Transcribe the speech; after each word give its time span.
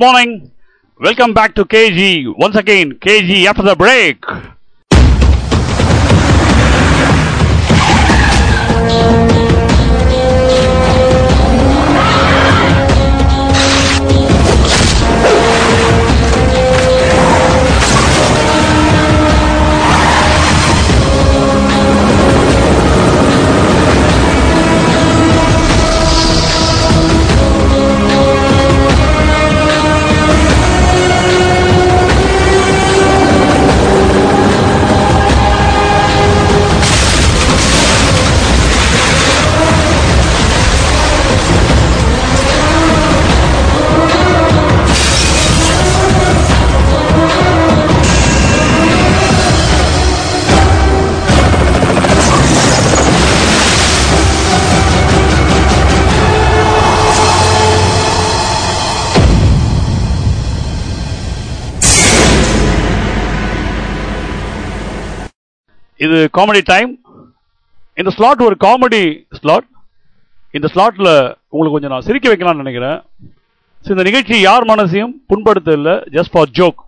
Good 0.00 0.06
morning. 0.06 0.50
Welcome 0.98 1.34
back 1.34 1.54
to 1.56 1.66
KG. 1.66 2.34
Once 2.38 2.56
again, 2.56 2.92
KG 2.92 3.44
after 3.44 3.60
the 3.60 3.76
break. 3.76 4.24
Comedy 66.36 66.62
time 66.72 66.90
இந்த 68.00 68.10
slot 68.16 68.46
ஒரு 68.48 68.56
comedy 68.66 69.02
slot 69.38 69.68
இந்த 70.58 70.68
ஸ்லாட்ல 70.72 71.08
உங்களுக்கு 71.48 71.74
கொஞ்சம் 71.76 71.92
நான் 71.94 72.06
சிரிக்க 72.08 72.26
வைக்கலாம்னு 72.30 72.62
நினைக்கிறேன். 72.64 72.98
So, 73.84 73.90
இந்த 73.94 74.04
நிகழ்ச்சி 74.06 74.36
யார் 74.40 74.64
மனசையும் 74.70 75.12
புண்படுத்த 75.30 75.72
இல்லை 75.78 75.92
ஜஸ்ட் 76.16 76.32
ஃபார் 76.32 76.50
ஜோக் 76.58 76.80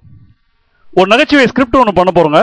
ஒரு 0.98 1.06
நகைச்சுவை 1.12 1.44
ஸ்கிரிப்ட் 1.50 1.78
ஒன்று 1.81 1.92
பண்ண 1.98 2.10
போறோங்க. 2.16 2.41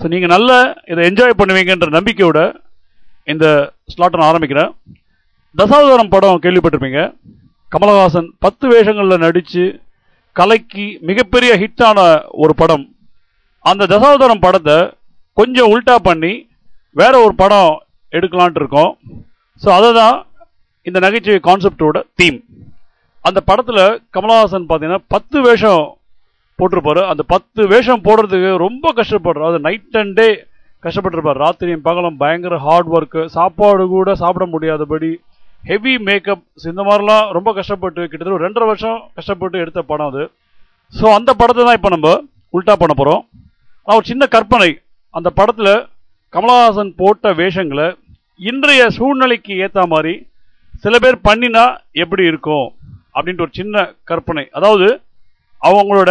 ஸோ 0.00 0.06
நீங்கள் 0.12 0.32
நல்ல 0.34 0.50
இதை 0.90 1.02
என்ஜாய் 1.10 1.38
பண்ணுவீங்கன்ற 1.40 1.88
நம்பிக்கையோட 1.96 2.38
இந்த 3.32 3.46
ஸ்லாட்டை 3.92 4.18
நான் 4.20 4.30
ஆரம்பிக்கிறேன். 4.30 4.70
தசாவதாரம் 5.60 6.12
படம் 6.14 6.42
கேள்விப்பட்டிருப்பீங்க. 6.44 7.02
கமலஹாசன் 7.72 8.28
பத்து 8.44 8.66
வேஷங்களில் 8.72 9.22
நடித்து 9.26 9.64
கலைக்கு 10.32 10.86
மிகப்பெரிய 11.10 11.52
ஹிட்டான 11.62 11.98
ஒரு 12.42 12.54
படம். 12.54 12.84
அந்த 13.64 13.86
தசாவதாரம் 13.94 14.44
படத்தை 14.46 14.78
கொஞ்சம் 15.36 15.70
உல்டா 15.74 15.96
பண்ணி 16.08 16.32
வேற 17.00 17.14
ஒரு 17.26 17.34
படம் 17.42 17.72
எடுக்கலான்ட்டு 18.12 18.60
இருக்கோம் 18.62 18.92
ஸோ 19.62 19.68
அதை 19.78 19.90
தான் 20.00 20.16
இந்த 20.86 20.98
நகைச்சுவை 21.04 21.40
கான்செப்டோட 21.48 21.98
தீம் 22.20 22.38
அந்த 23.28 23.38
படத்தில் 23.48 23.82
கமலஹாசன் 24.16 24.68
பார்த்தீங்கன்னா 24.68 25.02
பத்து 25.14 25.38
வேஷம் 25.46 25.82
போட்டிருப்பாரு. 26.58 27.02
அந்த 27.12 27.22
பத்து 27.32 27.60
வேஷம் 27.72 28.04
போடுறதுக்கு 28.06 28.50
ரொம்ப 28.64 28.92
கஷ்டப்படுறாரு. 28.98 29.48
அது 29.50 29.58
நைட் 29.66 29.98
அண்ட் 30.00 30.14
டே 30.18 30.28
கஷ்டப்பட்டிருப்பார். 30.84 31.40
ராத்திரியும் 31.44 31.84
பகலும் 31.88 32.16
பயங்கர 32.22 32.54
ஹார்ட் 32.66 32.90
ஒர்க்கு 32.96 33.22
சாப்பாடு 33.36 33.84
கூட 33.94 34.14
சாப்பிட 34.22 34.44
முடியாதபடி 34.54 35.10
ஹெவி 35.70 35.94
மேக்கப் 36.08 36.44
இந்த 36.70 36.82
மாதிரிலாம் 36.88 37.24
ரொம்ப 37.36 37.50
கஷ்டப்பட்டு 37.58 38.00
கிட்டத்தட்ட 38.10 38.38
ஒரு 38.38 38.46
ரெண்டரை 38.46 38.66
வருஷம் 38.70 38.98
கஷ்டப்பட்டு 39.18 39.62
எடுத்த 39.64 39.80
படம் 39.90 40.10
அது. 40.12 40.22
ஸோ 40.92 41.06
அந்த 41.18 41.30
படத்தை 41.40 41.62
தான் 41.64 41.78
இப்போ 41.78 41.90
நம்ம 41.96 42.10
உல்டா 42.58 42.76
பண்ண 42.82 42.94
போகிறோம் 43.00 43.22
ஒரு 43.98 44.06
சின்ன 44.10 44.26
கற்பனை. 44.36 44.70
அந்த 45.18 45.28
படத்தில் 45.38 45.74
கமலஹாசன் 46.34 46.90
போட்ட 47.00 47.32
வேஷங்களை 47.40 47.86
இன்றைய 48.50 48.82
சூழ்நிலைக்கு 48.96 49.54
ஏற்ற 49.64 49.80
மாதிரி 49.92 50.14
சில 50.82 50.94
பேர் 51.04 51.24
பண்ணினா 51.28 51.64
எப்படி 52.02 52.24
இருக்கும் 52.30 52.66
அப்படின்ட்டு 53.14 53.44
ஒரு 53.46 53.54
சின்ன 53.60 53.82
கற்பனை. 54.10 54.44
அதாவது 54.58 54.88
அவங்களோட 55.68 56.10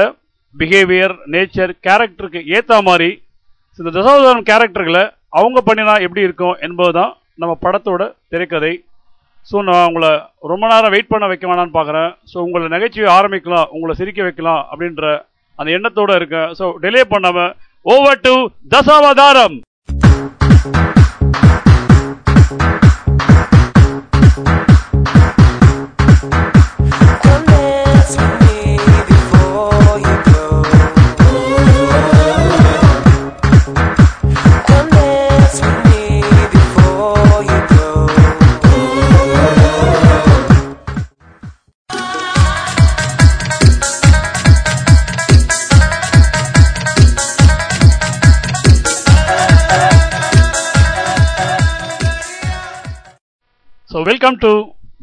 பிஹேவியர் 0.56 1.16
நேச்சர் 1.34 1.74
கேரக்டருக்கு 1.86 2.42
ஏற்ற 2.58 2.82
மாதிரி 2.88 3.10
இந்த 3.80 3.90
தசாவதாரம் 3.98 4.48
கேரக்டர்களை 4.50 5.04
அவங்க 5.40 5.60
பண்ணினா 5.70 5.96
எப்படி 6.06 6.26
இருக்கும் 6.28 6.60
என்பது 6.68 6.94
தான் 7.00 7.12
நம்ம 7.42 7.54
படத்தோட 7.66 8.04
திரைக்கதை. 8.34 8.74
ஸோ 9.50 9.58
நான் 9.70 9.88
உங்களை 9.90 10.12
ரொம்ப 10.52 10.64
நேரம் 10.72 10.94
வெயிட் 10.96 11.12
பண்ண 11.14 11.26
வைக்க 11.32 11.46
வேணான்னு 11.50 11.78
பார்க்குறேன். 11.78 12.12
ஸோ 12.32 12.38
உங்களை 12.46 12.68
நகைச்சுவை 12.76 13.10
ஆரம்பிக்கலாம் 13.18 13.70
உங்களை 13.76 13.94
சிரிக்க 14.00 14.20
வைக்கலாம் 14.28 14.62
அப்படின்ற 14.72 15.04
அந்த 15.60 15.70
எண்ணத்தோடு 15.78 16.20
இருக்கேன். 16.20 16.50
ஸோ 16.60 16.66
டிலே 16.84 17.04
பண்ணாமல் 17.14 17.52
over 17.86 18.20
to 18.20 18.34
welcome 54.10 54.38
to 54.44 54.50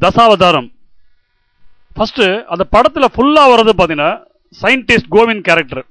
Dasavatharam 0.03 0.67
first 1.97 2.25
அந்த 2.53 2.65
படத்தில் 2.75 3.13
ஃபுல்லாக 3.15 3.51
வர்றது 3.53 3.73
பார்த்தீங்கன்னா 3.79 4.09
சயின்டிஸ்ட் 4.61 5.11
கோவிந்த் 5.15 5.45
கேரக்டர் 5.49 5.83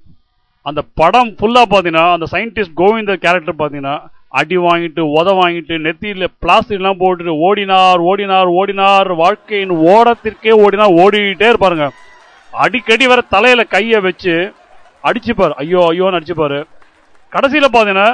அந்த 0.66 0.82
படம் 1.00 1.30
ஃபுல்லாக 1.40 1.68
பார்த்தீங்கன்னா 1.74 2.06
அந்த 2.16 2.28
சயின்டிஸ்ட் 2.34 2.76
கோவிந்த 2.82 3.16
கேரக்டர் 3.26 3.58
பார்த்தீங்கன்னா 3.60 3.96
அடி 4.40 4.58
வாங்கிட்டு 4.66 5.02
உத 5.18 5.36
வாங்கிட்டு 5.42 5.76
நெத்தியில் 5.86 6.26
பிளாஸ்டிக்லாம் 6.44 7.00
போட்டுட்டு 7.02 7.36
ஓடினார் 7.48 8.02
ஓடினார் 8.12 8.50
ஓடினார் 8.60 9.10
வாழ்க்கையின் 9.24 9.76
ஓடத்திற்கே 9.94 10.56
ஓடினார் 10.64 10.98
ஓடிக்கிட்டே 11.04 11.50
இருப்பாருங்க. 11.52 11.88
அடிக்கடி 12.54 13.08
வர 13.12 13.22
தலையில் 13.36 13.72
கையை 13.76 14.02
வச்சு 14.08 14.36
அடிச்சுப்பார். 15.10 15.56
ஐயோ 15.64 15.84
ஐயோன்னு 15.92 16.20
அடிச்சுப்பார். 16.20 16.60
கடைசியில் 17.36 17.74
பார்த்தீங்கன்னா 17.76 18.10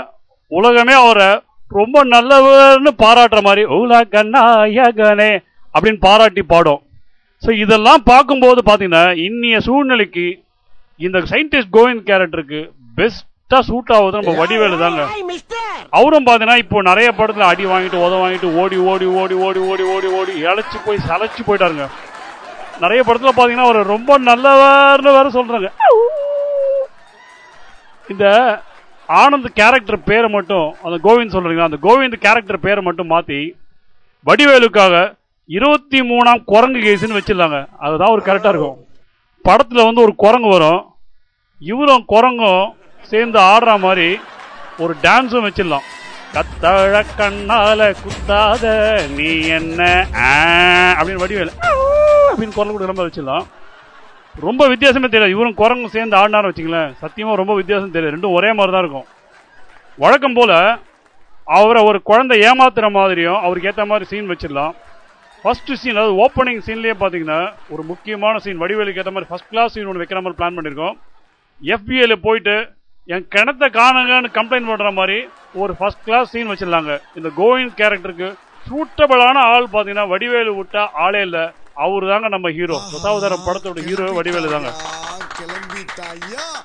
உலகமே 0.51 0.97
அவரை 1.05 1.29
ரொம்ப 1.79 2.03
நல்லவர்னு 2.13 2.91
பாராட்டுற 3.03 3.41
மாதிரி 3.47 3.63
உலக 3.79 4.23
நாயகனே 4.35 5.31
அப்படின்னு 5.73 5.99
பாராட்டி 6.07 6.43
பாடும். 6.53 6.81
ஸோ 7.43 7.49
இதெல்லாம் 7.63 8.01
பார்க்கும்போது 8.11 8.61
பார்த்தீங்கன்னா 8.69 9.05
இன்னிய 9.25 9.59
சூழ்நிலைக்கு 9.67 10.25
இந்த 11.05 11.19
சயின்டிஸ்ட் 11.31 11.75
கோவிந்த் 11.77 12.07
கேரக்டருக்கு 12.09 12.61
பெஸ்டா 12.97 13.59
சூட் 13.69 13.93
ஆகுது 13.97 14.17
நம்ம 14.17 14.33
வடிவேலு 14.41 14.77
தாங்க. 14.83 15.03
அவரும் 15.99 16.25
பார்த்தீங்கன்னா 16.27 16.57
இப்போ 16.63 16.81
நிறைய 16.89 17.09
படத்துல 17.19 17.47
அடி 17.51 17.65
வாங்கிட்டு 17.71 18.03
உத 18.05 18.13
வாங்கிட்டு 18.23 18.49
ஓடி 18.63 18.77
ஓடி 18.91 19.07
ஓடி 19.21 19.35
ஓடி 19.47 19.61
ஓடி 19.71 19.85
ஓடி 19.95 20.09
ஓடி 20.19 20.33
இழைச்சு 20.47 20.77
போய் 20.87 21.05
சளைச்சு 21.09 21.41
போயிட்டாருங்க. 21.47 21.87
நிறைய 22.83 23.01
படத்துல 23.07 23.33
பாத்தீங்கன்னா 23.37 23.69
அவர் 23.69 23.91
ரொம்ப 23.95 24.11
நல்லவர்னு 24.29 25.15
வேற 25.17 25.29
சொல்றாங்க. 25.37 25.69
இந்த 28.13 28.25
ஆனந்த் 29.13 29.45
கேரக்டர் 29.45 30.03
பேரை 30.03 30.29
மட்டும் 30.29 30.75
அந்த 30.83 30.99
கோவிந்த் 31.03 31.39
சொல்றீங்களா? 31.39 31.63
அந்த 31.63 31.77
கோவிந்த் 31.81 32.19
கேரக்டர் 32.19 32.59
பேரை 32.59 32.83
மட்டும் 32.83 33.09
மாத்தி 33.09 33.51
வடிவேலுக்காக 34.25 35.17
இருபத்தி 35.45 36.01
மூணாம் 36.01 36.43
குரங்கு 36.43 36.79
கேஸுன்னு 36.79 37.17
வச்சிடலாங்க 37.17 37.67
அதுதான் 37.79 38.09
ஒரு 38.09 38.21
கரெக்டா 38.21 38.49
இருக்கும். 38.49 38.85
படத்துல 39.45 39.85
வந்து 39.85 40.01
ஒரு 40.01 40.15
குரங்கு 40.15 40.47
வரும். 40.47 40.85
இவரும் 41.59 42.05
குரங்கும் 42.09 42.73
சேர்ந்து 43.01 43.39
ஆடுற 43.39 43.79
மாதிரி 43.79 44.19
ஒரு 44.77 44.95
டான்ஸும் 45.01 45.47
வச்சிடலாம். 45.47 45.85
கத்தழ 46.33 47.05
கண்ணால 47.17 47.95
குத்தாத 48.01 48.99
நீ 49.09 49.47
என்ன? 49.47 50.07
ஆ, 50.15 51.01
அப்படின்னு 51.01 51.15
வடிவேலு 51.15 51.51
அப்படின்னு 52.37 52.53
குரல் 52.53 52.71
கூட 52.71 52.85
ரொம்ப 52.85 53.07
வச்சிடலாம். 53.07 53.45
ரொம்ப 54.45 54.67
வித்தியாசமே 54.71 55.07
தெரியல. 55.13 55.33
இவரும் 55.33 55.57
குரங்கும் 55.61 55.93
சேர்ந்து 55.95 56.15
ஆடினாரு 56.19 56.49
வச்சுங்களேன் 56.49 56.91
சத்தியமா 57.01 57.33
ரொம்ப 57.41 57.53
வித்தியாசம் 57.59 57.93
தெரியல. 57.95 58.13
ரெண்டும் 58.15 58.35
ஒரே 58.37 58.49
மாதிரி 58.57 58.73
தான் 58.75 58.83
இருக்கும். 58.85 59.07
வழக்கம் 60.03 60.37
போல 60.37 60.51
அவரை 61.57 61.81
ஒரு 61.89 61.99
குழந்தை 62.09 62.35
ஏமாத்துற 62.49 62.89
மாதிரியும் 62.97 63.39
அவருக்கு 63.45 63.69
ஏற்ற 63.71 63.85
மாதிரி 63.91 64.05
சீன் 64.11 64.31
வச்சிடலாம். 64.31 64.73
ஃபர்ஸ்ட் 65.43 65.71
சீன் 65.81 65.97
அதாவது 65.97 66.15
ஓப்பனிங் 66.23 66.61
சீன்லயே 66.67 66.95
பாத்தீங்கன்னா 67.03 67.39
ஒரு 67.73 67.83
முக்கியமான 67.91 68.39
சீன் 68.43 68.61
வடிவேலுக்கு 68.63 69.01
ஏற்ற 69.01 69.11
மாதிரி 69.13 69.29
ஃபர்ஸ்ட் 69.31 69.51
கிளாஸ் 69.53 69.73
சீன் 69.75 69.89
ஒன்று 69.89 70.01
வைக்கிற 70.01 70.21
மாதிரி 70.21 70.39
பிளான் 70.39 70.57
பண்ணியிருக்கோம் 70.57 70.95
எஃபிஏல 71.61 72.15
போயிட்டு 72.25 72.55
என் 73.13 73.25
கிணத்த 73.35 73.65
காணுங்கன்னு 73.79 74.29
கம்ப்ளைண்ட் 74.37 74.69
பண்ற 74.71 74.91
மாதிரி 74.99 75.17
ஒரு 75.61 75.73
ஃபர்ஸ்ட் 75.79 76.05
கிளாஸ் 76.07 76.31
சீன் 76.33 76.51
வச்சிடலாங்க. 76.51 76.93
இந்த 77.19 77.29
கோவிந்த் 77.39 77.79
கேரக்டருக்கு 77.81 78.29
சூட்டபிளான 78.67 79.37
ஆள் 79.53 79.73
பாத்தீங்கன்னா 79.73 80.07
வடிவேலு 80.13 80.53
விட்டா 80.59 80.83
ஆளே 81.05 81.21
இல்லை. 81.27 81.45
அவரு 81.75 82.05
தாங்க 82.07 82.27
நம்ம 82.29 82.49
ஹீரோ 82.51 82.77
தசாவதாரம் 82.87 83.45
படத்தோட 83.45 83.79
ஹீரோ 83.87 84.07
வடிவேலு 84.11 84.49
தாங்க 84.51 84.71
யாரு? 86.31 86.59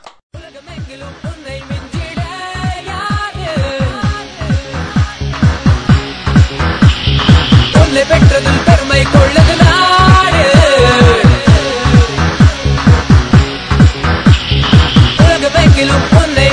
உன்னை 7.78 8.02
பெற்றதில் 8.10 8.62
பெருமை 8.66 9.00
கொள்ளது 9.06 9.54
நாடு. 9.60 10.42
உலகமெங்கிலும் 15.18 16.06
உன்னை 16.20 16.46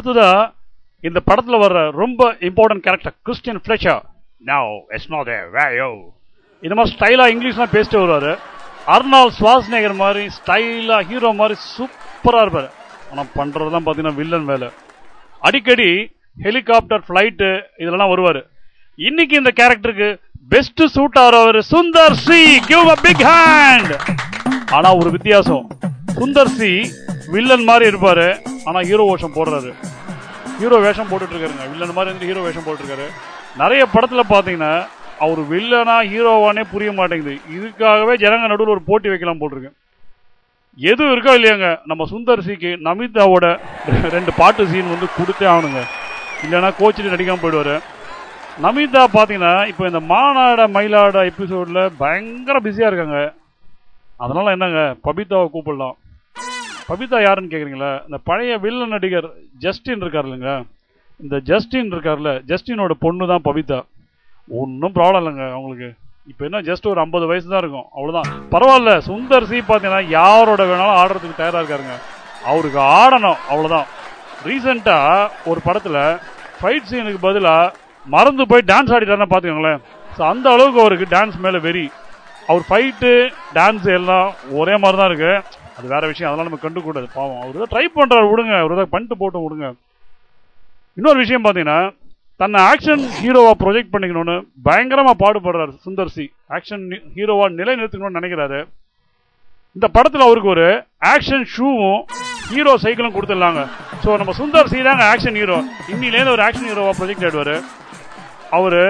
அடுத்ததா 0.00 0.30
இந்த 1.08 1.18
படத்துல 1.28 1.56
வர்ற 1.62 1.80
ரொம்ப 2.02 2.20
important 2.48 2.84
character 2.86 3.14
Christian 3.26 3.60
Fletcher 3.64 4.00
now 4.50 4.70
it's 4.94 5.10
no 5.14 5.20
there 5.28 5.48
வேயோ 5.56 5.88
இந்த 6.62 6.74
மாதிரி 6.76 6.92
ஸ்டைலா 6.96 7.24
இங்கிலீஷ்லாம் 7.32 7.74
பேசிட்டு 7.74 7.98
வருவாரு. 8.02 8.32
அர்னால் 8.94 9.32
சுவாஸ்நேகர் 9.38 9.96
மாதிரி 10.02 10.22
ஸ்டைலா 10.36 10.98
ஹீரோ 11.10 11.30
மாதிரி 11.40 11.56
சூப்பரா 11.74 12.40
இருப்பாரு. 12.44 12.68
ஆனா 13.10 13.22
பண்றதெல்லாம் 13.38 13.86
பாத்தீங்கன்னா 13.86 14.18
வில்லன் 14.20 14.48
வேலை. 14.52 14.68
அடிக்கடி 15.48 15.90
ஹெலிகாப்டர் 16.46 17.04
ஃபிளைட்டு 17.06 17.50
இதெல்லாம் 17.82 18.12
வருவாரு. 18.14 18.42
இன்னைக்கு 19.08 19.36
இந்த 19.42 19.52
கேரக்டருக்கு 19.60 20.10
best 20.54 20.84
suit 20.96 21.20
ஆகிறவர் 21.24 21.60
Sundar 21.72 22.16
C 22.26 22.40
give 22.70 22.88
a 22.96 22.98
big 23.06 23.24
hand 23.32 23.94
ஆனா 24.78 24.88
ஒரு 25.00 25.10
வித்தியாசம். 25.18 25.64
சுந்தர் 26.20 26.50
சி 26.56 26.70
வில்லன் 27.34 27.62
மாதிரி 27.68 27.84
இருப்பாரு. 27.90 28.26
ஆனா 28.68 28.78
ஹீரோ 28.88 29.04
வேஷம் 29.10 29.34
போடுறாரு. 29.36 29.70
ஹீரோ 30.60 30.78
வேஷம் 30.84 31.08
போட்டுட்டு 31.10 31.34
இருக்காருங்க. 31.34 31.66
வில்லன் 31.72 31.94
மாதிரி 31.96 32.10
இருந்து 32.10 32.28
ஹீரோ 32.30 32.40
வேஷம் 32.46 32.64
போட்டுருக்காரு 32.66 33.06
நிறைய 33.60 33.82
படத்துல 33.92 34.22
பாத்தீங்கன்னா 34.32 34.72
அவர் 35.24 35.40
வில்லனா 35.52 35.94
ஹீரோவானே 36.10 36.62
புரிய 36.72 36.90
மாட்டேங்குது. 36.98 37.34
இதுக்காகவே 37.56 38.14
ஜனங்க 38.24 38.50
நடுவில் 38.52 38.74
ஒரு 38.74 38.82
போட்டி 38.88 39.08
வைக்கலாம் 39.12 39.40
போட்டிருக்கு. 39.42 39.72
எது 40.90 41.04
இருக்கோ 41.12 41.32
இல்லையாங்க? 41.38 41.70
நம்ம 41.92 42.06
சுந்தர் 42.12 42.44
சிக்கு 42.48 42.72
நமிதாவோட 42.88 43.46
ரெண்டு 44.16 44.34
பாட்டு 44.40 44.68
சீன் 44.72 44.92
வந்து 44.94 45.08
கொடுத்தே 45.16 45.48
ஆகணுங்க. 45.54 45.82
இல்லைன்னா 46.44 46.72
கோச்சிட்டு 46.80 47.14
நடிக்காமல் 47.14 47.44
போயிடுவாரு. 47.44 47.78
நமிதா 48.66 49.06
பார்த்தீங்கன்னா 49.16 49.54
இப்போ 49.72 49.86
இந்த 49.90 50.02
மாநாட 50.12 50.68
மயிலாட 50.76 51.24
எபிசோடில் 51.32 51.82
பயங்கர 52.04 52.56
பிஸியாக 52.68 52.92
இருக்காங்க. 52.92 53.18
அதனால 54.24 54.46
என்னங்க? 54.58 54.80
பபிதாவை 55.08 55.48
கூப்பிடலாம். 55.56 55.96
பபிதா 56.90 57.18
யாருன்னு 57.24 57.50
கேக்குறீங்களா? 57.52 57.90
இந்த 58.08 58.18
பழைய 58.28 58.52
வில்லன் 58.64 58.94
நடிகர் 58.94 59.28
ஜஸ்டின் 59.64 60.02
இருக்கார் 60.04 60.26
இல்லைங்க 60.28 60.52
இந்த 61.24 61.36
ஜஸ்டின் 61.50 61.90
இருக்கார்ல 61.94 62.30
ஜஸ்டினோட 62.50 62.92
பொண்ணு 63.04 63.24
தான் 63.32 63.44
பபிதா 63.48 63.78
ஒன்றும் 64.60 64.94
ப்ராப்ளம் 64.96 65.20
இல்லைங்க 65.22 65.44
அவங்களுக்கு. 65.56 65.88
இப்போ 66.30 66.42
என்ன 66.48 66.58
ஜஸ்ட் 66.68 66.88
ஒரு 66.92 67.00
ஐம்பது 67.04 67.24
வயசு 67.30 67.46
தான் 67.52 67.62
இருக்கும். 67.62 67.86
அவ்வளோதான் 67.96 68.28
பரவாயில்ல 68.54 68.92
சுந்தர் 69.08 69.46
சி 69.50 69.58
பார்த்தீங்கன்னா 69.68 70.02
யாரோட 70.18 70.62
வேணாலும் 70.70 70.98
ஆடுறதுக்கு 71.02 71.40
தயாராக 71.42 71.60
இருக்காருங்க. 71.62 71.94
அவருக்கு 72.50 72.80
ஆடணும் 73.00 73.38
அவ்வளோதான் 73.52 73.86
ரீசெண்டாக 74.48 75.30
ஒரு 75.50 75.60
படத்தில் 75.68 76.00
ஃபைட் 76.60 76.90
சீனுக்கு 76.90 77.20
பதிலாக 77.28 77.72
மறந்து 78.06 78.44
போய் 78.50 78.68
டான்ஸ் 78.72 78.92
ஆடிட்டாருன்னா 78.96 79.30
பார்த்துக்கோங்களேன் 79.32 79.80
ஸோ 80.16 80.22
அந்த 80.32 80.46
அளவுக்கு 80.54 80.82
அவருக்கு 80.84 81.06
டான்ஸ் 81.16 81.38
மேலே 81.46 81.58
வெறி. 81.68 81.86
அவர் 82.50 82.64
ஃபைட்டு 82.68 83.10
டான்ஸ் 83.58 83.88
எல்லாம் 83.98 84.28
ஒரே 84.60 84.76
மாதிரி 84.82 84.98
தான் 85.00 85.10
இருக்குது 85.12 85.58
அது 85.80 85.92
வேற 85.92 86.04
விஷயம் 86.10 86.28
அதெல்லாம் 86.28 86.48
நம்ம 86.48 86.62
கண்டுக்கூடாது 86.62 87.06
பாவம். 87.18 87.38
அவர் 87.42 87.60
தான் 87.62 87.72
ட்ரை 87.72 87.84
பண்றாரு 87.96 88.26
விடுங்க. 88.30 88.54
அவர் 88.62 88.78
தான் 88.80 88.90
பண்ணிட்டு 88.94 89.16
போட்டு 89.20 89.44
விடுங்க. 89.44 89.68
இன்னொரு 90.98 91.18
விஷயம் 91.24 91.44
பார்த்தீங்கன்னா 91.44 91.78
தன்னை 92.40 92.58
ஆக்ஷன் 92.72 93.02
ஹீரோவா 93.20 93.52
ப்ரொஜெக்ட் 93.62 93.92
பண்ணிக்கணும்னு 93.94 94.34
பயங்கரமா 94.66 95.12
பாடுபடுறாரு 95.22 95.72
சுந்தர் 95.86 96.12
சி. 96.16 96.24
ஆக்ஷன் 96.56 96.84
ஹீரோவா 97.16 97.46
நிலைநிறுத்தணும்னு 97.60 98.18
நினைக்கிறாரு. 98.18 98.60
இந்த 99.76 99.86
படத்துல 99.96 100.26
அவருக்கு 100.28 100.52
ஒரு 100.54 100.66
ஆக்ஷன் 101.12 101.46
ஷூவும் 101.54 102.00
ஹீரோ 102.52 102.74
சைக்கிளும் 102.84 103.14
கொடுத்துடலாங்க. 103.16 103.62
ஸோ 104.02 104.16
நம்ம 104.20 104.34
சுந்தர் 104.40 104.70
சி 104.72 104.78
தாங்க 104.88 105.04
ஆக்ஷன் 105.12 105.38
ஹீரோ 105.40 105.58
இன்னிலேருந்து 105.92 106.34
ஒரு 106.36 106.44
ஆக்ஷன் 106.48 106.68
ஹீரோவா 106.70 106.94
ப்ரொஜெக்ட் 107.00 107.24
ஆயிடுவாரு. 107.26 107.56
அவரு 108.58 108.84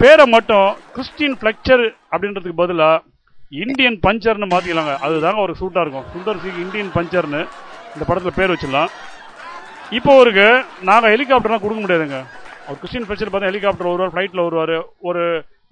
பேரை 0.00 0.26
மட்டும் 0.36 0.68
கிறிஸ்டின் 0.94 1.38
ஃபிளெக்சர் 1.40 1.84
அப்படின்றதுக்கு 2.12 2.60
பதிலாக 2.62 3.02
இந்தியன் 3.60 3.96
பஞ்சர்னு 4.04 4.46
மாத்திக்கலாங்க. 4.52 4.92
அதுதாங்க 5.06 5.40
ஒரு 5.46 5.54
சூட்டா 5.60 5.80
இருக்கும். 5.84 6.06
சுந்தர் 6.12 6.38
சிங் 6.42 6.60
இந்தியன் 6.64 6.92
பஞ்சர்னு 6.96 7.40
இந்த 7.94 8.04
படத்துல 8.08 8.30
பேர் 8.38 8.52
வச்சிடலாம். 8.52 8.92
இப்போ 9.98 10.10
அவருக்கு 10.18 10.46
நாங்க 10.88 11.06
ஹெலிகாப்டர்லாம் 11.14 11.62
கொடுக்க 11.64 11.80
முடியாதுங்க. 11.82 12.18
அவர் 12.66 12.78
கிறிஸ்டின் 12.82 13.06
ஃபிளெக்சர் 13.06 13.30
பார்த்தா 13.32 13.50
ஹெலிகாப்டர் 13.50 13.90
வருவார் 13.90 14.12
ஃப்ளைட்டில் 14.14 14.44
வருவார். 14.46 14.76
ஒரு 15.08 15.22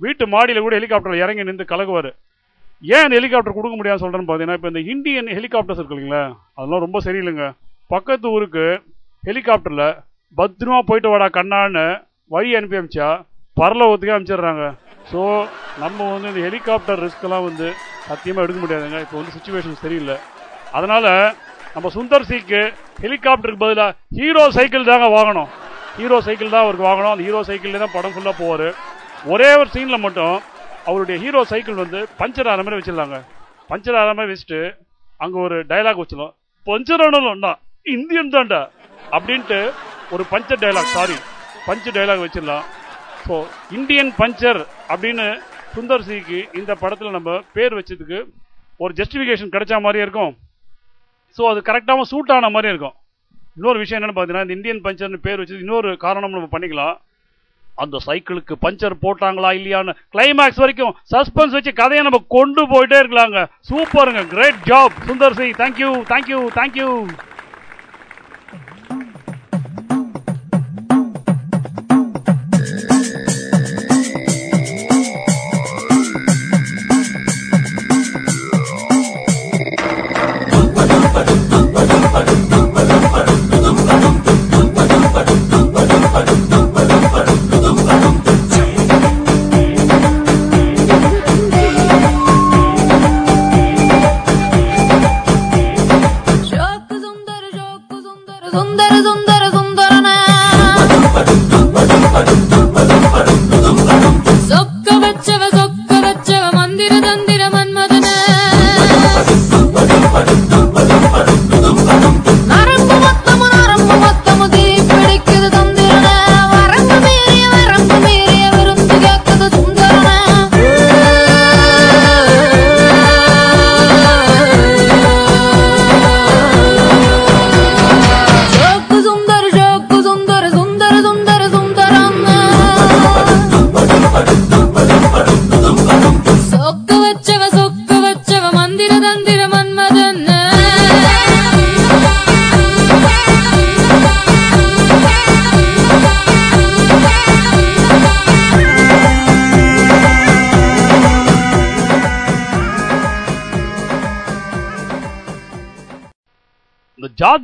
வீட்டு 0.05 0.25
மாடியில் 0.35 0.65
கூட 0.67 0.75
ஹெலிகாப்டர் 0.79 1.23
இறங்கி 1.23 1.47
நின்று 1.49 1.67
கலகுவார். 1.73 2.11
ஏன் 2.95 3.05
இந்த 3.07 3.17
ஹெலிகாப்டர் 3.21 3.57
கொடுக்க 3.59 3.75
முடியாது 3.79 4.03
சொல்கிறேன்னு 4.03 4.29
பார்த்தீங்கன்னா 4.29 4.59
இப்போ 4.61 4.71
இந்த 4.73 4.83
இந்தியன் 4.93 5.33
ஹெலிகாப்டர்ஸ் 5.39 5.81
இருக்கு 5.81 5.97
இல்லைங்களா? 5.97 6.23
அதெல்லாம் 6.57 6.85
ரொம்ப 6.87 7.01
சரியில்லைங்க. 7.07 7.47
பக்கத்து 7.95 8.27
ஊருக்கு 8.37 8.67
ஹெலிகாப்டரில் 9.29 9.87
பத்திரமா 10.37 10.81
போயிட்டு 10.91 11.11
வாடா 11.13 11.29
கண்ணான்னு 11.39 11.87
வழி 12.35 12.51
அனுப்பி 12.59 12.81
அமிச்சா 12.81 13.09
பரலோகத்துக்கே 13.61 14.15
அனுப்பிச்சிடுறாங்க 14.17 14.67
ஸோ 15.13 15.23
நம்ம 15.83 15.99
வந்து 16.15 16.29
இந்த 16.33 16.43
ஹெலிகாப்டர் 16.49 17.01
ரிஸ்க் 17.05 17.25
வந்து 17.49 17.69
சத்தியமாக 18.09 18.45
எடுக்க 18.45 18.59
முடியாதுங்க. 18.65 18.99
இப்போ 19.05 19.17
வந்து 19.21 19.35
சுச்சுவேஷன் 19.37 19.81
சரியில்லை. 19.85 20.17
அதனால 20.79 21.07
நம்ம 21.75 21.89
சுந்தர் 21.97 22.29
சிக்கு 22.31 22.61
ஹெலிகாப்டருக்கு 23.05 23.65
பதிலாக 23.65 23.97
ஹீரோ 24.19 24.45
சைக்கிள் 24.57 24.89
தாங்க 24.91 25.09
வாங்கணும். 25.19 25.51
ஹீரோ 25.99 26.19
சைக்கிள் 26.27 26.55
தான் 26.55 26.65
அவருக்கு 26.65 26.89
வாங்கணும். 26.91 27.13
அந்த 27.15 27.25
ஹீரோ 27.29 27.41
சைக்கிள்ல 27.49 27.81
தான் 27.85 27.95
படம் 27.97 28.15
ஃபுல்லாக 28.15 28.37
போவார். 28.43 28.69
ஒரே 29.33 29.51
ஒரு 29.61 29.69
சீனில் 29.75 30.05
மட்டும் 30.07 30.37
அவருடைய 30.89 31.17
ஹீரோ 31.25 31.41
சைக்கிள் 31.53 31.83
வந்து 31.85 32.01
பஞ்சர் 32.21 32.51
ஆகிற 32.51 32.63
மாதிரி 32.67 32.79
வச்சிடலாங்க 32.81 33.19
பஞ்சர் 33.71 33.99
ஆகிற 34.01 34.13
மாதிரி 34.19 34.33
வச்சுட்டு 34.35 34.61
அங்கே 35.25 35.39
ஒரு 35.47 35.57
டயலாக் 35.71 36.01
வச்சிடலாம் 36.03 36.35
பஞ்சர் 36.67 37.03
ஆனாலும்டா 37.07 37.53
இந்தியன் 37.97 38.35
தான்டா. 38.35 38.61
அப்படின்ட்டு 39.17 39.59
ஒரு 40.15 40.25
puncture 40.33 40.63
dialogue 40.63 40.95
sorry 40.97 41.19
punch 41.69 41.91
dialogue 41.97 42.25
வச்சிடலாம் 42.25 42.65
ஸோ 43.27 43.37
இந்தியன் 43.79 44.13
பஞ்சர் 44.21 44.61
அப்படின்னு 44.93 45.27
சுந்தர் 45.75 46.07
சிக்கு 46.07 46.39
இந்த 46.61 46.73
படத்தில் 46.83 47.17
நம்ம 47.17 47.33
பேர் 47.57 47.77
வச்சதுக்கு 47.79 48.19
ஒரு 48.85 48.93
ஜஸ்டிஃபிகேஷன் 49.01 49.53
கிடைச்ச 49.55 49.75
மாதிரியே 49.85 50.05
இருக்கும். 50.07 50.33
ஸோ 51.37 51.43
அது 51.51 51.61
கரெக்டாகவும் 51.69 52.11
சூட் 52.13 52.33
ஆன 52.37 52.49
மாதிரி 52.55 52.73
இருக்கும். 52.73 52.97
இன்னொரு 53.59 53.79
விஷயம் 53.83 53.99
என்னன்னு 53.99 54.17
பார்த்தீங்கன்னா 54.17 54.47
இந்த 54.47 54.57
இந்தியன் 54.59 54.83
பஞ்சர்னு 54.87 55.25
பேர் 55.27 55.41
வச்சு 55.43 55.63
இன்னொரு 55.65 55.91
காரணம் 56.05 56.35
நம்ம 56.37 56.51
பண்ணிக்கலாம். 56.55 56.97
அந்த 57.83 57.97
சைக்கிளுக்கு 58.07 58.55
பஞ்சர் 58.65 58.95
போட்டாங்களா 59.05 59.51
இல்லையான்னு 59.59 59.93
கிளைமேக்ஸ் 60.15 60.63
வரைக்கும் 60.63 60.95
சஸ்பென்ஸ் 61.13 61.57
வச்சு 61.57 61.73
கதையை 61.81 62.03
நம்ம 62.07 62.21
கொண்டு 62.37 62.63
போயிட்டே 62.73 62.99
இருக்கலாங்க. 63.03 63.41
சூப்பருங்க. 63.71 64.23
Great 64.35 64.61
job 64.71 64.97
Sundar 65.09 65.37
C. 65.41 65.49
Thank you 65.63 65.91
thank you 66.13 66.41
thank you 66.59 66.89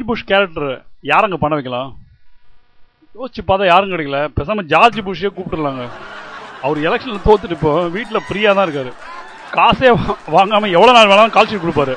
George 0.07 0.19
Bush 0.19 0.29
character 0.31 0.73
யாரங்க 1.11 1.37
பண்ண 1.43 1.55
வைக்கலாம் 1.57 1.89
யோசிச்சு 3.19 3.43
பார்த்தா 3.49 3.65
யாரும் 3.71 3.93
கிடைக்கல. 3.93 4.19
பேசாம 4.37 4.63
ஜார்ஜ் 4.73 4.99
புஷ்ஷே 5.07 5.31
கூப்பிட்டுருலாங்க. 5.37 5.85
அவர் 6.65 6.79
எலெக்ஷன்ல 6.89 7.19
தோத்துட்டு 7.27 7.57
இப்போ 7.57 7.73
வீட்டில் 7.95 8.25
ஃப்ரீயாக 8.27 8.55
தான் 8.57 8.67
இருக்காரு. 8.67 8.91
காசே 9.55 9.89
வாங்காமல் 9.95 10.35
வாங்காம 10.35 10.71
எவ்வளோ 10.77 10.93
நாள் 10.97 11.11
வேணாலும் 11.13 11.35
கால் 11.37 11.51
கொடுப்பாரு. 11.63 11.95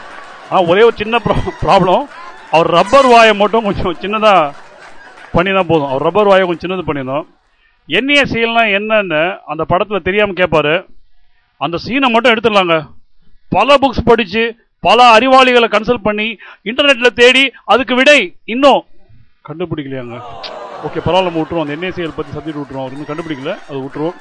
ஆனால் 0.49 0.69
ஒரே 0.71 0.81
ஒரு 0.87 0.95
சின்ன 1.01 1.19
ப்ராப்ளம் 1.65 2.03
அவர் 2.55 2.69
ரப்பர் 2.77 3.09
வாயை 3.13 3.33
மட்டும் 3.41 3.67
கொஞ்சம் 3.67 3.99
சின்னதாக 4.03 5.51
தான் 5.57 5.69
போதும். 5.71 5.89
அவர் 5.91 6.05
ரப்பர் 6.07 6.31
வாயை 6.31 6.45
கொஞ்சம் 6.45 6.65
சின்னது 6.65 6.87
பண்ணியிருந்தோம். 6.87 7.27
என்னைய 7.99 8.23
செய்யலாம் 8.33 8.71
என்னன்னு 8.79 9.21
அந்த 9.51 9.65
படத்தில் 9.73 10.07
தெரியாமல் 10.07 10.39
கேட்பாரு 10.41 10.73
அந்த 11.65 11.75
சீனை 11.85 12.09
மட்டும் 12.15 12.33
எடுத்துடலாங்க. 12.33 12.77
பல 13.57 13.77
புக்ஸ் 13.83 14.07
படிச்சு 14.09 14.45
பல 14.79 15.00
அறிவாளிகளை 15.15 15.67
கன்சல்ட் 15.75 16.07
பண்ணி 16.07 16.27
இன்டர்நெட்ல 16.69 17.09
தேடி 17.21 17.43
அதுக்கு 17.74 17.95
விடை 17.95 18.19
இன்னும். 18.53 18.81
கண்டுபிடிக்கலையாங்க. 19.48 20.17
ஓகே 20.88 21.00
பரவாயில்ல 21.05 21.27
நம்ம 21.27 21.41
விட்டுருவோம். 21.41 21.65
அந்த 21.65 21.75
என்ஏசிஎல் 21.77 22.17
பத்தி 22.17 22.31
சப்ஜெக்ட் 22.36 22.59
விட்டுருவோம். 22.59 22.86
அவர் 22.86 22.93
இன்னும் 22.95 23.09
கண்டுபிடிக்கல 23.12 23.53
அது 23.69 23.79
விட்டுருவோம். 23.86 24.17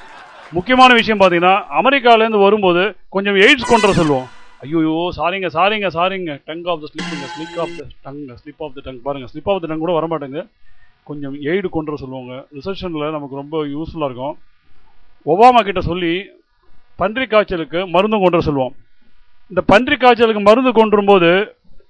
முக்கியமான 0.56 0.94
விஷயம் 0.98 1.20
பார்த்தீங்கன்னா 1.20 1.54
அமெரிக்காலேருந்து 1.80 2.40
வரும்போது 2.44 2.82
கொஞ்சம் 3.16 3.38
எய்ட்ஸ் 3.44 3.70
கொண்டு 3.72 3.94
சொல்லுவோம். 4.00 4.26
ஐயோ 4.62 4.94
சாரிங்க 5.18 5.48
சாரிங்க 5.56 5.88
சாரிங்க. 5.96 6.32
Tongue 6.48 6.64
of 6.72 6.80
the 6.84 6.88
ஸ்லிப்புங்க 6.92 7.26
slip 7.34 7.58
of 7.64 7.74
the 7.78 7.84
tongue 8.06 8.22
slip 8.40 8.62
of 8.66 8.74
the 8.78 8.80
tongue 8.86 9.00
பாருங்க 9.06 9.28
ஸ்லிப் 9.32 9.50
ஆஃப் 9.52 9.60
த 9.62 9.68
டங் 9.70 9.84
கூட 9.84 9.92
வர 9.98 10.06
மாட்டேங்க 10.12 10.42
கொஞ்சம் 11.10 11.34
எய்டு 11.50 11.68
கொண்டு 11.76 11.90
வர 11.90 12.00
சொல்லுவாங்க. 12.04 12.32
ரிசப்ஷனில் 12.56 13.16
நமக்கு 13.16 13.40
ரொம்ப 13.42 13.56
யூஸ்ஃபுல்லாக 13.74 14.08
இருக்கும். 14.10 14.34
ஒபாமா 15.32 15.60
கிட்ட 15.68 15.80
சொல்லி 15.90 16.12
பன்றி 16.96 17.26
காய்ச்சலுக்கு 17.26 17.80
மருந்தும் 17.94 18.24
கொண்டு 18.24 18.46
சொல்லுவோம். 18.48 18.74
இந்த 19.52 19.60
பன்றி 19.70 19.96
காய்ச்சலுக்கு 20.00 20.40
மருந்து 20.46 20.70
கொண்டு 20.78 20.94
வரும்போது 20.96 21.28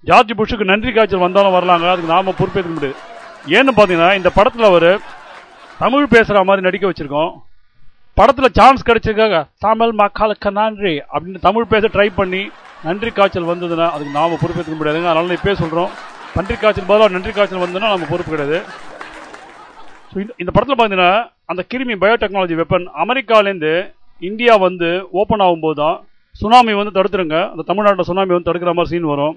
ஜார்ஜ் 0.08 0.32
புஷ்ஷுக்கு 0.38 0.64
நன்றி 0.70 0.90
காய்ச்சல் 0.96 1.24
வந்தாலும் 1.24 1.54
வரலாங்க. 1.56 1.86
அதுக்கு 1.92 2.12
நாம 2.14 2.32
பொறுப்பேற்க 2.40 2.70
முடியாது. 2.74 2.96
ஏன்னு 3.56 3.72
பார்த்தீங்கன்னா 3.76 4.10
இந்த 4.18 4.30
படத்தில் 4.36 4.68
அவர் 4.68 4.90
தமிழ் 5.82 6.12
பேசுகிற 6.12 6.42
மாதிரி 6.48 6.66
நடிக்க 6.66 6.84
வச்சிருக்கோம். 6.90 7.32
படத்தில் 8.18 8.54
சான்ஸ் 8.58 8.86
கிடைச்சிருக்காங்க. 8.88 9.38
தமிழ் 9.66 9.92
மக்களுக்கு 10.02 10.50
நன்றி 10.60 10.94
அப்படின்னு 11.12 11.40
தமிழ் 11.48 11.70
பேச 11.72 11.90
ட்ரை 11.94 12.08
பண்ணி 12.20 12.42
நன்றி 12.88 13.10
காய்ச்சல் 13.16 13.50
வந்ததுன்னா 13.52 13.86
அதுக்கு 13.94 14.12
நாம 14.18 14.38
பொறுப்பேற்க 14.42 14.78
முடியாதுங்க. 14.78 15.10
அதனால 15.12 15.36
இப்பயே 15.38 15.56
சொல்கிறோம் 15.62 15.90
பன்றி 16.36 16.56
காய்ச்சல் 16.62 16.88
பதிலாக 16.90 17.14
நன்றி 17.16 17.32
காய்ச்சல் 17.38 17.64
வந்ததுன்னா 17.64 17.92
நம்ம 17.94 18.08
பொறுப்பு 18.12 18.32
கிடையாது. 18.34 18.58
ஸோ 20.10 20.16
இந்த 20.24 20.32
இந்த 20.42 20.50
படத்தில் 20.52 20.78
பார்த்தீங்கன்னா 20.80 21.12
அந்த 21.52 21.62
கிருமி 21.72 21.96
பயோடெக்னாலஜி 22.04 22.56
வெப்பன் 22.60 22.86
அமெரிக்காலேருந்து 23.04 23.72
இந்தியா 24.30 24.54
வந்து 24.66 24.90
ஓப்பன் 25.20 25.44
ஆகும்போது 25.46 25.78
தான் 25.82 25.96
சுனாமி 26.40 26.72
வந்து 26.74 27.02
தடுத்துருங்க. 27.02 27.50
அந்த 27.50 27.62
தமிழ்நாட்டில் 27.66 28.04
சுனாமி 28.04 28.32
வந்து 28.32 28.52
தடுக்கிற 28.52 28.72
மாதிரி 28.72 28.86
சீன் 28.86 29.10
வரும். 29.12 29.36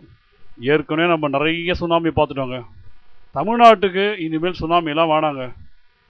ஏற்கனவே 0.61 1.07
நம்ம 1.09 1.27
நிறைய 1.27 1.73
சுனாமி 1.73 2.09
பார்த்துட்டோங்க. 2.09 2.57
தமிழ்நாட்டுக்கு 3.35 4.19
இனிமேல் 4.19 4.59
சுனாமிலாம் 4.59 5.11
வேணாங்க. 5.13 5.43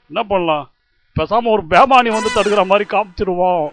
என்ன 0.08 0.24
பண்ணலாம்? 0.24 0.66
பேசாமல் 1.14 1.52
ஒரு 1.52 1.64
பேமானி 1.70 2.10
வந்து 2.18 2.30
தடுக்கிற 2.36 2.66
மாதிரி 2.66 2.86
காமிச்சிருவோம். 2.90 3.66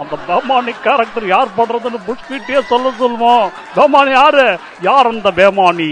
அந்த 0.00 0.18
பேமானி 0.28 0.72
கேரக்டர் 0.82 1.26
யார் 1.26 1.56
பண்ணுறதுன்னு 1.56 2.00
புஷ்கிட்டே 2.06 2.60
சொல்ல 2.60 2.90
சொல்லுவோம் 2.90 3.50
பேமானி 3.76 4.10
யாரு? 4.10 4.58
யார் 4.80 5.06
அந்த 5.06 5.30
பேமானி? 5.30 5.90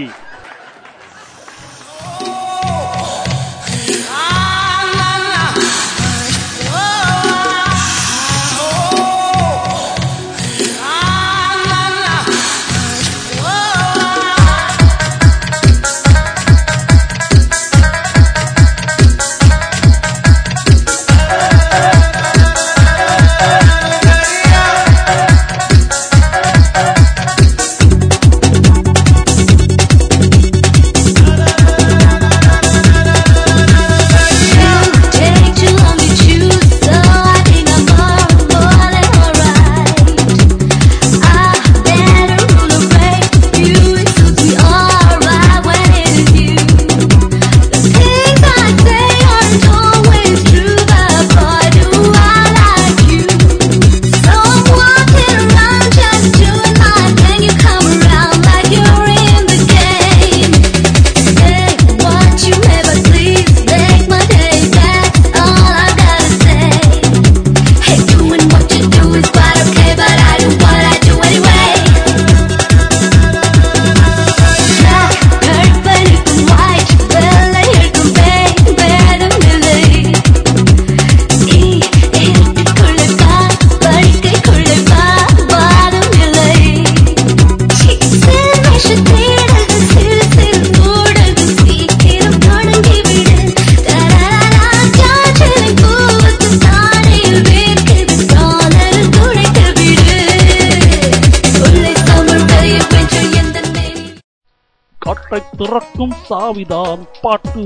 சாவிதான் 106.39 107.01
பாட்டு. 107.21 107.63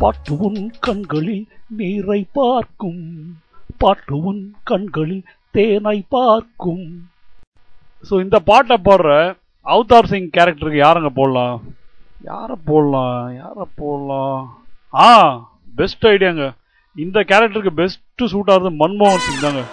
பாட்டு 0.00 0.32
உன் 0.46 0.60
கண்களில் 0.80 1.42
நீரை 1.78 2.26
பார்க்கும். 2.32 3.02
பாட்டு 3.82 4.14
உன் 4.28 4.54
கண்களில் 4.70 5.24
தேனை 5.56 6.04
பார்க்கும். 6.14 6.86
ஸோ 8.08 8.14
இந்த 8.24 8.38
பாட்டை 8.50 8.76
போடுற 8.84 9.08
அவதார் 9.66 10.08
சிங் 10.12 10.30
கேரக்டருக்கு 10.36 10.80
யாருங்க 10.84 11.10
போடலாம்? 11.18 11.58
யாரை 12.30 12.56
போடலாம்? 12.70 13.34
யாரை 13.34 13.66
போடலாம்? 13.80 14.40
ஆ 14.94 15.10
பெஸ்ட் 15.76 16.08
ஐடியாங்க 16.12 16.46
இந்த 16.96 17.20
கேரக்டருக்கு 17.32 17.74
பெஸ்ட் 17.82 18.26
சூட் 18.34 18.50
ஆகுறது 18.54 18.72
மன்மோகன் 18.82 19.24
சிங் 19.26 19.44
தாங்க. 19.46 19.64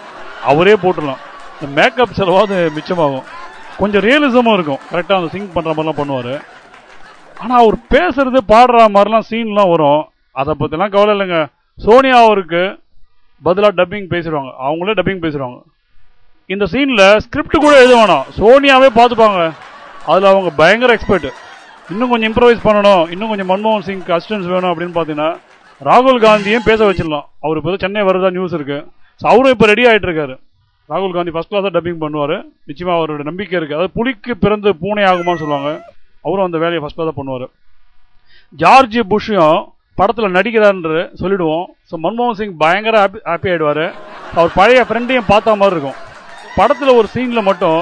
அவரே 0.52 0.76
போட்டுடலாம். 0.84 1.24
இந்த 1.54 1.70
மேக்கப் 1.80 2.18
செலவாது 2.20 2.58
மிச்சமாகும். 2.76 3.26
கொஞ்சம் 3.80 4.06
ரியலிசமும் 4.10 4.56
இருக்கும். 4.58 4.84
கரெக்டாக 4.92 5.20
அந்த 5.22 5.32
சிங் 5.36 5.52
பண்ணுற 5.56 5.72
மாதிரிலாம் 5.72 6.00
பண்ணுவார். 6.02 6.34
ஆனால் 7.42 7.60
அவர் 7.62 7.76
பேசுறது 7.94 8.38
பாடுற 8.52 8.84
மாதிரிலாம் 8.94 9.26
சீன்லாம் 9.30 9.72
வரும். 9.72 10.02
அதை 10.40 10.52
பற்றிலாம் 10.60 10.92
கவலை 10.94 11.12
இல்லைங்க. 11.14 11.40
சோனியா 11.78 12.18
அவருக்கு 12.26 12.62
பதிலாக 13.46 13.72
டப்பிங் 13.80 14.08
பேசிடுவாங்க. 14.14 14.50
அவங்களே 14.66 14.94
டப்பிங் 14.98 15.22
பேசிடுவாங்க. 15.24 15.58
இந்த 16.54 16.64
சீனில் 16.72 17.04
ஸ்கிரிப்ட் 17.24 17.62
கூட 17.64 17.74
எழுத 17.82 17.94
வேணாம். 18.00 18.26
சோனியாவே 18.38 18.88
பார்த்துப்பாங்க. 18.98 19.40
அதில் 20.10 20.30
அவங்க 20.32 20.50
பயங்கர 20.60 20.92
எக்ஸ்பர்ட் 20.96 21.28
இன்னும் 21.92 22.10
கொஞ்சம் 22.12 22.28
இம்ப்ரவைஸ் 22.30 22.64
பண்ணணும். 22.66 23.04
இன்னும் 23.14 23.30
கொஞ்சம் 23.32 23.50
மன்மோகன் 23.52 23.86
சிங் 23.88 24.02
அசிஸ்டன்ஸ் 24.16 24.48
வேணும் 24.54 24.70
அப்படின்னு 24.72 24.96
பார்த்தீங்கன்னா 24.96 25.28
ராகுல் 25.88 26.18
காந்தியும் 26.24 26.66
பேச 26.68 26.80
வச்சிடலாம். 26.88 27.26
அவர் 27.44 27.58
இப்போ 27.60 27.76
சென்னை 27.84 28.02
வரதா 28.08 28.30
நியூஸ் 28.36 28.56
இருக்கு. 28.58 28.78
ஸோ 29.20 29.26
அவரும் 29.32 29.54
இப்போ 29.54 29.66
ரெடி 29.70 29.84
ஆகிட்டு 29.90 30.08
இருக்காரு. 30.08 30.34
ராகுல் 30.90 31.14
காந்தி 31.16 31.32
ஃபர்ஸ்ட் 31.34 31.52
கிளாஸாக 31.52 31.72
டப்பிங் 31.76 32.02
பண்ணுவார். 32.02 32.36
நிச்சயமாக 32.68 32.98
அவரோட 32.98 33.22
நம்பிக்கை 33.30 33.56
இருக்கு. 33.58 33.76
அதாவது 33.76 33.94
புலிக்கு 33.98 34.34
பிறந்து 34.44 34.70
பூனை 34.82 35.04
ஆகுமான்னு 35.10 35.42
சொல்லுவாங்க. 35.44 35.70
அவரும் 36.28 36.46
அந்த 36.48 36.58
வேலையை 36.64 36.82
ஃபஸ்ட் 36.84 37.02
தான் 37.02 37.18
பண்ணுவார். 37.20 37.46
ஜார்ஜ் 38.62 38.98
புஷ்ஷும் 39.12 39.58
படத்தில் 40.00 40.36
நடிக்கிறான்னு 40.38 41.00
சொல்லிடுவோம். 41.20 41.64
ஸோ 41.90 41.94
மன்மோகன் 42.02 42.38
சிங் 42.40 42.58
பயங்கர 42.64 42.96
ஹாப்பி 43.02 43.20
ஹாப்பி 43.30 43.48
ஆயிடுவார். 43.52 43.84
அவர் 44.36 44.52
பழைய 44.58 44.80
ஃப்ரெண்டையும் 44.88 45.30
பார்த்த 45.30 45.56
மாதிரி 45.62 45.76
இருக்கும். 45.76 45.98
படத்தில் 46.58 46.98
ஒரு 46.98 47.08
சீனில் 47.14 47.46
மட்டும் 47.48 47.80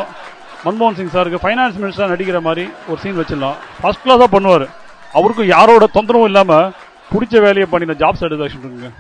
மன்மோகன் 0.67 0.97
சிங் 0.99 1.13
சாருக்கு 1.15 1.43
ஃபைனான்ஸ் 1.43 1.77
மினிஸ்டராக 1.81 2.13
நடிக்கிற 2.15 2.39
மாதிரி 2.47 2.65
ஒரு 2.91 2.99
சீன் 3.03 3.19
வச்சிடலாம். 3.21 3.59
ஃபர்ஸ்ட் 3.81 4.05
கிளாஸாக 4.05 4.29
பண்ணுவார். 4.37 4.67
அவருக்கும் 5.19 5.53
யாரோட 5.55 5.85
தொந்தரவும் 5.97 6.29
இல்லாமல் 6.31 6.71
பிடிச்ச 7.13 7.35
வேலையை 7.47 7.67
பண்ணி 7.73 7.87
இந்த 7.89 7.99
ஜாப் 8.03 8.21
சாட்டிஸ்ஃபேக்ஷன் 8.21 8.63
இருக்குங்க. 8.65 8.91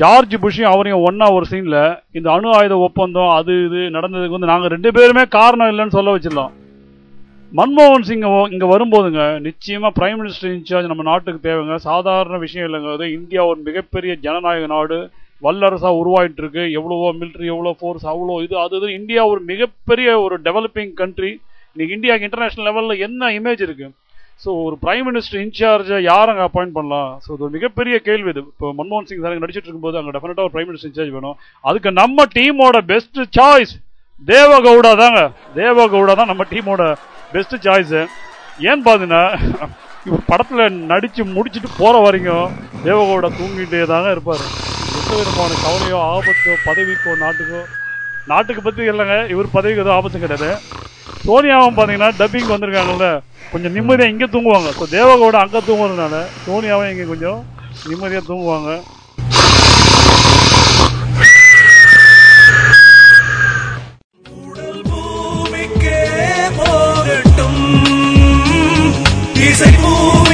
ஜார்ஜ் 0.00 0.34
புஷ்ஷும் 0.42 0.72
அவரையும் 0.72 1.04
ஒன்றா 1.08 1.26
ஒரு 1.36 1.46
சீனில் 1.50 1.80
இந்த 2.18 2.28
அணு 2.36 2.48
ஆயுத 2.58 2.74
ஒப்பந்தம் 2.86 3.30
அது 3.38 3.52
இது 3.66 3.80
நடந்ததுக்கு 3.96 4.36
வந்து 4.36 4.52
நாங்கள் 4.52 4.72
ரெண்டு 4.74 4.90
பேருமே 4.96 5.24
காரணம் 5.38 5.70
இல்லைன்னு 5.72 5.96
சொல்ல 5.98 6.14
வச்சிடலாம். 6.14 6.52
மன்மோகன் 7.54 8.04
சிங் 8.06 8.16
இங்கே 8.16 8.30
இங்க 8.54 8.66
வரும்போதுங்க 8.72 9.24
நிச்சயமா 9.44 9.88
பிரைம் 9.98 10.18
மினிஸ்டர் 10.20 10.54
இன்சார்ஜ் 10.54 10.88
நம்ம 10.92 11.04
நாட்டுக்கு 11.08 11.40
தேவைங்க. 11.46 11.76
சாதாரண 11.88 12.36
விஷயம் 12.44 12.66
இல்லைங்க. 12.68 12.92
அது 12.96 13.06
இந்தியா 13.18 13.42
ஒரு 13.50 13.60
மிகப்பெரிய 13.68 14.12
ஜனநாயக 14.24 14.66
நாடு. 14.72 14.98
வல்லரசா 15.42 15.90
உருவாயிட்டு 16.00 16.42
இருக்கு 16.42 16.62
எவ்வளவோ 16.78 17.08
மிலிட்ரி 17.20 17.46
எவ்வளோ 17.54 17.72
ஃபோர்ஸ் 17.80 18.06
அவ்வளோ 18.12 18.36
இது 18.46 18.54
அது 18.64 18.76
இது. 18.80 18.88
இந்தியா 18.98 19.22
ஒரு 19.32 19.40
மிகப்பெரிய 19.52 20.08
ஒரு 20.24 20.36
டெவலப்பிங் 20.46 20.92
கண்ட்ரி 21.00 21.32
இன்னைக்கு 21.72 21.96
இந்தியாவுக்கு 21.98 22.28
இன்டர்நேஷனல் 22.28 22.68
லெவல்ல 22.68 22.94
என்ன 23.06 23.30
இமேஜ் 23.38 23.64
இருக்கு? 23.66 23.88
ஸோ 24.44 24.48
ஒரு 24.66 24.76
பிரைம் 24.84 25.06
மினிஸ்டர் 25.08 25.42
இன்சார்ஜை 25.46 25.98
யார் 26.10 26.30
அங்கே 26.32 26.46
அப்பாயிண்ட் 26.48 26.76
பண்ணலாம்? 26.78 27.10
ஸோ 27.24 27.28
இது 27.34 27.44
ஒரு 27.46 27.54
மிகப்பெரிய 27.56 27.98
கேள்வி 28.08 28.30
இது. 28.34 28.42
இப்போ 28.52 28.68
மன்மோகன் 28.78 29.08
சிங் 29.10 29.24
சார் 29.24 29.42
நடிச்சிட்டு 29.44 29.68
இருக்கும்போது 29.68 29.98
அங்கே 30.00 30.14
டெஃபினட்டாக 30.16 30.46
ஒரு 30.48 30.54
பிரைம் 30.56 30.70
மினிஸ்டர் 30.70 30.92
இன்சார்ஜ் 30.92 31.16
வேணும். 31.18 31.36
அதுக்கு 31.68 31.92
நம்ம 32.02 32.26
டீமோட 32.38 32.78
பெஸ்ட் 32.92 33.20
சாய்ஸ் 33.38 33.74
தேவகவுடா 34.32 34.94
தாங்க. 35.04 35.22
தேவகவுடா 35.60 36.14
தான் 36.20 36.32
நம்ம 36.32 36.44
டீமோட 36.54 36.82
பெஸ்ட் 37.36 37.56
சாய்ஸ் 37.66 37.96
ஏன்னு 38.68 38.84
பார்த்தீங்கன்னா 38.86 39.24
இவர் 40.08 40.28
படத்துல 40.30 40.68
நடிச்சு 40.92 41.22
முடிச்சுட்டு 41.36 41.70
போற 41.80 41.94
வரைக்கும் 42.04 42.46
தேவகோட 42.86 43.26
தூங்கிட்டே 43.38 43.80
தாங்க 43.92 44.08
இருப்பாரு. 44.16 44.46
எந்த 44.98 45.12
விதமான 45.20 45.56
கவலையோ 45.64 45.98
ஆபத்தோ 46.14 46.52
பதவிக்கோ 46.66 47.14
நாட்டுக்கோ 47.24 47.60
நாட்டுக்கு 48.30 48.62
பத்தி 48.66 48.82
இல்லைங்க. 48.92 49.16
இவர் 49.32 49.48
பதவிக்கு 49.56 49.82
எதுவும் 49.82 49.96
ஆபத்து 49.98 50.22
கிடையாது. 50.24 50.50
சோனியாவும் 51.26 51.76
பார்த்தீங்கன்னா 51.78 52.10
டப்பிங் 52.20 52.52
வந்திருக்காங்கல்ல 52.54 53.08
கொஞ்சம் 53.52 53.74
நிம்மதியாக 53.76 54.12
இங்கே 54.12 54.28
தூங்குவாங்க. 54.34 54.70
ஸோ 54.78 54.86
தேவகோட 54.96 55.36
அங்கே 55.44 55.60
தூங்குறதுனால 55.68 56.16
சோனியாவும் 56.46 56.90
இங்கே 56.92 57.06
கொஞ்சம் 57.12 57.40
நிம்மதியாக 57.90 58.24
தூங்குவாங்க. 58.30 58.70
Dizem 69.36 69.70
por 69.74 70.25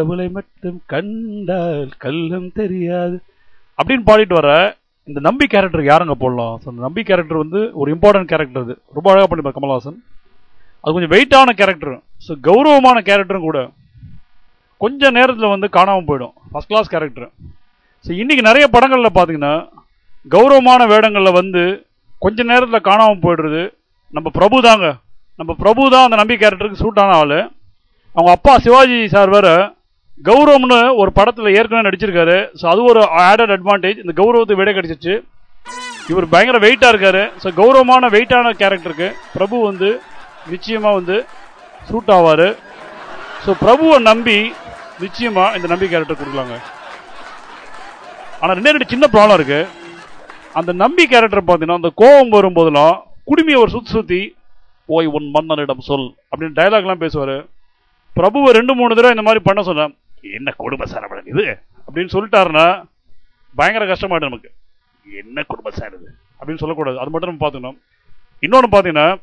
கடவுளை 0.00 0.26
மட்டும் 0.36 0.76
கண்டால் 0.90 1.88
கல்லும் 2.02 2.46
தெரியாது. 2.58 3.16
அப்படின்னு 3.78 4.04
பாடிட்டு 4.06 4.34
வர 4.38 4.50
இந்த 5.08 5.20
நம்பி 5.26 5.46
கேரக்டர் 5.54 5.82
யாருங்க 5.88 6.14
போடலாம்? 6.22 6.54
ஸோ 6.60 6.66
அந்த 6.72 6.82
நம்பி 6.86 7.02
கேரக்டர் 7.08 7.40
வந்து 7.42 7.60
ஒரு 7.80 7.88
இம்பார்ட்டன்ட் 7.94 8.30
கேரக்டர் 8.30 8.62
அது. 8.64 8.74
ரொம்ப 8.96 9.06
அழகாக 9.12 9.28
பண்ணிப்பார் 9.30 9.56
கமல்ஹாசன். 9.56 9.98
அது 10.82 10.94
கொஞ்சம் 10.96 11.12
வெயிட்டான 11.14 11.54
கேரக்டர் 11.60 11.92
ஸோ 12.26 12.32
கௌரவமான 12.48 12.98
கேரக்டரும் 13.08 13.46
கூட 13.48 13.60
கொஞ்சம் 14.84 15.16
நேரத்தில் 15.18 15.52
வந்து 15.54 15.68
காணாமல் 15.76 16.08
போயிடும். 16.10 16.34
ஃபர்ஸ்ட் 16.52 16.70
கிளாஸ் 16.72 16.92
கேரக்டர் 16.94 17.28
ஸோ 18.04 18.10
இன்னைக்கு 18.22 18.44
நிறைய 18.50 18.66
படங்களில் 18.76 19.16
பார்த்தீங்கன்னா 19.18 19.54
கௌரவமான 20.36 20.86
வேடங்களில் 20.92 21.38
வந்து 21.40 21.64
கொஞ்ச 22.24 22.42
நேரத்தில் 22.52 22.86
காணாமல் 22.90 23.24
போயிடுறது 23.26 23.62
நம்ம 24.12 24.30
பிரபு 24.38 24.56
தாங்க. 24.68 24.86
நம்ம 25.40 25.52
பிரபு 25.64 25.82
தான் 25.96 26.06
அந்த 26.06 26.16
நம்பி 26.22 26.38
கேரக்டருக்கு 26.44 26.82
சூட்டான 26.84 27.18
ஆள். 27.20 27.38
அவங்க 28.12 28.30
அப்பா 28.36 28.52
சிவாஜி 28.64 28.96
சார் 29.16 29.34
வேறு 29.34 29.52
கௌரவம்னு 30.28 30.78
ஒரு 31.00 31.10
படத்தில் 31.18 31.54
ஏற்கனவே 31.58 31.84
நடிச்சிருக்காரு. 31.86 32.38
ஸோ 32.60 32.64
அது 32.72 32.80
ஒரு 32.92 33.02
ஆடட் 33.26 33.52
அட்வான்டேஜ் 33.56 34.00
இந்த 34.04 34.12
கௌரவத்தை 34.20 34.56
விட 34.60 34.70
கிடைச்சிச்சு. 34.78 35.14
இவர் 36.10 36.26
பயங்கர 36.32 36.58
வெயிட்டாக 36.64 36.92
இருக்காரு. 36.92 37.22
ஸோ 37.42 37.48
கௌரவமான 37.60 38.08
வெயிட்டான 38.14 38.52
கேரக்டருக்கு 38.62 39.08
பிரபு 39.36 39.56
வந்து 39.68 39.88
நிச்சயமாக 40.52 40.98
வந்து 40.98 41.16
சூட் 41.88 42.10
ஆவார். 42.16 42.48
ஸோ 43.44 43.50
பிரபுவை 43.62 43.98
நம்பி 44.10 44.38
நிச்சயமாக 45.04 45.56
இந்த 45.58 45.66
நம்பி 45.72 45.86
கேரக்டர் 45.92 46.20
கொடுக்கலாங்க. 46.20 46.56
ஆனால் 48.40 48.56
ரெண்டே 48.58 48.74
ரெண்டு 48.74 48.92
சின்ன 48.92 49.06
ப்ராப்ளம் 49.14 49.38
இருக்கு. 49.38 49.60
அந்த 50.58 50.70
நம்பி 50.82 51.04
கேரக்டர் 51.12 51.42
பார்த்தீங்கன்னா 51.46 51.80
அந்த 51.80 51.92
கோபம் 52.02 52.34
வரும்போதெல்லாம் 52.36 52.94
குடுமியை 53.30 53.58
ஒரு 53.62 53.70
சுற்றி 53.76 53.92
சுற்றி 53.96 54.20
ஓய் 54.96 55.10
உன் 55.16 55.30
மன்னனிடம் 55.34 55.86
சொல் 55.88 56.06
அப்படின்னு 56.30 56.58
டயலாக்லாம் 56.58 57.02
பேசுவார். 57.04 57.36
பிரபுவை 58.18 58.52
ரெண்டு 58.58 58.72
மூணு 58.78 58.96
தடவை 58.98 59.14
இந்த 59.16 59.24
மாதிரி 59.26 59.42
பண்ண 59.48 59.60
சொன்னேன். 59.70 59.92
என்ன 60.22 60.52
குடும்ப 60.56 60.84
சரவணன் 60.84 61.28
இது? 61.28 61.58
அப்படின்னு 61.92 62.08
சொல்லிட்டாருன்னா 62.12 62.84
பயங்கர 63.56 63.86
கஷ்டமாயிடும் 63.86 64.18
நமக்கு. 64.18 64.52
என்ன 65.18 65.42
குடும்ப 65.42 65.70
சார் 65.70 65.92
இது? 66.00 66.14
அப்படின்னு 66.40 66.58
சொல்லக்கூடாது. 66.58 66.98
அது 66.98 67.10
மட்டும் 67.10 67.36
நம்ம 67.36 67.48
பார்த்துக்கணும். 67.48 67.78
இன்னொன்று 68.40 68.68
பார்த்தீங்கன்னா 68.68 69.20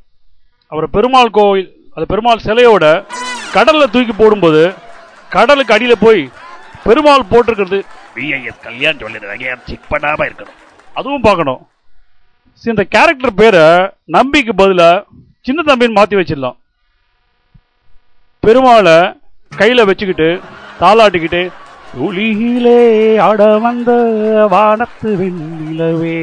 அவர் 0.67 0.89
பெருமாள் 0.89 1.29
கோவில் 1.29 1.75
அந்த 1.93 2.05
பெருமாள் 2.05 2.41
சிலையோட 2.43 3.05
கடல்ல 3.53 3.89
தூக்கி 3.89 4.13
போடும்போது 4.17 4.73
கடலுக்கு 5.29 5.75
அடியில 5.75 5.93
போய் 5.99 6.29
பெருமாள் 6.83 7.23
போட்டிருக்கிறது. 7.29 7.83
விஐஎஸ் 8.15 8.59
கல்யாண் 8.59 8.97
சொல்லி 8.97 9.19
செக் 9.65 9.79
பண்ணாம 9.89 10.31
இருக்கணும். 10.31 10.55
அதுவும் 10.93 11.21
பார்க்கணும். 11.21 11.67
சரி, 12.53 12.75
இந்த 12.77 12.83
கேரக்டர் 12.83 13.33
பேரை 13.33 13.89
நம்பிக்கு 14.03 14.53
பதிலா 14.53 15.03
சின்ன 15.41 15.75
தம்பின்னு 15.75 16.03
மாத்தி 16.03 16.17
வச்சிடலாம். 16.19 16.57
பெருமாளை 18.47 19.19
கையில 19.57 19.85
வச்சுக்கிட்டு 19.85 20.41
தாளாட்டிக்கிட்டு 20.81 21.41
ஒளியிலே 22.05 22.79
அட 23.27 23.57
வந்த 23.57 23.91
வானத்து 24.49 25.09
வெண்ணிலவே 25.21 26.17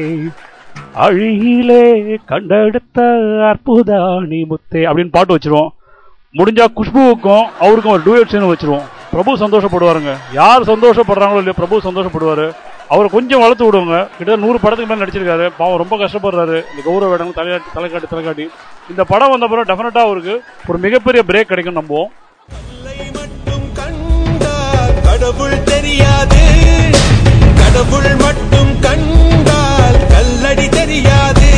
அழியிலே 1.05 1.83
கண்டெடுத்த 2.31 3.07
அற்புதாணி 3.49 4.39
முத்தே 4.51 4.81
அப்படின்னு 4.89 5.15
பாட்டு 5.17 5.35
வச்சிருவோம். 5.35 5.71
முடிஞ்சா 6.37 6.65
குஷ்புவுக்கும் 6.77 7.45
அவருக்கும் 7.59 7.93
ஒரு 7.95 8.03
டூயட் 8.05 8.31
சீன் 8.33 8.49
வச்சிருவோம். 8.51 8.85
பிரபு 9.11 9.37
சந்தோஷப்படுவாருங்க. 9.43 10.13
யார் 10.33 10.69
சந்தோஷப்படுறாங்களோ 10.71 11.41
இல்லையோ 11.41 11.57
பிரபு 11.61 11.81
சந்தோஷப்படுவாரு. 11.87 12.47
அவரை 12.87 13.09
கொஞ்சம் 13.11 13.39
வளர்த்து 13.39 13.65
விடுவாங்க. 13.65 14.07
கிட்ட 14.17 14.35
நூறு 14.35 14.59
படத்துக்கு 14.59 14.89
மேலே 14.91 15.03
நடிச்சிருக்காரு. 15.03 15.49
பாவம் 15.57 15.81
ரொம்ப 15.83 15.95
கஷ்டப்படுறாரு. 15.95 16.57
இந்த 16.71 16.81
கௌரவ 16.85 17.13
இடம் 17.13 17.37
தலையாட்டி 17.39 17.71
தலைக்காட்டி 17.75 18.09
தலைக்காட்டி 18.13 18.47
இந்த 18.89 19.03
படம் 19.03 19.29
வந்த 19.29 19.47
பிறகு 19.47 19.69
டெஃபினட்டாக 19.71 20.07
அவருக்கு 20.09 20.43
ஒரு 20.67 20.77
மிகப்பெரிய 20.77 21.23
பிரேக் 21.27 21.51
கிடைக்கும் 21.51 21.79
நம்புவோம். 21.81 22.11
கடவுள் 25.17 25.63
தெரியாது. 25.63 26.41
கடவுள் 27.59 28.15
மட்டும் 28.15 28.79
கண்டால் 28.79 29.99
கல்லடி 30.13 30.69
தெரியாது. 30.69 31.51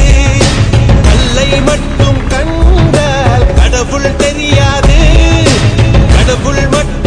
கல்லை 1.07 1.61
மட்டும் 1.61 2.27
கண்டால் 2.27 3.47
கடவுள் 3.55 4.15
தெரியாது. 4.15 4.99
கடவுள் 6.15 6.67
மட்டும் 6.67 7.06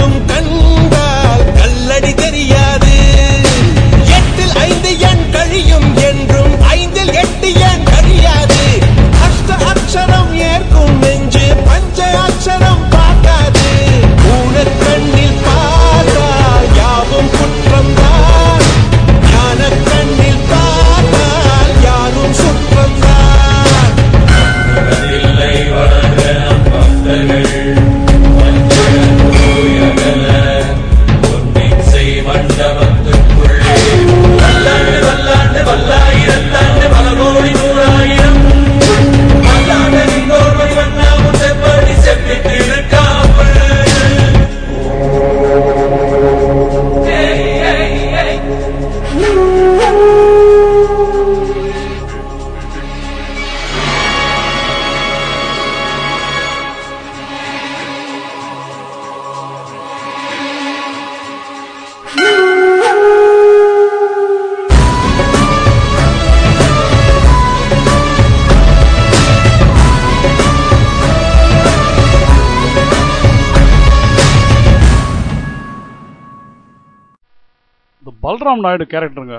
ராம் 78.60 78.66
நாயுடு 78.66 78.86
கேரக்டருங்க. 78.92 79.38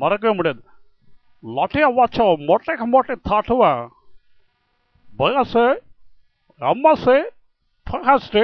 மறக்கவே 0.00 0.32
முடியாது. 0.38 0.60
லட்டையா 1.56 1.86
வாச்சோ 1.98 2.24
மொட்டைக்கு 2.48 2.84
மொட்டை 2.94 3.14
தாட்டுவேன் 3.28 3.80
பயாசு 5.18 5.64
அம்மாசு 6.60 7.16
பிரகாஷ்டு 7.86 8.42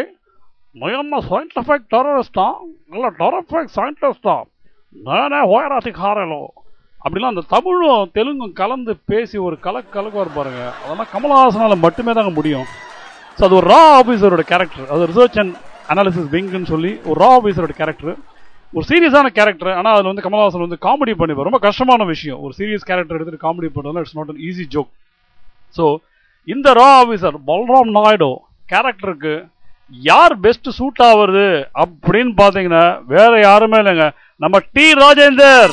நயன்ன 0.80 1.20
சயின்டிஃபிக் 1.28 1.86
டெரரிஸ்டா 1.94 2.46
இல்லை 2.94 3.10
டெரரிஃபிக் 3.20 3.70
சயின்டிஸ்டா 3.76 4.36
நானே 5.06 5.40
ஹோயராத்தி 5.52 5.92
காரலோ 6.00 6.42
அப்படிலாம் 7.04 7.32
அந்த 7.34 7.44
தமிழும் 7.54 8.10
தெலுங்கும் 8.16 8.58
கலந்து 8.60 8.92
பேசி 9.10 9.36
ஒரு 9.46 9.56
கலக்கு 9.66 9.90
கலக்கு 9.96 10.20
வரும் 10.20 10.38
பாருங்க. 10.38 10.62
அதெல்லாம் 10.82 11.10
கமலஹாசனால் 11.14 11.82
மட்டுமே 11.84 12.12
தாங்க 12.18 12.32
முடியும். 12.38 12.66
ஸோ 13.38 13.44
அது 13.48 13.58
ஒரு 13.60 13.68
ரா 13.74 13.82
ஆஃபீஸரோட 14.00 14.44
கேரக்டர் 14.52 14.90
அது 14.94 15.08
ரிசர்ச் 15.10 15.38
அண்ட் 15.42 15.54
அனாலிசிஸ் 15.92 16.32
விங்குன்னு 16.34 16.70
சொல்லி 16.74 16.92
ஒரு 17.10 17.18
ரா 17.24 17.30
ஆஃபீஸரோட 17.38 17.74
கேரக்டர் 17.80 18.16
ஒரு 18.76 18.84
சீரியஸான 18.90 19.26
கேரக்டர் 19.38 19.76
ஆனால் 19.78 19.94
அதில் 19.96 20.10
வந்து 20.10 20.24
கமல்ஹாசன் 20.24 20.64
வந்து 20.66 20.78
காமெடி 20.86 21.12
பண்ணிப்பார். 21.20 21.48
ரொம்ப 21.48 21.60
கஷ்டமான 21.66 22.04
விஷயம். 22.12 22.40
ஒரு 22.44 22.52
சீரியஸ் 22.58 22.88
கேரக்டர் 22.88 23.16
எடுத்துட்டு 23.18 23.44
காமெடி 23.46 23.68
பண்ணுறதுல 23.74 24.02
it's 24.04 24.18
not 24.18 24.32
an 24.32 24.42
easy 24.48 24.66
joke 24.74 24.90
so 25.78 25.84
இந்த 26.54 26.68
ரா 26.80 26.88
ஆஃபீஸர் 27.02 27.36
பல்ராம் 27.50 27.92
நாயுடு 27.98 28.30
கேரக்டருக்கு 28.72 29.32
யார் 30.08 30.34
பெஸ்ட் 30.44 30.68
சூட் 30.78 31.02
ஆகுறது 31.08 31.46
அப்படின்னு 31.82 32.32
பார்த்தீங்கன்னா 32.40 32.84
வேற 33.14 33.32
யாருமே 33.48 33.78
இல்லைங்க. 33.82 34.06
நம்ம 34.44 34.56
T 34.76 34.86
Rajendar. 35.02 35.72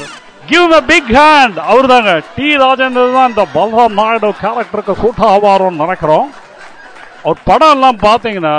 Give 0.51 0.71
a 0.79 0.81
big 0.91 1.12
hand 1.19 1.58
அவர் 1.71 1.91
தாங்க 1.93 2.12
டி 2.38 2.47
ராஜேந்தர் 2.63 3.15
தான் 3.17 3.29
இந்த 3.31 3.43
பல்ராம் 3.58 3.97
நாயுடு 4.01 4.29
கேரக்டருக்கு 4.43 4.99
சூட் 5.01 5.23
ஆவாரோன்னு 5.34 5.84
நினைக்கிறோம். 5.86 6.27
அவர் 7.25 7.39
படம் 7.49 7.73
எல்லாம் 7.75 7.99
பார்த்தீங்கன்னா 8.08 8.55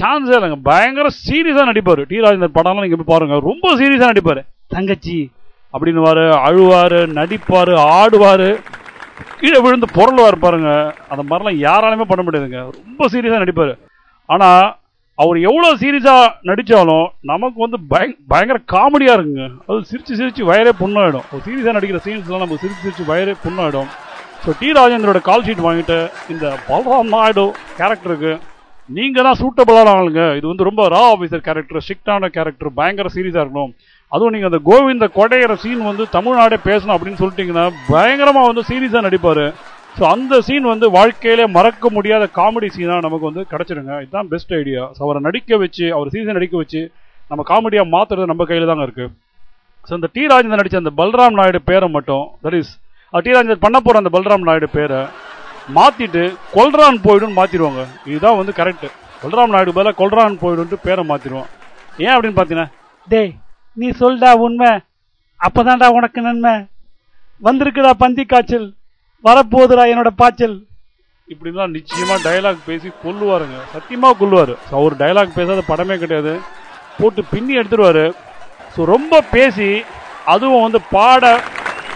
சான்ஸே 0.00 0.34
இல்லைங்க. 0.36 0.58
பயங்கர 0.70 1.08
சீரியஸாக 1.24 1.66
நடிப்பார். 1.70 2.02
டி. 2.10 2.16
ராஜேந்தர் 2.24 2.56
படம்லாம் 2.58 2.84
நீங்கள் 2.86 3.00
போய் 3.00 3.12
பாருங்கள் 3.14 3.44
ரொம்ப 3.50 3.74
சீரியஸாக 3.80 4.12
நடிப்பார். 4.12 4.40
தங்கச்சி 4.74 5.18
அப்படின்னு 5.74 6.30
அழுவார் 6.46 6.98
நடிப்பார் 7.18 7.74
ஆடுவார் 7.98 8.48
கீழே 9.40 9.58
விழுந்து 9.64 9.86
பொருள்வார் 9.96 10.42
பாருங்க. 10.44 10.70
அந்த 11.12 11.22
மாதிரிலாம் 11.28 11.60
யாராலுமே 11.66 12.04
பண்ண 12.10 12.22
முடியாதுங்க. 12.24 12.60
ரொம்ப 12.80 13.08
சீரியஸாக 13.12 13.42
நடிப்பார். 13.44 13.74
ஆனால் 14.28 14.64
அவர் 15.22 15.38
எவ்வளோ 15.48 15.68
சீரியஸாக 15.80 16.30
நடித்தாலும் 16.48 17.08
நமக்கு 17.30 17.58
வந்து 17.64 17.78
பய 17.92 18.06
பயங்கர 18.32 18.58
காமெடியாக 18.72 19.16
இருக்குங்க. 19.16 19.44
அது 19.68 19.88
சிரித்து 19.90 20.18
சிரித்து 20.20 20.48
வயரே 20.50 20.72
புண்ணாயிடும். 20.80 21.26
ஒரு 21.32 21.42
சீரியஸாக 21.46 21.76
நடிக்கிற 21.76 22.00
சீன்ஸ்லாம் 22.06 22.42
நமக்கு 22.44 22.62
சிரித்து 22.64 22.84
சிரித்து 22.86 23.04
வயரே 23.12 23.34
புண்ணாயிடும். 23.44 23.90
So 24.44 24.52
T. 24.62 24.70
ராஜேந்திரோட 24.80 25.20
கால் 25.28 25.46
ஷீட் 25.48 25.66
வாங்கிட்டு 25.66 25.98
இந்த 26.34 26.46
பல்ராம் 26.70 27.12
நாயுடு 27.14 27.46
கேரக்டருக்கு 27.78 28.32
நீங்கள் 28.88 29.26
தான் 29.26 29.38
சூட்டபிளான 29.42 29.92
ஆளுங்க. 29.98 30.22
இது 30.38 30.46
வந்து 30.50 30.66
ரொம்ப 30.68 30.82
ரா 30.94 31.02
ஆஃபீஸர் 31.12 31.44
கேரக்டர் 31.46 31.82
ஸ்ட்ரிக்டான 31.84 32.28
கேரக்டர் 32.36 32.70
பயங்கர 32.78 33.08
சீரியஸாக 33.14 33.44
இருக்கணும். 33.44 33.70
அதுவும் 34.12 34.34
நீங்கள் 34.34 34.50
அந்த 34.50 34.60
கோவிந்த 34.70 35.06
கொடையிற 35.18 35.52
சீன் 35.62 35.88
வந்து 35.90 36.04
தமிழ்நாடே 36.16 36.58
பேசணும் 36.66 36.94
அப்படின்னு 36.96 37.20
சொல்லிட்டீங்கன்னா 37.22 37.64
பயங்கரமாக 37.92 38.48
வந்து 38.50 38.64
சீரியஸாக 38.70 39.02
நடிப்பார். 39.06 39.44
ஸோ 39.96 40.02
அந்த 40.14 40.34
சீன் 40.46 40.66
வந்து 40.72 40.86
வாழ்க்கையிலே 40.98 41.44
மறக்க 41.56 41.90
முடியாத 41.96 42.24
காமெடி 42.38 42.68
சீனாக 42.76 43.04
நமக்கு 43.06 43.28
வந்து 43.30 43.42
கிடச்சிருங்க. 43.52 43.92
இதுதான் 44.04 44.30
பெஸ்ட் 44.32 44.54
ஐடியா 44.60 44.84
ஸோ 44.96 45.00
அவரை 45.06 45.20
நடிக்க 45.28 45.56
வச்சு 45.64 45.86
அவர் 45.96 46.12
சீசன் 46.14 46.38
நடிக்க 46.38 46.56
வச்சு 46.62 46.82
நம்ம 47.30 47.42
காமெடியாக 47.52 47.92
மாற்றுறது 47.96 48.32
நம்ம 48.32 48.44
கையில் 48.48 48.70
தாங்க 48.70 48.86
இருக்குது 48.88 49.12
ஸோ 49.88 49.92
இந்த 49.98 50.08
டி 50.16 50.22
ராஜேந்தர் 50.32 50.60
நடித்த 50.60 50.84
அந்த 50.84 50.94
பல்ராம் 51.00 51.38
நாயுடு 51.40 51.60
பேரை 51.70 51.88
மட்டும் 51.96 52.26
தட் 52.44 52.58
இஸ் 52.60 52.72
டி 53.24 53.32
ராஜேந்தர் 53.36 53.64
பண்ண 53.64 53.78
போகிற 53.80 54.02
அந்த 54.02 54.10
பல்ராம் 54.16 54.46
நாயுடு 54.48 54.68
பேரை 54.76 55.00
மாற்றிட்டு 55.76 56.22
கொல்ரான் 56.56 56.98
போயிடும்னு 57.06 57.38
மாற்றிடுவாங்க 57.38 57.82
இதுதான் 58.10 58.38
வந்து 58.40 58.52
கரெக்ட் 58.60 58.86
கொல்ராம் 59.22 59.54
நாயுடு 59.54 59.76
பதிலாக 59.76 59.98
கொல்ரான் 60.00 60.40
போய்டுன்ட்டு 60.42 60.84
பேரை 60.86 61.04
மாற்றிடுவோம் 61.10 61.48
ஏன் 62.04 62.14
அப்படின்னு 62.14 62.36
பார்த்தீங்கன்னா 62.38 62.68
டேய் 63.08 63.32
நீ 63.80 63.88
சொல்டா 64.00 64.30
உண்மை 64.46 64.70
அப்பதான்டா 65.40 65.88
உனக்கு 65.98 66.20
நன்மை. 66.26 66.52
வந்திருக்குடா 67.46 67.90
பந்தி 68.02 68.24
காய்ச்சல் 68.24 68.66
வரப்போகுதுடா 69.24 69.84
என்னோட 69.92 70.10
பாய்ச்சல். 70.20 70.54
இப்படிலாம் 71.28 71.74
நிச்சயமா 71.76 72.14
டயலாக் 72.26 72.66
பேசி 72.66 72.88
கொல்லுவாருங்க. 73.04 73.58
சத்தியமா 73.74 74.10
கொல்லுவாரு. 74.20 74.54
அவர் 74.78 74.94
டயலாக் 75.00 75.36
பேசாத 75.38 75.62
படமே 75.70 75.96
கிடையாது. 76.02 76.32
போட்டு 76.98 77.24
பின்னி 77.32 77.58
எடுத்துருவாரு. 77.58 78.06
ஸோ 78.74 78.84
ரொம்ப 78.84 79.20
பேசி 79.34 79.68
அதுவும் 80.32 80.64
வந்து 80.66 80.80
பாட 80.94 81.24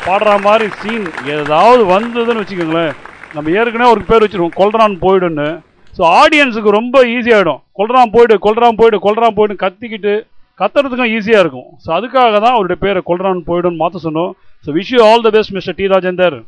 பாடுற 0.07 0.33
மாதிரி 0.47 0.67
சீன் 0.81 1.07
ஏதாவது 1.37 1.83
வந்ததுன்னு 1.95 2.43
வச்சுக்கோங்களேன். 2.43 2.95
நம்ம 3.37 3.51
ஏற்கனவே 3.59 3.93
ஒரு 3.95 4.03
பேர் 4.11 4.23
வச்சிருவோம் 4.25 4.59
கொல்றான் 4.61 4.97
போயிடுன்னு. 5.05 5.49
ஸோ 5.97 6.03
ஆடியன்ஸுக்கு 6.21 6.71
ரொம்ப 6.79 6.97
ஈஸியாகிடும் 7.14 7.61
கொல்றான் 7.79 8.12
போயிடு 8.14 8.35
கொல்றான் 8.47 8.79
போயிடு 8.81 8.99
கொல்றான் 9.07 9.37
போயிடு 9.38 9.55
கத்திக்கிட்டு 9.64 10.14
கத்துறதுக்கும் 10.61 11.12
ஈஸியாக 11.17 11.43
இருக்கும். 11.45 11.69
ஸோ 11.85 11.88
அதுக்காக 11.97 12.37
தான் 12.45 12.55
அவருடைய 12.57 12.79
பேரை 12.85 13.01
கொல்றான் 13.11 13.49
போயிடுன்னு 13.49 13.83
மாற்ற 13.83 14.01
சொன்னோம். 14.07 14.33
So 14.64 14.69
wish 14.79 14.93
you 14.95 15.01
all 15.09 15.25
the 15.27 15.31
best 15.37 15.55
mister 15.57 15.79
T 15.81 15.87
Rajendar 15.95 16.38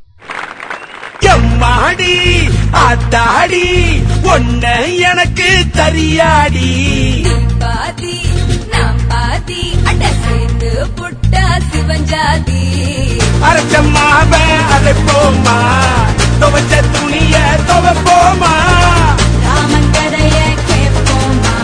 எம்மாடி 1.33 2.15
அத்தாடி 2.85 3.67
ஒன்ன 4.35 4.65
எனக்கு 5.11 5.51
தரியாடி. 5.79 6.71
பாதி 7.63 8.17
நாம் 8.73 9.03
பாதி 9.13 9.63
அட 9.91 10.03
சேர்ந்து 10.25 10.71
புட்டா 10.99 11.47
சிவஞ்சாதி. 11.71 12.63
அரைச்சம்மாவ 13.49 14.33
அரைப்போமா 14.77 15.59
துவைச்ச 16.41 16.73
துணிய 16.95 17.35
துவைப்போமா 17.69 18.53
ராமன் 19.45 19.89
கதைய 19.97 20.39
கேட்போமா? 20.69 21.55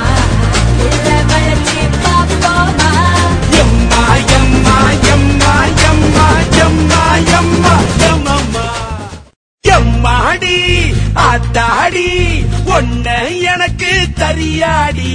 இல்ல 0.87 1.09
வளர்ச்சி 1.31 1.83
பார்ப்போமா? 2.05 2.91
எம்மா 3.61 4.05
எம்மா 4.37 4.77
எம்மா 5.13 5.55
எம்மா 5.89 6.27
எம்மா 6.65 7.03
எம்மா 7.39 7.75
எம்மம்மா. 8.11 8.67
எம்மாடி 9.65 10.59
அத்தாடி 11.29 12.09
ஒன்ன 12.77 13.07
எனக்கு 13.55 13.93
தரியாடி. 14.21 15.15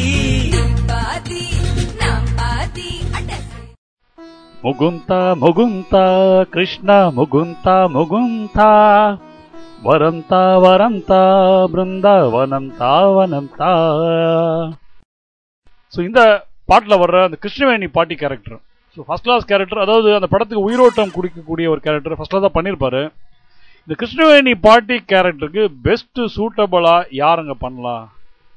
முகுந்தா 4.64 5.20
முகுந்தா 5.42 6.02
கிருஷ்ணா 6.54 6.98
முகுந்தா 7.18 7.76
முகுந்தா. 7.96 8.68
வரந்தா 9.82 10.42
வரந்தா 10.58 10.64
வரம் 10.66 11.00
தா 11.08 11.22
பிருந்தாவனம் 11.72 12.68
தாவனம் 12.80 13.50
தா 13.56 13.72
ஸோ 15.94 16.00
இந்த 16.04 16.22
பாட்டில் 16.70 17.02
வர்ற 17.02 17.24
அந்த 17.26 17.38
கிருஷ்ணவேணி 17.42 17.88
பாட்டி 17.96 18.16
character 18.16 18.60
so 18.98 19.06
first 19.08 19.28
class 19.28 19.50
character 19.52 19.84
அதாவது 19.84 20.10
அந்த 20.16 20.28
படத்துக்கு 20.32 20.68
உயிரோட்டம் 20.68 21.16
குடிக்கக்கூடிய 21.16 21.68
ஒரு 21.74 21.82
கேரக்டர் 21.86 22.18
ஃபஸ்ட் 22.18 22.34
கிளாஸ் 22.34 22.48
தான் 22.48 22.58
பண்ணியிருப்பாரு 22.58 23.02
இந்த 23.88 23.96
கிருஷ்ணவேணி 24.00 24.54
பாட்டி 24.66 24.98
கேரக்டருக்கு 25.12 25.64
பெஸ்ட் 25.86 26.22
சூட்டபிளா 26.36 26.96
யாருங்க 27.22 27.54
பண்ணலாம்? 27.64 28.04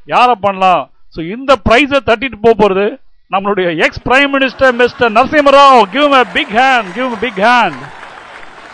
யாரை 0.08 0.34
பண்ணலாம்? 0.38 0.82
ஸோ 1.14 1.20
இந்த 1.34 1.52
ப்ரைஸை 1.66 2.00
தட்டிட்டு 2.08 2.38
போக 2.38 2.54
போகிறது 2.54 2.86
நம்மளுடைய 3.30 3.68
ex 3.84 4.04
prime 4.06 4.32
minister 4.34 4.74
mister 4.80 5.14
Narasimha Rao 5.16 5.82
give 5.94 6.14
a 6.18 6.24
big 6.34 6.54
hand 6.58 6.90
give 6.96 7.12
big 7.22 7.40
hand 7.46 7.80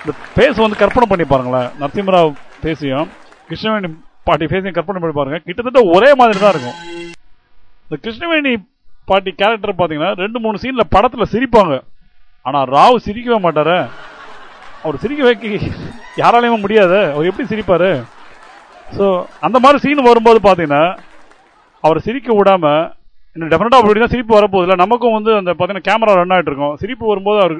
இந்த 0.03 0.13
பேஸ் 0.37 0.63
வந்து 0.65 0.81
கற்பனை 0.83 1.07
பண்ணி 1.11 1.25
பாருங்களேன். 1.33 1.69
நரசிம்மராவ் 1.81 2.31
பேசியும் 2.65 3.09
கிருஷ்ணவேணி 3.49 3.89
பாட்டி 4.29 4.45
பேசியும் 4.53 4.77
கற்பனை 4.79 5.01
பண்ணி 5.03 5.17
பாருங்க. 5.19 5.39
கிட்டத்தட்ட 5.47 5.81
ஒரே 5.97 6.11
மாதிரி 6.21 6.41
தான் 6.45 6.55
இருக்கும். 6.55 6.79
இந்த 7.85 7.97
கிருஷ்ணவேணி 8.05 8.53
பாட்டி 9.11 9.31
கேரக்டர் 9.41 9.79
பார்த்தீங்கன்னா 9.79 10.13
ரெண்டு 10.23 10.39
மூணு 10.45 10.63
சீன்ல 10.63 10.85
படத்துல 10.95 11.27
சிரிப்பாங்க. 11.35 11.75
ஆனா 12.47 12.59
ராவ் 12.75 13.05
சிரிக்கவே 13.07 13.39
மாட்டாரு. 13.47 13.79
அவர் 14.85 15.03
சிரிக்க 15.03 15.23
வைக்க 15.29 15.73
யாராலையுமே 16.21 16.59
முடியாது. 16.65 16.99
அவர் 17.15 17.29
எப்படி 17.31 17.47
சிரிப்பாரு? 17.53 17.91
ஸோ 18.97 19.07
அந்த 19.47 19.57
மாதிரி 19.65 19.79
சீன் 19.85 20.09
வரும்போது 20.11 20.39
பார்த்தீங்கன்னா 20.47 20.85
அவர் 21.87 22.05
சிரிக்க 22.07 22.29
விடாம 22.39 22.65
இன்னும் 23.35 23.51
டெஃபினட்டாக 23.51 23.81
அப்படி 23.83 24.01
தான் 24.03 24.15
சிரிப்பு 24.15 24.33
வரப்போகுதுல 24.39 24.77
நமக்கும் 24.85 25.17
வந்து 25.17 25.33
அந்த 25.41 25.51
பார்த்தீங்கன்னா 25.53 25.89
கேமரா 25.89 26.15
ரன் 26.21 26.35
ஆகிட்டு 26.37 26.51
இருக்கும். 26.53 26.75
சிரிப்பு 26.83 27.05
வரும்போது 27.11 27.39
அவர் 27.45 27.55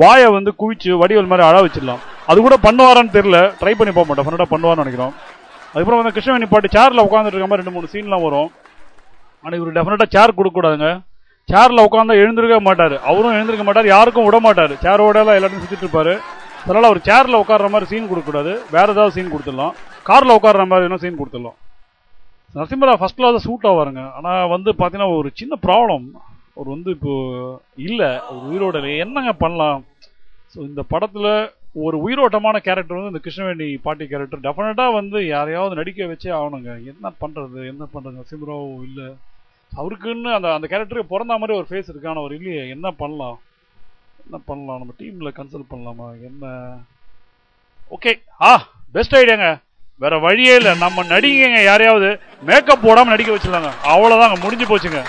வாயை 0.00 0.28
வந்து 0.36 0.50
குவிச்சு 0.60 0.90
வடிவல் 1.00 1.30
மாதிரி 1.30 1.44
அழ 1.48 1.56
வச்சிடலாம். 1.64 2.02
அது 2.30 2.38
கூட 2.46 2.56
பண்ணுவாரான்னு 2.66 3.14
தெரியல. 3.16 3.38
ட்ரை 3.60 3.72
பண்ணி 3.78 3.92
போக 3.96 4.04
மாட்டோம் 4.08 4.24
டெஃபினட்டாக 4.24 4.52
பண்ணுவார்னு 4.52 4.84
நினைக்கிறோம். 4.84 5.14
அதுக்கப்புறம் 5.72 6.00
வந்து 6.00 6.14
கிருஷ்ணவேணி 6.16 6.46
பாட்டு 6.52 6.68
சேரில் 6.76 7.04
உட்காந்துட்டு 7.06 7.36
இருக்க 7.36 7.48
மாதிரி 7.50 7.62
ரெண்டு 7.62 7.74
மூணு 7.76 7.92
சீன்லாம் 7.94 8.24
வரும். 8.26 8.50
ஆனால் 9.44 9.56
இவர் 9.58 9.76
டெஃபினட்டாக 9.78 10.10
சேர் 10.16 10.36
கொடுக்கக்கூடாதுங்க. 10.38 10.90
சேரில் 11.50 11.84
உட்காந்தா 11.86 12.16
எழுந்திருக்க 12.22 12.58
மாட்டார். 12.68 12.96
அவரும் 13.10 13.36
எழுந்திருக்க 13.36 13.64
மாட்டார் 13.68 13.92
யாருக்கும் 13.94 14.26
விட 14.28 14.38
மாட்டார். 14.46 14.74
சேரோட 14.84 15.16
எல்லாம் 15.22 15.38
எல்லாத்தையும் 15.38 15.64
சுற்றிட்டு 15.64 15.86
இருப்பார். 15.86 16.12
அதனால் 16.64 16.88
அவர் 16.88 17.00
சேரில் 17.08 17.40
உட்கார்ற 17.42 17.68
மாதிரி 17.74 17.90
சீன் 17.92 18.10
கொடுக்கக்கூடாது. 18.10 18.52
வேறு 18.74 18.92
ஏதாவது 18.94 19.14
சீன் 19.16 19.32
கொடுத்துடலாம். 19.32 19.72
காரில் 20.08 20.36
உட்கார்ற 20.38 20.64
மாதிரி 20.72 20.86
வேணா 20.86 21.00
சீன் 21.04 21.18
கொடுத்துடலாம். 21.20 21.56
நரசிம்மரா 22.56 22.94
ஃபர்ஸ்ட் 23.00 23.18
கிளாஸ் 23.20 23.46
சூட் 23.46 23.66
ஆவாருங்க. 23.70 24.02
ஆனால் 24.18 24.50
வந்து 24.54 24.70
பார்த்தீங்கன்னா 24.80 25.10
ஒரு 25.18 25.28
சின்ன 25.40 25.56
ப்ராப்ளம் 25.66 26.04
அவர் 26.56 26.68
வந்து 26.74 26.90
இப்போ 26.96 27.14
இல்லை 27.88 28.08
ஒரு 28.32 28.44
உயிரோட 28.50 28.76
இல்லை. 28.80 28.92
என்னங்க 29.04 29.32
பண்ணலாம்? 29.42 29.80
ஸோ 30.52 30.58
இந்த 30.70 30.82
படத்தில் 30.92 31.32
ஒரு 31.84 31.96
உயிரோட்டமான 32.06 32.56
கேரக்டர் 32.66 32.98
வந்து 32.98 33.12
இந்த 33.12 33.20
கிருஷ்ணவேணி 33.24 33.68
பாட்டி 33.84 34.04
கேரக்டர் 34.08 34.42
டெஃபினட்டாக 34.46 34.96
வந்து 34.98 35.18
யாரையாவது 35.34 35.78
நடிக்க 35.80 36.08
வச்சே 36.10 36.30
ஆகணுங்க. 36.38 36.72
என்ன 36.92 37.12
பண்ணுறது 37.22 37.60
என்ன 37.72 37.84
பண்ணுறது 37.94 38.18
நரசிம்மராவ் 38.18 38.68
இல்லை. 38.88 39.08
அவருக்குன்னு 39.72 40.30
அந்த 40.38 40.48
அந்த 40.56 40.66
கேரக்டருக்கு 40.72 41.12
பிறந்த 41.14 41.38
மாதிரி 41.42 41.56
ஒரு 41.60 41.66
ஃபேஸ் 41.70 41.90
இருக்கு. 41.90 42.10
ஆனால் 42.10 42.22
அவர் 42.22 42.36
இல்லையே. 42.38 42.64
என்ன 42.74 42.86
பண்ணலாம்? 43.02 43.38
என்ன 44.26 44.38
பண்ணலாம்? 44.50 44.80
நம்ம 44.82 44.94
டீமில் 45.00 45.36
கன்சல்ட் 45.38 45.72
பண்ணலாமா? 45.72 46.08
என்ன? 46.28 46.52
ஓகே 47.96 48.12
ஆ 48.50 48.52
பெஸ்ட் 48.96 49.16
ஐடியாங்க 49.20 49.48
வேற 50.04 50.14
வழியே 50.26 50.54
இல்லை. 50.60 50.72
நம்ம 50.84 51.02
நடிகைங்க 51.14 51.60
யாரையாவது 51.70 52.08
மேக்கப் 52.48 52.86
போடாமல் 52.86 53.14
நடிக்க 53.14 53.32
வச்சிடலாங்க 53.34 53.72
அவ்வளோதாங்க 53.94 54.38
முடிஞ்சு 54.44 54.66
போச்சுங்க. 54.70 55.02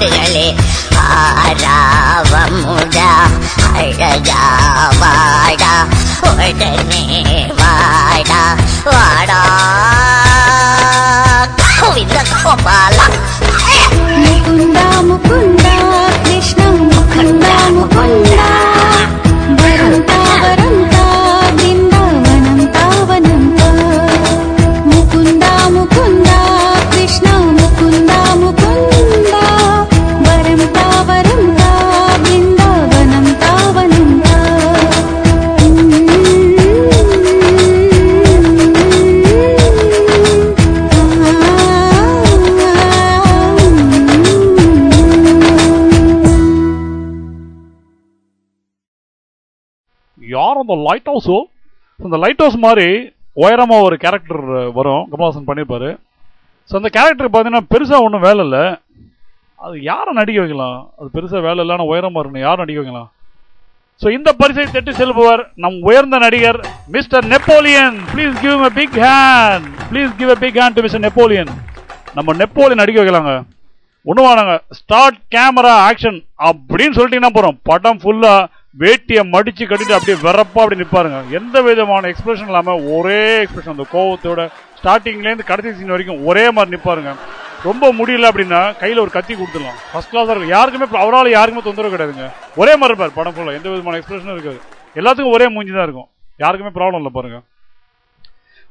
கேளுங்க 0.00 0.18
அசடுகளே 0.20 0.46
ஆராவமுடா 1.78 3.08
அழகா 3.74 4.42
வாடா 5.00 5.72
உடனே 6.28 7.02
வாடா 7.60 8.40
வாடா 8.86 9.40
கோவிந்த 11.80 12.18
கோபாலா 12.32 13.06
முகுந்தா 14.24 14.86
முகுந்தா 15.08 15.74
கிருஷ்ணா 16.24 16.66
முகுந்தா 16.90 18.48
யார் 50.70 50.84
லைட் 50.88 51.10
ஹவுஸோ 51.12 51.38
அந்த 52.06 52.16
லைட் 52.24 52.42
ஹவுஸ் 52.42 52.58
மாதிரி 52.66 52.88
உயரமாக 53.42 53.86
ஒரு 53.86 53.96
கேரக்டர் 54.04 54.42
வரும். 54.78 55.04
கமல்ஹாசன் 55.12 55.48
பண்ணியிருப்பார். 55.48 55.90
ஸோ 56.70 56.74
அந்த 56.80 56.90
கேரக்டர் 56.96 57.28
பார்த்தீங்கன்னா 57.28 57.68
பெருசாக 57.72 58.04
ஒன்றும் 58.06 58.24
வேலை 58.26 58.40
இல்லை. 58.46 58.64
அது 59.64 59.74
யாரை 59.90 60.12
நடிக்க 60.18 60.38
வைக்கலாம்? 60.42 60.78
அது 60.98 61.08
பெருசாக 61.16 61.42
வேலை 61.46 61.60
இல்லைன்னு 61.64 61.90
உயரமாக 61.92 62.20
இருக்கணும். 62.22 62.46
யாரை 62.46 62.58
நடிக்க 62.62 62.80
வைக்கலாம்? 62.82 63.08
ஸோ 64.02 64.06
இந்த 64.16 64.30
பரிசை 64.40 64.64
தட்டி 64.74 64.92
செல்பவர் 64.98 65.42
நம் 65.62 65.78
உயர்ந்த 65.88 66.18
நடிகர் 66.24 66.58
mister 66.94 67.26
Napoleon. 67.32 67.96
Please 68.12 68.36
give 68.44 68.62
a 68.68 68.70
big 68.78 68.96
hand 69.06 69.66
please 69.90 70.12
give 70.20 70.32
a 70.36 70.38
big 70.44 70.58
hand 70.60 70.76
to 70.78 70.84
mister 70.86 71.04
Napoleon. 71.06 71.50
நம்ம 72.18 72.34
நெப்போலியன் 72.42 72.82
நடிக்க 72.82 73.00
வைக்கலாங்க. 73.02 73.34
ஒண்ணுவானாங்க 74.06 74.54
ஸ்டார்ட் 74.78 75.18
கேமரா 75.34 75.74
ஆக்ஷன் 75.88 76.18
அப்படின்னு 76.50 76.96
சொல்லிட்டீங்கன்னா 76.98 77.34
போகிறோம் 77.36 77.58
படம் 77.70 78.00
ஃபுல்லாக 78.02 78.48
வேட்டியை 78.78 79.22
மடிச்சு 79.34 79.64
கட்டிட்டு 79.66 79.94
அப்படியே 79.96 80.16
வெறப்பா 80.24 80.60
அப்படி 80.62 80.80
நிப்பாருங்க. 80.80 81.20
எந்த 81.38 81.62
விதமான 81.62 82.08
எக்ஸ்பிரஷன் 82.12 82.50
இல்லாம 82.50 82.74
ஒரே 82.96 83.44
எக்ஸ்பிரஷன் 83.44 83.74
அந்த 83.76 83.86
கோவத்தோட 83.94 84.40
ஸ்டார்டிங்ல 84.80 85.28
இருந்து 85.28 85.48
கடைசி 85.50 85.72
சீன் 85.78 85.94
வரைக்கும் 85.94 86.24
ஒரே 86.28 86.50
மாதிரி 86.56 86.74
நிப்பாருங்க. 86.76 87.12
ரொம்ப 87.68 87.92
முடியல 87.92 88.28
அப்படின்னா 88.30 88.60
கையில 88.82 89.02
ஒரு 89.04 89.10
கத்தி 89.16 89.34
கொடுத்துடலாம். 89.34 89.80
ஃபர்ஸ்ட் 89.92 90.12
கிளாஸா 90.12 90.32
இருக்கும் 90.32 90.54
யாருக்குமே 90.56 90.86
அவரால் 91.04 91.34
யாருக்குமே 91.36 91.64
தொந்தரவு 91.66 91.94
கிடையாதுங்க. 91.94 92.28
ஒரே 92.60 92.72
மாதிரி 92.76 92.92
இருப்பார் 92.92 93.18
படம் 93.18 93.34
ஃபுல்லாக 93.36 93.58
எந்த 93.60 93.68
விதமான 93.68 93.98
எக்ஸ்பிரஷனும் 94.00 94.36
இருக்காது. 94.36 94.60
எல்லாத்துக்கும் 95.00 95.36
ஒரே 95.36 95.48
மூஞ்சி 95.54 95.72
தான் 95.72 95.86
இருக்கும். 95.88 96.08
யாருக்குமே 96.44 96.72
ப்ராப்ளம் 96.78 97.00
இல்லை 97.02 97.14
பாருங்க. 97.18 97.40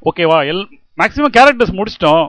ஓகேவா 0.09 0.39
எல் 0.51 0.65
மேக்ஸிமம் 1.01 1.35
கேரக்டர்ஸ் 1.37 1.77
முடிச்சிட்டோம். 1.79 2.25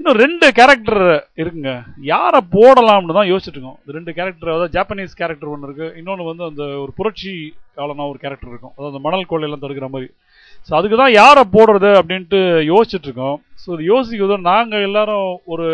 இன்னும் 0.00 0.20
ரெண்டு 0.22 0.46
கேரக்டர் 0.58 1.02
இருக்குங்க. 1.40 1.72
யாரை 2.10 2.38
போடலாம்னு 2.54 3.16
தான் 3.16 3.28
யோசிச்சுட்டு 3.30 3.58
இருக்கோம். 3.58 3.78
ரெண்டு 3.96 4.10
கேரக்டர் 4.18 4.50
அதாவது 4.52 4.74
ஜாப்பனீஸ் 4.76 5.18
கேரக்டர் 5.18 5.50
ஒன்று 5.54 5.66
இருக்கு. 5.68 5.86
இன்னொன்று 6.00 6.28
வந்து 6.28 6.44
அந்த 6.46 6.62
ஒரு 6.82 6.92
புரட்சி 6.98 7.32
காலனா 7.78 8.04
ஒரு 8.12 8.18
கேரக்டர் 8.22 8.50
இருக்கும். 8.52 8.72
அதாவது 8.74 8.92
அந்த 8.92 9.02
மணல் 9.06 9.28
கொள்ளையெல்லாம் 9.30 9.62
தடுக்கிற 9.64 9.88
மாதிரி. 9.94 10.08
ஸோ 10.68 10.72
அதுக்கு 10.78 10.98
தான் 11.00 11.12
யாரை 11.20 11.42
போடுறது 11.56 11.90
அப்படின்ட்டு 12.00 12.40
யோசிச்சுட்டு 12.70 13.08
இருக்கோம். 13.08 13.36
ஸோ 13.62 13.68
இது 13.76 13.84
யோசிக்கிறது 13.92 14.38
நாங்கள் 14.52 14.86
எல்லாரும் 14.88 15.28
ஒரு 15.54 15.66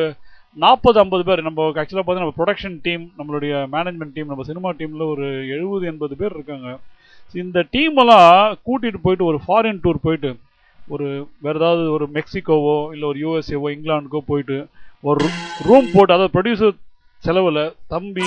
நாற்பது 0.56 1.00
ஐம்பது 1.04 1.26
பேர் 1.28 1.46
நம்ம 1.48 1.68
ஆக்சுவலாக 1.80 2.02
பார்த்தீங்கன்னா 2.02 2.26
நம்ம 2.26 2.38
ப்ரொடக்ஷன் 2.40 2.76
டீம் 2.86 3.04
நம்மளுடைய 3.20 3.52
மேனேஜ்மெண்ட் 3.76 4.14
டீம் 4.16 4.32
நம்ம 4.32 4.46
சினிமா 4.50 4.72
டீமில் 4.80 5.10
ஒரு 5.12 5.26
எழுபது 5.56 5.86
எண்பது 5.92 6.16
பேர் 6.22 6.36
இருக்காங்க. 6.36 6.68
இந்த 7.44 7.66
டீமெல்லாம் 7.76 8.34
கூட்டிகிட்டு 8.66 9.04
போயிட்டு 9.06 9.30
ஒரு 9.30 9.40
ஃபாரின் 9.46 9.80
டூர் 9.86 10.04
போயிட்டு 10.08 10.32
ஒரு 10.94 11.07
வேறு 11.44 11.59
ஏதாவது 11.61 11.85
ஒரு 11.96 12.07
மெக்சிகோவோ 12.16 12.77
இல்லை 12.94 13.07
ஒரு 13.09 13.18
யூஎஸ்ஏவோ 13.25 13.68
இங்கிலாந்துக்கோ 13.75 14.20
போயிட்டு 14.31 14.59
ஒரு 15.05 15.25
ரூம் 15.68 15.88
போட்டு 15.94 16.14
அதாவது 16.14 16.35
ப்ரொடியூசர் 16.37 16.77
செலவில் 17.22 17.62
தம்பி 17.88 18.27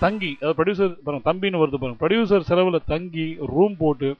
தங்கி 0.00 0.30
அதாவது 0.40 0.56
ப்ரொடியூசர் 0.58 0.92
பாருங்கள் 1.04 1.26
தம்பின்னு 1.28 1.62
வருது 1.62 1.80
பாருங்கள் 1.80 2.00
ப்ரொடியூசர் 2.02 2.48
செலவில் 2.50 2.86
தங்கி 2.92 3.26
ரூம் 3.52 3.76
போட்டு 3.76 4.10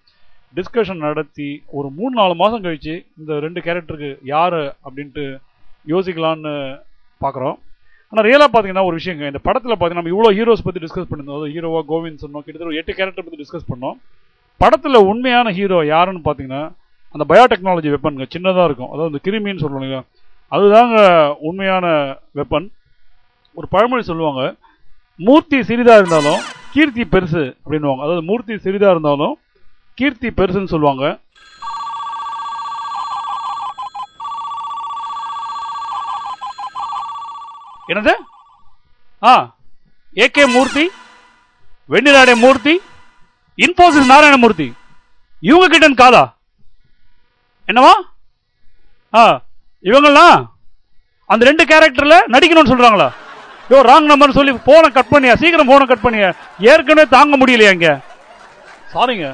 டிஸ்கஷன் 0.57 1.05
நடத்தி 1.07 1.49
ஒரு 1.79 1.89
மூணு 1.99 2.13
நாலு 2.21 2.35
மாதம் 2.35 2.65
கழித்து 2.65 2.95
இந்த 3.21 3.33
ரெண்டு 3.39 3.61
கேரக்டருக்கு 3.67 4.11
யார் 4.35 4.61
அப்படின்ட்டு 4.87 5.25
யோசிக்கலான்னு 5.87 6.55
பார்க்குறோம் 7.21 7.57
ஆனால் 8.13 8.27
ரியலாக 8.29 8.49
பார்த்தீங்கன்னா 8.49 8.87
ஒரு 8.89 8.97
விஷயங்க 9.01 9.25
இந்த 9.31 9.41
படத்தில் 9.47 9.73
பார்த்தீங்கன்னா 9.73 10.03
நம்ம 10.03 10.15
இவ்வளோ 10.15 10.31
ஹீரோஸ் 10.39 10.65
பற்றி 10.67 10.81
டிஸ்கஸ் 10.85 11.09
பண்ணியிருந்தோம் 11.11 11.37
அதாவது 11.37 11.55
ஹீரோவா 11.57 11.81
கோவிந்த் 11.91 12.25
சொன்னோம் 12.25 12.45
கிட்டத்தட்ட 12.45 12.71
ஒரு 12.73 12.81
எட்டு 12.81 12.97
கேரக்டர் 12.99 13.27
பற்றி 13.27 13.41
டிஸ்கஸ் 13.43 13.71
பண்ணோம். 13.71 13.97
படத்தில் 14.61 15.07
உண்மையான 15.11 15.51
ஹீரோ 15.51 15.79
யாருன்னு 15.91 16.23
பார்த்தீங்கன்னா 16.25 16.63
அந்த 17.15 17.25
பயோடெக்னாலஜி 17.31 17.89
வெப்பனுங்க 17.95 18.27
சின்னதாக 18.35 18.67
இருக்கும். 18.69 18.91
அதாவது 18.93 19.11
இந்த 19.13 19.21
கிருமின்னு 19.27 19.63
சொல்லுவாங்க 19.65 20.05
அதுதாங்க 20.55 20.97
உண்மையான 21.49 21.87
வெப்பன் 22.39 22.69
ஒரு 23.55 23.67
பழமொழி 23.75 24.03
சொல்லுவாங்க 24.03 24.43
மூர்த்தி 25.27 25.59
சிறிதாக 25.63 26.01
இருந்தாலும் 26.03 26.41
கீர்த்தி 26.75 27.05
பெருசு 27.15 27.43
அப்படின்னுவாங்க. 27.63 28.03
அதாவது 28.07 28.23
மூர்த்தி 28.23 28.55
சிறிதாக 28.59 28.95
இருந்தாலும் 28.97 29.35
கீர்த்தி 29.95 30.29
பெருசுன்னு 30.29 30.73
சொல்லுவாங்க. 30.75 31.05
என்னது? 37.93 38.13
ஆ 39.29 39.33
ஏகே 40.25 40.45
மூர்த்தி 40.57 40.85
வெண்ணிலாடே 41.93 42.35
மூர்த்தி 42.45 42.75
இன்போசிஸ் 43.65 44.11
நாராயணமூர்த்தி. 44.13 44.69
இவங்க 45.41 45.67
கிட்ட 45.73 45.89
காதா? 46.03 46.23
என்னவா? 47.71 47.95
ஆ 49.21 49.23
இவங்கெல்லாம் 49.91 50.37
அந்த 51.33 51.43
ரெண்டு 51.51 51.65
கேரக்டர்ல 51.71 52.17
நடிக்கணும்னு 52.35 52.73
சொல்றாங்களா? 52.73 53.09
யோ 53.73 53.79
ராங் 53.91 54.11
நம்பர் 54.13 54.39
சொல்லி 54.39 54.53
போனை 54.69 54.89
கட் 54.95 55.13
பண்ணியா? 55.13 55.35
சீக்கிரம் 55.43 55.71
போனை 55.73 55.85
கட் 55.91 56.07
பண்ணியா? 56.07 56.31
ஏற்கனவே 56.71 57.05
தாங்க 57.17 57.37
முடியலையா 57.43 57.73
இங்க? 57.77 57.91
சாரிங்க 58.95 59.27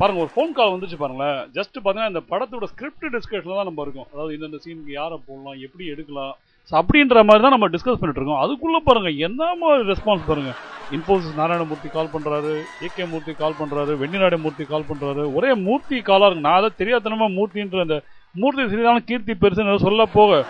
பாருங்க 0.00 0.20
ஒரு 0.24 0.32
ஃபோன் 0.34 0.52
கால் 0.58 0.72
வந்துச்சு 0.74 0.98
பாருங்களேன். 1.00 1.40
ஜஸ்ட் 1.56 1.76
பார்த்தீங்கன்னா 1.76 2.12
இந்த 2.12 2.22
படத்தோட 2.32 2.66
ஸ்கிரிப்ட் 2.72 3.06
டிஸ்கஷன் 3.14 3.58
தான் 3.58 3.68
நம்ம 3.68 3.82
இருக்கும். 3.86 4.08
அதாவது 4.12 4.32
இந்தந்த 4.36 4.58
சீனுக்கு 4.64 4.92
யாரை 5.00 5.16
போடலாம் 5.28 5.58
எப்படி 5.66 5.84
எடுக்கலாம் 5.94 6.32
அப்படின்ற 6.78 7.22
மாதிரி 7.28 7.42
தான் 7.44 7.54
நம்ம 7.54 7.68
டிஸ்கஸ் 7.74 8.00
பண்ணிட்டு 8.00 8.20
இருக்கோம் 8.20 8.42
அதுக்குள்ள 8.44 8.78
பாருங்க 8.88 9.10
என்ன 9.26 9.42
மாதிரி 9.62 9.88
ரெஸ்பான்ஸ் 9.92 10.28
பாருங்க. 10.30 10.52
இன்போசிஸ் 10.96 11.38
நாராயணமூர்த்தி 11.40 11.88
கால் 11.96 12.12
பண்றாரு 12.14 12.52
ஏகே 12.86 13.04
மூர்த்தி 13.12 13.32
கால் 13.42 13.58
பண்றாரு 13.60 13.92
வெண்ணிநாடு 14.02 14.36
மூர்த்தி 14.44 14.64
கால் 14.72 14.88
பண்றாரு. 14.90 15.24
ஒரே 15.36 15.50
மூர்த்தி 15.66 15.98
காலா 16.08 16.26
இருக்கு. 16.28 16.46
நான் 16.48 16.58
அதை 16.60 16.70
தெரியாதனமா 16.80 17.28
மூர்த்தின்ற 17.36 17.84
அந்த 17.86 17.98
மூர்த்தி 18.40 18.64
சிறிதான 18.72 19.02
கீர்த்தி 19.10 19.34
பெருசுன்னு 19.42 19.84
சொல்ல 19.86 20.04
போக 20.16 20.40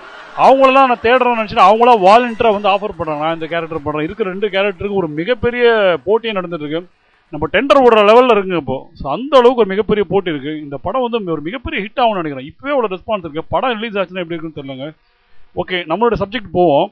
அவங்களெல்லாம் 0.46 0.88
நான் 0.90 1.04
தேடுறோம்னு 1.04 1.40
நினைச்சிட்டு 1.40 1.68
அவங்களா 1.68 1.94
வாலண்டியரா 2.06 2.50
வந்து 2.56 2.72
ஆஃபர் 2.72 2.98
பண்றாங்க. 2.98 3.22
நான் 3.24 3.36
இந்த 3.38 3.46
கேரக்டர் 3.52 3.84
பண்றேன். 3.84 4.06
இருக்கிற 4.08 4.26
ரெண்டு 4.32 4.48
கேரக்டருக்கு 4.54 5.00
ஒரு 5.02 5.08
மிகப்பெரிய 5.20 5.64
போட்டியே 6.06 6.34
நடந்துட்டு 6.38 6.66
இருக்கு 6.66 6.82
நம்ம 7.32 7.46
டெண்டர் 7.54 7.82
ஓடுற 7.86 8.02
லெவல்ல 8.10 8.34
இருக்குங்க 8.34 8.60
இப்போ. 8.62 8.78
ஸோ 9.00 9.04
அந்த 9.16 9.34
அளவுக்கு 9.40 9.62
ஒரு 9.64 9.72
மிகப்பெரிய 9.72 10.04
போட்டி 10.12 10.32
இருக்கு. 10.34 10.52
இந்த 10.64 10.76
படம் 10.86 11.04
வந்து 11.06 11.34
ஒரு 11.36 11.44
மிகப்பெரிய 11.48 11.80
ஹிட் 11.84 12.02
ஆகும்னு 12.02 12.22
நினைக்கிறேன். 12.22 12.48
இப்பவே 12.52 12.72
அவ்வளோ 12.74 12.90
ரெஸ்பான்ஸ் 12.94 13.24
இருக்கு. 13.26 13.50
படம் 13.54 13.74
ரிலீஸ் 13.78 13.98
ஆச்சுன்னா 14.00 14.22
எப்படி 14.24 14.36
இருக்குன்னு 14.36 14.58
தெரியலங்க. 14.60 14.88
ஓகே 15.62 15.78
நம்மளோட 15.90 16.16
சப்ஜெக்ட் 16.22 16.50
போவோம். 16.58 16.86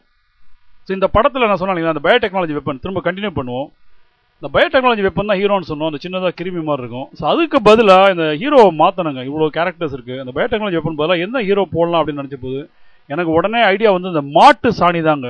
ஸோ 0.87 0.91
இந்த 0.97 1.07
படத்தில் 1.17 1.49
நான் 1.49 1.61
சொன்னேன் 1.61 1.93
அந்த 1.95 2.03
பயோடெக்னாலஜி 2.07 2.55
வெப்பன் 2.59 2.83
திரும்ப 2.85 3.01
கண்டினியூ 3.07 3.33
பண்ணுவோம். 3.39 3.69
இந்த 4.41 4.49
பயோடெக்னாலஜி 4.55 5.03
வெப்பன் 5.07 5.31
தான் 5.31 5.41
ஹீரோன்னு 5.41 5.69
சொன்னோம் 5.71 5.91
அந்த 5.91 6.01
சின்னதாக 6.05 6.35
கிருமி 6.41 6.61
மாதிரி 6.69 6.83
இருக்கும். 6.85 7.09
ஸோ 7.19 7.25
அதுக்கு 7.33 7.59
பதிலாக 7.69 8.13
இந்த 8.15 8.27
ஹீரோவை 8.41 8.71
மாற்றணுங்க 8.83 9.23
இவ்வளோ 9.29 9.49
கேரக்டர்ஸ் 9.57 9.95
இருக்குது 9.97 10.21
அந்த 10.23 10.33
பயோடெக்னாலஜி 10.37 10.79
வெப்பன் 10.79 11.01
பதிலாக 11.01 11.25
எந்த 11.27 11.41
ஹீரோ 11.49 11.65
போடலாம் 11.77 12.01
அப்படின்னு 12.01 12.23
நினச்ச 12.23 12.39
போது 12.45 12.61
எனக்கு 13.13 13.31
உடனே 13.39 13.61
ஐடியா 13.73 13.91
வந்து 13.97 14.13
இந்த 14.15 14.23
மாட்டு 14.37 14.71
சாணி 14.81 15.01
தாங்க. 15.09 15.29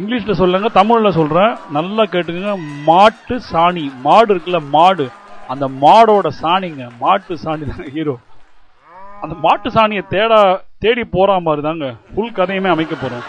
இங்கிலீஷில் 0.00 0.40
சொல்லுங்க 0.40 0.68
தமிழில் 0.78 1.16
சொல்கிறேன் 1.18 1.52
நல்லா 1.76 2.04
கேட்டுக்கங்க. 2.14 2.54
மாட்டு 2.88 3.36
சாணி 3.50 3.84
மாடு 4.06 4.28
இருக்குல்ல 4.34 4.60
மாடு. 4.76 5.06
அந்த 5.52 5.66
மாடோட 5.82 6.28
சாணிங்க 6.42 6.84
மாட்டு 7.02 7.34
சாணி 7.42 7.64
தான் 7.72 7.90
ஹீரோ 7.96 8.14
அந்த 9.24 9.34
மாட்டு 9.44 9.68
சாணியை 9.76 10.02
தேடா 10.14 10.40
தேடி 10.82 11.02
போற 11.16 11.38
மாதிரி 11.46 11.62
தாங்க 11.66 11.86
ஃபுல் 12.12 12.36
கதையுமே 12.38 12.70
அமைக்க 12.74 12.94
போறோம். 13.02 13.24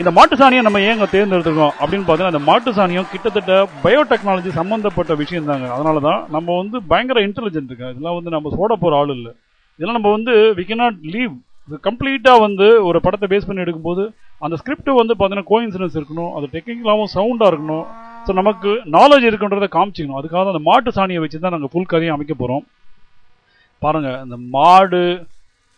இந்த 0.00 0.10
மாட்டு 0.16 0.34
சாணியை 0.40 0.62
நம்ம 0.66 0.80
ஏங்க 0.90 1.06
தேர்ந்தெடுத்திருக்கோம்? 1.14 1.72
அப்படின்னு 1.80 2.04
பார்த்தீங்கன்னா 2.04 2.32
அந்த 2.34 2.42
மாட்டு 2.48 2.70
சாணியம் 2.76 3.08
கிட்டத்தட்ட 3.12 3.54
பயோடெக்னாலஜி 3.84 4.50
சம்பந்தப்பட்ட 4.58 5.14
விஷயம் 5.22 5.48
தாங்க 5.50 5.66
அதனால 5.76 6.00
தான் 6.08 6.20
நம்ம 6.34 6.56
வந்து 6.60 6.76
பயங்கர 6.92 7.20
இன்டெலிஜென்ட் 7.26 7.70
இருக்கு. 7.70 7.90
இதெல்லாம் 7.94 8.16
வந்து 8.18 8.34
நம்ம 8.34 8.50
சோட 8.58 8.74
போற 8.82 8.94
ஆள் 9.00 9.12
இல்லை. 9.16 9.32
இதெல்லாம் 9.78 9.98
நம்ம 9.98 10.12
வந்து 10.16 10.34
வி 10.58 10.64
cannot 10.70 10.96
லீவ் 11.14 11.34
கம்ப்ளீட்டாக 11.86 12.42
வந்து 12.44 12.66
ஒரு 12.88 12.98
படத்தை 13.06 13.26
பேஸ் 13.32 13.48
பண்ணி 13.48 13.64
எடுக்கும்போது 13.64 14.04
அந்த 14.44 14.54
ஸ்கிரிப்ட் 14.60 14.88
வந்து 15.00 15.14
பார்த்தீங்கன்னா 15.16 15.50
கோயின்சிடன்ஸ் 15.50 15.98
இருக்கணும். 15.98 16.30
அது 16.36 16.46
டெக்னிக்கலாகவும் 16.54 17.12
சவுண்டாக 17.16 17.50
இருக்கணும். 17.52 17.84
ஸோ 18.26 18.30
நமக்கு 18.40 18.70
நாலேஜ் 18.96 19.26
இருக்குன்றதை 19.30 19.68
காமிச்சிக்கணும். 19.76 20.20
அதுக்காக 20.20 20.52
அந்த 20.52 20.62
மாட்டு 20.70 20.92
சாணியை 20.98 21.20
வச்சு 21.24 21.42
தான் 21.44 21.54
நாங்கள் 21.56 21.72
ஃபுல் 21.74 21.90
கதையும் 21.92 22.16
அமைக்க 22.16 22.34
போகிறோம் 22.42 22.64
பாருங்க 23.84 24.08
இந்த 24.26 24.38
மாடு 24.56 25.02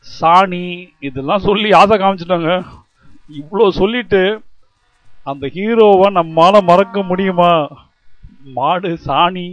சாணி 0.07 0.65
இதெல்லாம் 1.09 1.45
சொல்லி 1.49 1.69
ஆசை 1.81 1.97
காமிச்சிட்டாங்க. 1.97 2.51
இவ்வளோ 3.41 3.67
சொல்லிட்டு 3.81 4.23
அந்த 5.31 5.45
ஹீரோவை 5.57 6.09
நம்மால் 6.19 6.67
மறக்க 6.71 7.03
முடியுமா? 7.11 7.53
மாடு 8.57 8.91
சாணி 9.07 9.49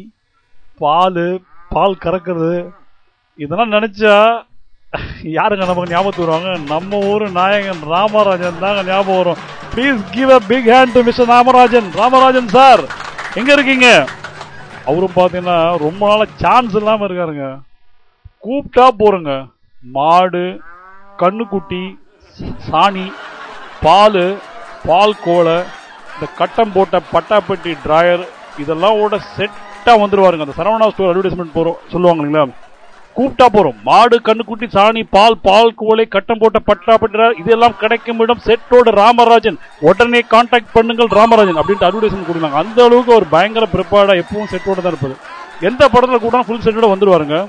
பால் 0.82 1.26
பால் 1.74 2.02
கறக்கிறது. 2.06 2.54
இதெல்லாம் 3.44 3.76
நினச்சா 3.76 4.16
யாருங்க 5.38 5.64
நமக்கு 5.70 5.92
ஞாபகத்துக்கு 5.94 6.26
வருவாங்க? 6.26 6.52
நம்ம 6.72 7.00
ஊர் 7.12 7.26
நாயகன் 7.40 7.84
ராமராஜன் 7.94 8.62
தாங்க 8.64 8.84
ஞாபகம் 8.90 9.20
வரும். 9.20 9.42
Please 9.74 10.00
give 10.16 10.32
a 10.38 10.40
big 10.52 10.70
hand 10.76 10.96
to 10.96 11.04
mister 11.08 11.30
Ramarajan 11.34 11.90
Ramarajan 12.02 12.50
sir 12.58 12.84
எங்கே 13.40 13.54
இருக்கீங்க? 13.58 13.88
அவரும் 14.90 15.18
பார்த்தீங்கன்னா 15.20 15.60
ரொம்ப 15.86 16.02
நாளாக 16.12 16.38
சான்ஸ் 16.44 16.76
இல்லாமல் 16.82 17.08
இருக்காருங்க. 17.08 17.48
கூப்பிட்டா 18.46 18.88
போறங்க 19.02 19.32
மாடு 19.84 20.46
கண்ணுக்குட்டி 21.22 21.84
சாணி 22.68 23.06
பால் 23.84 24.24
பால் 24.88 25.20
கோலை 25.26 25.58
இந்த 26.14 26.26
கட்டம் 26.40 26.74
போட்ட 26.76 26.98
பட்டாப்பட்டி 27.14 27.72
ட்ராயர் 27.84 28.24
இதெல்லாம் 28.64 28.98
ஓட 29.04 29.18
செட்டாக 29.36 29.96
வந்துருவாருங்க. 30.02 30.46
அந்த 30.46 30.56
சரவணா 30.58 30.90
ஸ்டோர் 30.94 31.12
அட்வர்டைஸ்மெண்ட் 31.12 31.56
போகிறோம் 31.58 31.78
சொல்லுவாங்க 31.94 32.22
இல்லைங்களா? 32.22 32.46
கூப்பிட்டா 33.18 33.48
போகிறோம் 33.54 33.78
மாடு 33.88 34.18
கண்ணுக்குட்டி 34.28 34.68
சாணி 34.76 35.02
பால் 35.16 35.38
பால் 35.48 35.72
கோலை 35.82 36.06
கட்டம் 36.16 36.42
போட்ட 36.42 36.60
பட்டாப்பட்டி 36.70 37.30
இதெல்லாம் 37.44 37.80
கிடைக்கும் 37.84 38.22
இடம் 38.26 38.44
செட்டோட 38.48 38.92
ராமராஜன். 39.02 39.58
உடனே 39.90 40.22
கான்டாக்ட் 40.34 40.76
பண்ணுங்கள் 40.78 41.16
ராமராஜன் 41.20 41.62
அப்படின்ட்டு 41.62 41.90
அட்வர்டைஸ்மெண்ட் 41.90 42.30
கொடுத்தாங்க 42.32 42.62
அந்த 42.64 42.80
அளவுக்கு 42.88 43.14
ஒரு 43.20 43.28
பயங்கர 43.36 43.68
ப்ரிப்பேர்டா 43.76 44.16
எப்பவும் 44.24 44.52
செட்டோட 44.54 44.80
தான் 44.84 44.94
இருப்பது 44.94 45.18
எந்த 45.70 45.84
படத்தில் 45.96 46.26
கூட 46.28 46.44
ஃபுல் 46.48 46.64
செட்டோட 46.68 46.90
வந்துருவாருங்க. 46.92 47.40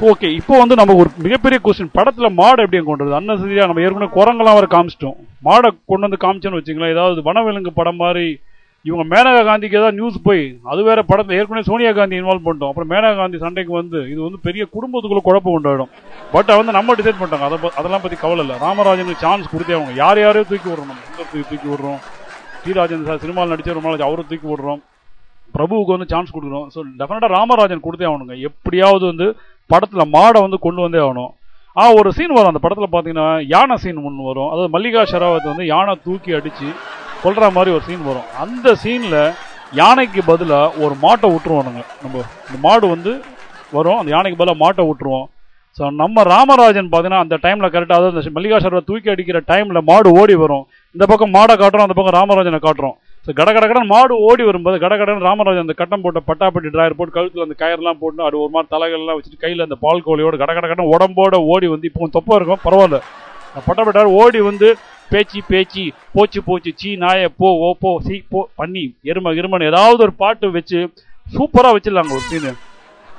ஓகே 0.00 0.32
இப்போ 0.32 0.58
வந்து 0.58 0.74
நம்ம 0.74 0.94
ஒரு 0.94 1.10
மிகப்பெரிய 1.16 1.60
கொஸ்டின் 1.64 1.96
படத்துல 1.96 2.32
மாடு 2.32 2.62
எப்படி 2.62 2.84
கொண்டு 2.84 3.04
வருது? 3.04 3.22
அன்னசரியா 3.22 3.66
நம்ம 3.66 3.80
ஏற்கனவே 3.80 4.14
குரங்கெல்லாம் 4.14 4.54
வர 4.54 4.66
காமிச்சிட்டோம். 4.70 5.16
மாடை 5.44 5.78
கொண்டு 5.86 6.08
வந்து 6.08 6.16
காமிச்சோன்னு 6.16 6.52
வச்சுங்களேன் 6.52 6.92
ஏதாவது 6.92 7.22
வனவிலங்கு 7.22 7.70
படம் 7.74 7.96
மாதிரி 7.96 8.38
இவங்க 8.82 9.16
மேனகா 9.16 9.42
காந்திக்கு 9.44 9.74
ஏதாவது 9.74 9.92
நியூஸ் 9.92 10.22
போய் 10.22 10.58
அது 10.62 10.82
வேற 10.82 11.02
படம் 11.02 11.28
ஏற்கனவே 11.28 11.62
சோனியா 11.62 11.92
காந்தி 11.92 12.20
இன்வால்வ் 12.20 12.40
பண்ணிட்டோம். 12.44 12.68
அப்புறம் 12.68 12.90
மேனகா 12.90 13.16
காந்தி 13.16 13.38
சண்டைக்கு 13.38 13.72
வந்து 13.72 14.10
இது 14.10 14.22
வந்து 14.22 14.38
பெரிய 14.42 14.66
குடும்பத்துக்குள்ள 14.72 15.16
குழப்பம் 15.16 15.52
உண்டாயிடும். 15.52 15.88
பட் 16.32 16.46
வந்து 16.46 16.72
நம்ம 16.72 16.94
டிசைட் 16.94 17.14
பண்ணிட்டாங்க. 17.20 17.38
அதை 17.38 17.58
ப- 17.62 17.72
அதெல்லாம் 17.76 18.00
பத்தி 18.00 18.16
கவலை 18.16 18.44
இல்லை. 18.44 18.60
ராமராஜனுக்கு 18.60 19.14
சான்ஸ் 19.14 19.56
கொடுத்தே 19.56 19.74
அவங்க. 19.74 19.92
யார் 19.92 20.18
யாரையோ 20.18 20.44
தூக்கி 20.48 20.70
விடுறோம் 20.70 20.86
நம்ம. 20.86 20.94
தூக்கி 21.16 21.56
தூக்கி 21.56 21.68
விடுறோம்? 21.68 21.98
ஸ்ரீராஜன் 22.64 23.04
சார் 23.04 23.18
சினிமாவில் 23.18 23.56
நடிச்ச 23.56 23.72
ரொம்ப 23.72 23.88
நாளைக்கு 23.88 24.04
அவரை 24.04 24.24
தூக்கி 24.28 24.48
விடுறோம். 24.48 24.82
பிரபுவுக்கு 25.58 25.96
வந்து 25.96 26.06
சான்ஸ் 26.08 26.36
கொடுக்குறோம். 26.36 26.66
ஸோ 26.74 26.80
டெஃபினட்டாக 26.98 27.26
ராமராஜன் 27.26 27.82
கொடுத்தே 27.82 28.02
ஆகணுங்க. 28.02 28.38
எப்படியாவது 28.38 29.06
வந்து 29.06 29.36
படத்தில் 29.74 30.12
மாடை 30.16 30.40
வந்து 30.46 30.58
கொண்டு 30.66 30.80
வந்தே 30.84 31.00
ஆகணும். 31.04 31.30
ஆ 31.80 31.82
ஒரு 31.98 32.08
சீன் 32.16 32.34
வரும். 32.36 32.50
அந்த 32.52 32.62
படத்தில் 32.64 32.92
பார்த்தீங்கன்னா 32.94 33.28
யானை 33.54 33.76
சீன் 33.82 34.00
ஒன்று 34.08 34.28
வரும். 34.30 34.50
அதாவது 34.52 34.70
மல்லிகா 34.74 35.02
ஷெராவத் 35.12 35.50
வந்து 35.52 35.66
யானை 35.74 35.94
தூக்கி 36.06 36.32
அடித்து 36.38 36.68
கொள்கிற 37.22 37.46
மாதிரி 37.56 37.70
ஒரு 37.76 37.84
சீன் 37.88 38.08
வரும். 38.10 38.28
அந்த 38.44 38.74
சீனில் 38.82 39.20
யானைக்கு 39.80 40.22
பதிலாக 40.30 40.82
ஒரு 40.84 40.94
மாட்டை 41.04 41.28
விட்டுருவானுங்க 41.34 41.82
நம்ம 42.02 42.16
இந்த 42.48 42.58
மாடு 42.66 42.86
வந்து 42.94 43.12
வரும். 43.76 43.98
அந்த 44.00 44.10
யானைக்கு 44.14 44.40
பதிலாக 44.40 44.62
மாட்டை 44.64 44.84
விட்டுருவோம் 44.88 45.28
ஸோ 45.76 45.82
நம்ம 46.00 46.22
ராமராஜன் 46.32 46.88
பார்த்தீங்கன்னா 46.92 47.20
அந்த 47.24 47.36
டைமில் 47.44 47.70
கரெக்டாக 47.74 47.98
அதாவது 47.98 48.14
அந்த 48.14 48.32
மல்லிகா 48.36 48.56
ஷெராவத் 48.64 48.88
தூக்கி 48.90 49.08
அடிக்கிற 49.12 49.38
டைமில் 49.50 49.86
மாடு 49.90 50.08
ஓடி 50.20 50.34
வரும். 50.42 50.64
இந்த 50.94 51.04
பக்கம் 51.12 51.32
மாடை 51.36 51.54
காட்டுறோம் 51.60 51.86
அந்த 51.86 51.96
பக்கம் 51.98 52.16
ராமராஜனை 52.18 52.58
காட்டுறோம். 52.66 52.96
ஸோ 53.26 53.30
கட 53.38 53.50
கடன் 53.54 53.90
மாடு 53.92 54.14
ஓடி 54.28 54.42
வரும்போது 54.46 54.76
கட 54.84 54.94
கடன்னு 55.00 55.26
ராமராஜன் 55.26 55.64
அந்த 55.64 55.74
கட்டம் 55.80 56.02
போட்ட 56.04 56.20
பட்டாப்பட்டி 56.28 56.70
டிராயர் 56.74 56.96
போட்டு 56.98 57.16
கழுத்தில் 57.16 57.44
அந்த 57.44 57.56
கயர்லாம் 57.60 58.00
போட்டு 58.00 58.24
அது 58.28 58.36
ஒரு 58.44 58.52
மாதிரி 58.54 58.70
தலைகள்லாம் 58.74 59.16
வச்சுட்டு 59.18 59.42
கையில் 59.44 59.66
அந்த 59.66 59.76
பால் 59.84 60.02
கோழியோட 60.06 60.36
கட 60.40 60.52
கடன் 60.54 60.90
உடம்போட 60.94 61.38
ஓடி 61.52 61.68
வந்து 61.74 61.88
இப்போ 61.90 62.08
தொப்பை 62.16 62.36
இருக்கும் 62.38 62.62
பரவாயில்ல. 62.64 62.98
அந்த 63.52 63.62
பட்டாப்பட்டி 63.68 63.94
டிராயர் 63.96 64.16
ஓடி 64.22 64.40
வந்து 64.48 64.68
பேச்சு 65.12 65.40
பேச்சு 65.52 65.84
போச்சு 66.16 66.40
போச்சு 66.48 66.70
சீ 66.80 66.90
நாய 67.04 67.28
போ 67.40 67.48
ஓ 67.66 67.70
போ 67.84 67.90
சி 68.06 68.16
போ 68.32 68.40
பண்ணி 68.60 68.84
எரும 69.10 69.34
எருமன் 69.40 69.68
ஏதாவது 69.70 70.02
ஒரு 70.06 70.14
பாட்டு 70.22 70.50
வச்சு 70.58 70.78
சூப்பராக 71.34 71.74
வச்சிடலாங்க 71.76 72.14
ஒரு 72.18 72.24
சீனு 72.30 72.52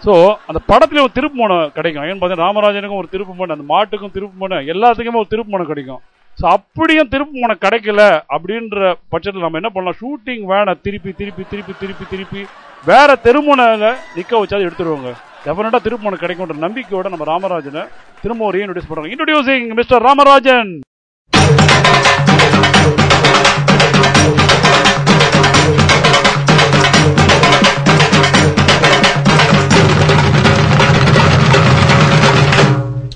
ஸோ 0.06 0.14
அந்த 0.50 0.60
படத்துல 0.72 1.04
ஒரு 1.06 1.14
திருப்பு 1.18 1.38
மனம் 1.42 1.70
கிடைக்கும். 1.76 2.06
ஏன்னு 2.08 2.20
பார்த்தீங்கன்னா 2.22 2.48
ராமராஜனுக்கும் 2.48 3.02
ஒரு 3.04 3.10
திருப்பு 3.14 3.34
மனம் 3.38 3.56
அந்த 3.58 3.68
மாட்டுக்கும் 3.74 4.14
திருப்பு 4.18 4.38
மனம் 4.44 4.68
எல்லாத்துக்குமே 4.74 5.22
ஒரு 5.24 5.32
திருப்பு 5.34 5.54
மனம் 5.56 5.72
கிடைக்கும். 5.72 6.02
ஸோ 6.40 6.46
அப்படியும் 6.58 7.10
திருப்பு 7.14 7.36
மனம் 7.42 7.64
கிடைக்கல 7.66 8.02
அப்படின்ற 8.36 8.78
பட்சத்தில் 9.14 9.46
நம்ம 9.46 9.60
என்ன 9.62 9.70
பண்ணலாம்? 9.74 9.98
ஷூட்டிங் 10.02 10.46
வேனை 10.52 10.74
திருப்பி 10.86 11.12
திருப்பி 11.20 11.44
திருப்பி 11.52 11.74
திருப்பி 11.82 12.06
திருப்பி 12.14 12.42
வேற 12.90 13.10
தெருமுனையில 13.26 13.92
நிக்க 14.16 14.34
வச்சாது 14.42 14.66
எடுத்துருவாங்க. 14.68 15.12
டெஃபினட்டா 15.46 15.80
திருப்பு 15.86 16.06
மனம் 16.08 16.24
கிடைக்கும்ன்ற 16.24 16.58
நம்பிக்கையோட 16.66 17.10
நம்ம 17.14 17.28
ராமராஜனை 17.34 17.84
திரும்ப 18.24 18.46
ஒரு 18.50 18.60
இன்ட்ரடியூஸ் 18.62 18.90
பண்றாங்க 18.90 19.14
இன்ட்ரடியூசிங் 19.14 19.68
மிஸ்டர் 19.80 20.06
ராமராஜன். 20.10 20.74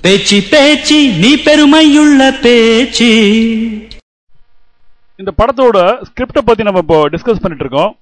பேச்சு 0.04 0.36
பேச்சு 0.52 0.98
நீ 1.22 1.30
பெருமையுள்ள 1.46 2.22
பேச்சு. 2.44 3.08
இந்த 5.22 5.30
படத்தோட 5.40 5.78
ஸ்கிரிப்டை 6.08 6.42
பத்தி 6.48 6.62
நம்ம 6.66 6.82
இப்போ 6.84 6.98
டிஸ்கஸ் 7.14 7.40
பண்ணிட்டு 7.42 7.64
இருக்கோம் 7.64 7.92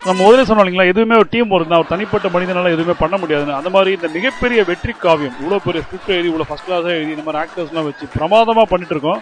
நம்ம 0.00 0.18
முதலே 0.26 0.44
சொன்னோம் 0.46 0.62
இல்லைங்களா 0.62 0.90
எதுவுமே 0.92 1.16
ஒரு 1.22 1.28
டீம் 1.34 1.52
ஒர்க் 1.54 1.70
தான் 1.72 1.82
ஒரு 1.82 1.90
தனிப்பட்ட 1.92 2.28
மனிதனால 2.34 2.70
எதுவுமே 2.74 2.94
பண்ண 3.02 3.16
முடியாதுன்னு. 3.22 3.58
அந்த 3.58 3.70
மாதிரி 3.74 3.90
இந்த 3.98 4.08
மிகப்பெரிய 4.16 4.60
வெற்றி 4.70 4.92
காவியம் 5.04 5.36
இவ்வளோ 5.40 5.58
பெரிய 5.66 5.82
ஸ்கிரிப்ட் 5.84 6.14
எழுதி 6.16 6.30
இவ்வளோ 6.32 6.46
ஃபர்ஸ்ட் 6.48 6.66
கிளாஸாக 6.68 6.96
எழுதி 6.98 7.12
இந்த 7.16 7.24
மாதிரி 7.26 7.40
ஆக்டர்ஸ்லாம் 7.42 7.86
வச்சு 7.88 8.08
பிரமாதமாக 8.16 8.66
பண்ணிட்டு 8.72 8.94
இருக்கோம் 8.96 9.20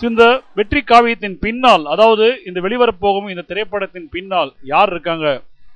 ஸோ 0.00 0.04
இந்த 0.12 0.24
வெற்றி 0.60 0.80
காவியத்தின் 0.92 1.36
பின்னால் 1.44 1.84
அதாவது 1.94 2.26
இந்த 2.48 2.58
வெளிவரப்போகும் 2.66 3.28
இந்த 3.34 3.44
திரைப்படத்தின் 3.50 4.08
பின்னால் 4.16 4.50
யார் 4.72 4.92
இருக்காங்க 4.94 5.26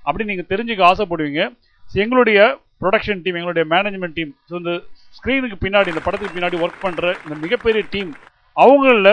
அப்படின்னு 0.06 0.32
நீங்கள் 0.32 0.50
தெரிஞ்சுக்க 0.52 0.82
ஆசைப்படுவீங்க. 0.90 1.42
ஸோ 1.84 1.96
எங்களுடைய 2.04 2.40
ப்ரொடக்ஷன் 2.82 3.22
டீம் 3.24 3.38
எங்களுடைய 3.38 3.64
மேனேஜ்மெண்ட் 3.74 4.16
டீம் 4.18 4.32
ஸோ 4.50 4.54
இந்த 4.62 4.72
ஸ்க்ரீனுக்கு 5.16 5.56
பின்னாடி 5.64 5.88
இந்த 5.92 6.02
படத்துக்கு 6.04 6.36
பின்னாடி 6.36 6.56
ஒர்க் 6.64 6.84
பண்ணுற 6.84 7.06
இந்த 7.24 7.34
மிகப்பெரிய 7.44 7.82
டீம் 7.94 8.10
அவங்களில் 8.56 9.12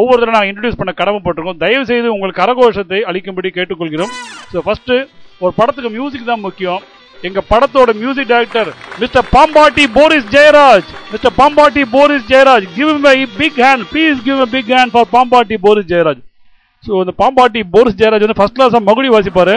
ஒவ்வொரு 0.00 0.18
தடவை 0.22 0.46
இன்ட்ரடியூஸ் 0.50 0.80
பண்ண 0.80 0.92
கடமைப்பட்டிருக்கோம் 1.00 1.60
தயவு 1.64 1.84
செய்து 1.90 2.08
உங்கள் 2.14 2.38
கரகோஷத்தை 2.40 3.00
அளிக்கும்படி 3.10 3.50
கேட்டுக்கொள்கிறோம். 3.56 4.12
ஸோ 4.52 4.58
ஃபஸ்ட்டு 4.66 4.96
ஒரு 5.42 5.52
படத்துக்கு 5.58 5.90
மியூசிக் 5.96 6.30
தான் 6.30 6.44
முக்கியம். 6.46 6.82
எங்க 7.28 7.40
படத்தோட 7.50 7.90
music 8.00 8.30
director 8.32 8.70
mister 9.02 9.26
Pambatti 9.34 9.84
Boris 9.98 10.28
Jayaraj. 10.34 10.88
Mister 11.12 11.34
Pambatti 11.40 11.82
Boris 11.94 12.26
Jayaraj 12.32 12.66
give 12.78 12.92
my 13.06 13.16
big 13.40 13.60
hand 13.66 13.84
please 13.92 14.18
give 14.26 14.40
a 14.46 14.48
big 14.56 14.72
hand 14.76 14.92
for 14.94 15.08
Pambatti 15.14 15.58
Boris 15.66 15.88
Jayaraj. 15.92 16.20
So 16.86 16.92
இந்த 17.04 17.14
பாம்பாட்டி 17.22 17.62
போரிஸ் 17.76 17.98
ஜெயராஜ் 18.02 18.24
வந்து 18.26 18.40
ஃபர்ஸ்ட் 18.40 18.58
கிளாஸாக 18.58 18.82
மகுடி 18.88 19.10
வாசிப்பாரு. 19.16 19.56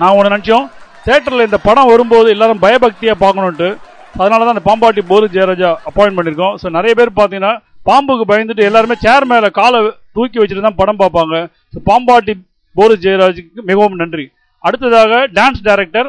நான் 0.00 0.14
ஒன்று 0.18 0.32
நினச்சோம். 0.32 0.66
தேட்டரில் 1.08 1.46
இந்த 1.48 1.58
படம் 1.68 1.90
வரும்போது 1.92 2.28
எல்லாரும் 2.36 2.62
பயபக்தியாக 2.66 3.22
பார்க்கணுன்ட்டு 3.24 3.70
அதனால 4.18 4.40
தான் 4.44 4.54
அந்த 4.54 4.64
பாம்பாட்டி 4.68 5.02
போரு 5.10 5.26
ஜெயராஜா 5.34 5.70
அப்பாயின் 5.88 6.16
பண்ணியிருக்கோம். 6.18 6.54
ஸோ 6.62 6.66
நிறைய 6.76 6.92
பேர் 6.98 7.18
பார்த்தீங்கன்னா 7.18 7.52
பாம்புக்கு 7.88 8.24
பயந்துட்டு 8.30 8.66
எல்லாருமே 8.68 8.96
சேர் 9.04 9.26
மேலே 9.32 9.48
காலை 9.58 9.78
தூக்கி 10.16 10.40
வச்சுட்டு 10.40 10.64
தான் 10.66 10.80
படம் 10.80 11.00
பார்ப்பாங்க. 11.02 11.36
ஸோ 11.74 11.78
பாம்பாட்டி 11.90 12.32
போரு 12.78 12.96
ஜெயராஜுக்கு 13.04 13.62
மிகவும் 13.70 13.96
நன்றி. 14.02 14.26
அடுத்ததாக 14.64 15.22
டான்ஸ் 15.38 15.62
டைரக்டர் 15.68 16.08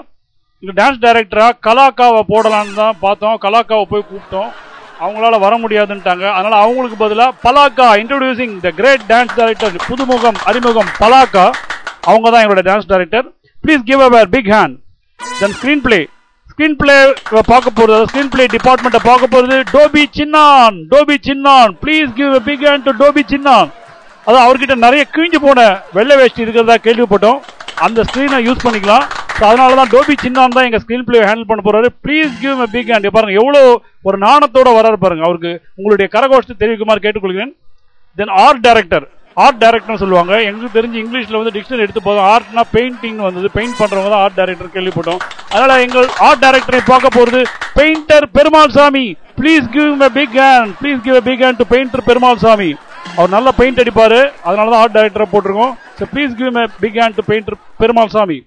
இங்கே 0.64 0.74
டான்ஸ் 0.80 1.02
டைரக்டராக 1.06 1.54
கலாக்காவை 1.68 2.22
போடலான்னு 2.32 2.76
தான் 2.82 2.97
பார்த்தோம். 3.06 3.38
கலாக்காவை 3.45 3.86
போய் 3.91 4.08
கூப்பிட்டோம். 4.10 4.52
அவங்களால 5.04 5.36
வர 5.43 5.54
முடியாதுன்ட்டாங்க. 5.62 6.26
அதனால 6.38 6.56
அவங்களுக்கு 6.64 6.97
பதிலாக 7.04 7.38
Palakka 7.45 7.88
introducing 8.02 8.54
the 8.66 8.72
great 8.80 9.06
dance 9.12 9.38
director 9.39 9.86
புதுமுகம் 9.89 10.39
அறிமுகம் 10.49 10.91
பலாக்கா. 11.02 11.45
அவங்க 12.10 12.28
தான் 12.30 12.43
எங்களோட 12.43 12.64
dance 12.68 12.89
director 12.91 13.26
please 13.64 13.88
give 13.89 14.04
our 14.08 14.30
big 14.36 14.52
hand 14.56 14.76
then 15.41 15.56
screen 15.58 15.84
play 15.88 15.99
screen 16.62 16.82
play 16.82 16.95
பார்க்க 17.51 17.70
போகிறது 17.78 18.07
ஸ்க்ரீன் 18.09 18.30
பிளே 18.34 18.43
டிபார்ட்மெண்ட்டை 18.55 18.99
பார்க்க 19.07 19.28
போகிறது 19.34 19.55
Dhobi 19.72 20.01
Chinnan 20.18 20.76
Dhobi 20.91 21.16
Chinnan. 21.28 21.72
Please 21.84 22.09
give 22.20 22.34
big 22.47 22.66
hand 22.68 22.86
to 22.88 22.91
Dhobi 22.99 23.22
Chinnan. 23.32 23.70
அதான் 24.26 24.43
அவர்கிட்ட 24.43 24.76
நிறைய 24.84 25.03
கிழிஞ்சு 25.16 25.39
போன 25.45 25.59
வெள்ளை 25.95 26.16
வேஷ்டி 26.20 26.45
இருக்கிறதா 26.45 26.76
கேள்விப்பட்டோம். 26.88 27.39
அந்த 27.86 28.03
ஸ்க்ரீனை 28.09 28.39
யூஸ் 28.47 28.64
பண்ணிக்கலாம். 28.66 29.05
ஸோ 29.38 29.41
அதனால 29.49 29.80
தான் 29.80 29.91
டோபி 29.93 30.16
சின்னான் 30.26 30.55
தான் 30.57 30.68
எங்கள் 30.70 30.84
ஸ்க்ரீன் 30.84 31.07
பிளே 31.07 31.24
ஹேண்டில் 31.30 31.49
பண்ண 31.51 31.64
போறாரு. 31.70 31.89
Please 32.03 32.36
give 32.43 32.62
a 32.68 32.70
big 32.76 32.91
hand 32.95 33.09
பாருங்க 33.18 33.39
எவ்வளோ 33.41 33.64
ஒரு 34.09 34.20
நாணத்தோட 34.28 34.76
வராரு 34.78 34.99
பாருங்க. 35.05 35.26
அவருக்கு 35.30 35.53
உங்களுடைய 35.78 36.09
கரகோஷத்தை 36.18 36.57
தெரிவிக்குமாறு 36.62 37.05
கேட்டுக்கொள்கிறேன். 37.07 37.53
Then 38.22 38.34
art 38.45 38.64
director 38.68 39.07
art 39.38 39.59
director 39.63 40.01
சொல்லுவாங்க. 40.03 40.34
எங்களுக்கு 40.47 40.77
தெரிஞ்சு 40.77 40.97
இங்கிலீஷ்ல 41.01 41.39
வந்து 41.39 41.53
டிக்ஷனரி 41.55 41.84
எடுத்து 41.86 42.01
போதும். 42.07 42.25
ஆர்ட்னா 42.34 42.63
பெயிண்டிங் 42.75 43.19
வந்தது. 43.27 43.47
பெயிண்ட் 43.57 43.79
பண்றவங்க 43.82 44.09
தான் 44.13 44.23
ஆர்ட் 44.25 44.38
டைரக்டர் 44.39 44.75
கேள்விப்பட்டோம். 44.75 45.21
அதனால 45.53 45.79
எங்கள் 45.86 46.07
ஆர்ட் 46.27 46.43
டைரக்டரை 46.45 46.82
பார்க்க 46.91 47.17
போறது 47.17 47.41
painter 47.79 48.27
Perumal 48.38 48.75
Sami 48.77 49.05
please 49.41 49.67
give 49.75 50.05
a 50.07 50.11
big 50.19 50.38
hand 50.43 50.73
please 50.82 51.01
give 51.05 51.19
a 51.21 51.23
big 51.29 51.43
hand 51.45 51.61
to 51.63 51.67
painter 51.73 52.07
Perumal 52.09 52.41
Sami 52.45 52.71
அவர் 53.17 53.36
நல்லா 53.36 53.51
பெயிண்ட் 53.59 53.82
அடிப்பாரு. 53.84 54.21
அதனால 54.47 54.69
தான் 54.73 54.82
ஆர்ட் 54.84 54.97
டைரக்டரை 54.97 55.27
போட்டிருக்கோம். 55.34 55.75
So 55.99 56.05
please 56.13 56.34
give 56.39 56.59
a 56.63 56.65
big 56.86 56.99
hand 57.03 57.19
to 57.19 57.25
painter 57.32 57.59
Perumal 57.84 58.15
Sami 58.15 58.39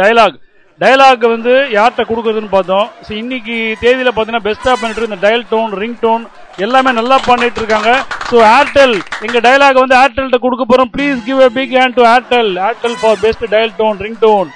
dialogue 0.00 0.38
dialogue 0.80 1.24
வந்து 1.34 1.54
யார்கிட்ட 1.76 2.02
கொடுக்குறதுன்னு 2.10 2.52
பார்த்தோம். 2.54 2.86
So 3.06 3.10
இன்னைக்கு 3.22 3.56
தேதியில் 3.80 4.08
பார்த்தீங்கன்னா 4.10 4.46
பெஸ்ட்டாக 4.46 4.76
பண்ணிட்டு 4.80 5.08
இந்த 5.08 5.18
டயல் 5.24 5.44
டோன் 5.50 5.72
ரிங் 5.82 5.98
டோன் 6.04 6.22
எல்லாமே 6.64 6.90
நல்லா 6.98 7.16
பண்ணிட்டு 7.28 7.60
இருக்காங்க 7.62 7.90
ஸோ 8.30 8.36
ஏர்டெல் 8.56 8.96
எங்க 9.26 9.38
டயலாக் 9.46 9.82
வந்து 9.82 9.96
ஏர்டெல்கிட்ட 10.02 10.38
கொடுக்க 10.44 10.64
போறோம். 10.70 10.90
Please 10.94 11.18
give 11.28 11.40
a 11.46 11.50
big 11.58 11.74
hand 11.80 11.96
to 11.98 12.04
Airtel 12.14 12.50
Airtel 12.68 12.96
for 13.00 13.18
best 13.24 13.44
dial 13.54 13.72
tone 13.80 14.00
ring 14.04 14.18
tone 14.26 14.50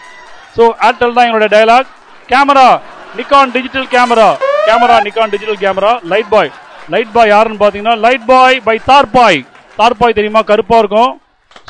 so 0.57 0.64
Airtel 0.88 1.16
தான் 1.16 1.26
எங்களோட 1.28 1.49
dialogue 1.55 1.88
camera 2.32 2.68
Nikon 3.18 3.53
digital 3.57 3.88
camera 3.95 4.30
camera 4.68 4.97
Nikon 5.07 5.32
digital 5.34 5.61
camera 5.64 5.92
light 6.12 6.30
boy 6.34 6.51
light 6.95 7.12
boy 7.16 7.32
யாருன்னு 7.34 7.61
பார்த்தீங்கன்னா 7.62 7.97
light 8.07 8.26
bye 8.32 8.57
bye 8.68 8.76
தார்பாய் 8.90 9.40
தார்பாய் 9.78 10.16
தெரியுமா? 10.16 10.40
கருப்பாக 10.51 10.82
இருக்கும். 10.82 11.12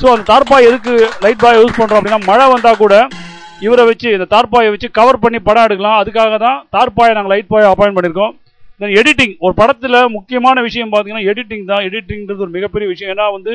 so 0.01 0.05
அந்த 0.13 0.25
தார்பாய் 0.31 0.67
எதுக்கு 0.69 0.93
light 1.23 1.43
பாய் 1.43 1.59
use 1.59 1.77
பண்ணுறோம் 1.77 1.99
அப்படின்னா 1.99 2.19
மழை 2.29 2.45
வந்தால் 2.53 2.81
கூட 2.81 2.95
இவரை 3.65 3.83
வச்சு 3.89 4.07
இந்த 4.15 4.25
தார்பாயை 4.33 4.69
வச்சு 4.73 4.87
கவர் 4.97 5.21
பண்ணி 5.23 5.39
படம் 5.47 5.65
எடுக்கலாம். 5.67 5.99
அதுக்காக 6.01 6.37
தான் 6.45 6.59
தார்பாயை 6.75 7.13
நாங்கள் 7.17 7.33
லைட் 7.33 7.51
பாயை 7.53 7.67
அப்பாயின்ட் 7.71 7.97
பண்ணியிருக்கோம். 7.97 8.33
தென் 8.81 8.95
எடிட்டிங் 8.99 9.35
ஒரு 9.45 9.53
படத்தில் 9.61 9.97
முக்கியமான 10.17 10.61
விஷயம் 10.67 10.91
பார்த்தீங்கன்னா 10.91 11.27
எடிட்டிங் 11.31 11.65
தான். 11.71 11.85
எடிட்டிங்கிறது 11.89 12.45
ஒரு 12.45 12.55
மிகப்பெரிய 12.57 12.87
விஷயம். 12.93 13.11
ஏன்னா 13.15 13.27
வந்து 13.37 13.53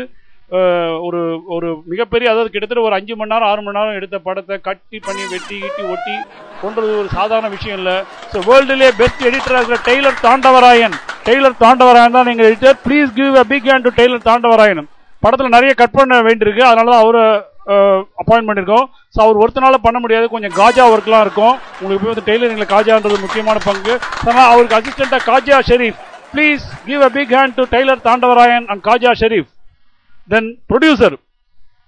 ஒரு 1.06 1.20
ஒரு 1.54 1.68
மிகப்பெரிய 1.90 2.26
அதாவது 2.30 2.52
கிட்டத்தட்ட 2.52 2.86
ஒரு 2.86 2.96
அஞ்சு 2.96 3.14
மணி 3.18 3.32
நேரம் 3.32 3.48
ஆறு 3.50 3.60
மணி 3.64 3.78
நேரம் 3.78 3.98
எடுத்த 3.98 4.16
படத்தை 4.28 4.56
கட்டி 4.68 4.98
பண்ணி 5.06 5.24
வெட்டி 5.32 5.56
கிட்டி 5.64 5.82
ஒட்டி 5.94 6.16
கொன்றது 6.62 6.92
ஒரு 7.02 7.08
சாதாரண 7.18 7.48
விஷயம் 7.56 7.78
இல்லை. 7.80 7.96
ஸோ 8.32 8.38
வேர்ல்டுலேயே 8.48 8.90
பெஸ்ட் 9.00 9.22
எடிட்டராக 9.28 9.60
இருக்கிற 9.62 9.78
டெய்லர் 9.90 10.18
தாண்டவராயன். 10.26 10.96
டெய்லர் 11.28 11.60
தாண்டவராயன் 11.64 12.16
தான் 12.18 12.28
நீங்கள் 12.30 12.48
editor 12.48 12.80
please 12.86 13.12
give 13.20 13.36
a 13.42 13.44
big 13.52 13.68
hand 13.72 13.86
to 13.88 13.92
tailor 14.00 14.26
Thandavarayan. 14.30 14.82
படத்தில் 15.26 15.54
நிறைய 15.56 15.72
கட் 15.82 15.96
பண்ண 15.98 16.18
வேண்டியிருக்கு. 16.28 16.64
அதனால 16.70 16.90
தான் 16.92 17.04
அவரை 17.04 17.24
அப்பாயின்மெண்ட் 18.20 18.50
பண்ணியிருக்கோம் 18.50 18.86
ஸோ 19.14 19.18
அவர் 19.24 19.40
ஒருத்தனால 19.42 19.78
பண்ண 19.86 19.98
முடியாது. 20.04 20.26
கொஞ்சம் 20.34 20.54
காஜா 20.60 20.84
ஒர்க்லாம் 20.94 21.24
இருக்கும். 21.26 21.54
உங்களுக்கு 21.80 22.02
போய் 22.04 22.14
வந்து 22.14 22.28
டெய்லரிங்கில் 22.30 22.72
காஜான்றது 22.74 23.24
முக்கியமான 23.24 23.58
பங்கு. 23.68 23.96
ஆனால் 24.28 24.50
அவருக்கு 24.52 24.78
அசிஸ்டண்டாக 24.80 25.22
Khaja 25.30 25.58
Sharif 25.70 25.98
please 26.34 26.64
give 26.90 27.02
a 27.08 27.10
big 27.18 27.34
hand 27.38 27.56
to 27.60 27.66
tailor 27.74 28.06
Thandavarayan 28.08 28.68
and 28.72 28.84
Khaja 28.90 29.12
Sharif 29.22 29.50
then 30.34 30.48
producer 30.72 31.16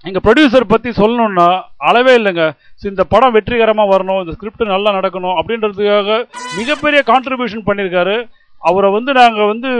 எங்க 0.09 0.21
ப்ரொடியூசர் 0.27 0.65
பத்தி 0.71 0.91
சொல்லணும்னா 1.01 1.49
அளவே 1.89 2.13
இல்லைங்க. 2.19 2.45
So, 2.81 2.85
இந்த 2.93 3.03
படம் 3.13 3.35
வெற்றிகரமாக 3.37 3.91
வரணும். 3.93 4.21
இந்த 4.23 4.33
ஸ்கிரிப்ட் 4.37 4.73
நல்லா 4.73 4.91
நடக்கணும் 4.97 5.37
அப்படின்றதுக்காக 5.41 6.17
மிகப்பெரிய 6.59 7.01
கான்ட்ரிபியூஷன் 7.11 7.67
பண்ணியிருக்காரு. 7.69 8.17
அவரை 8.63 8.91
வந்து 8.91 9.13
நாங்கள் 9.13 9.51
வந்து 9.53 9.71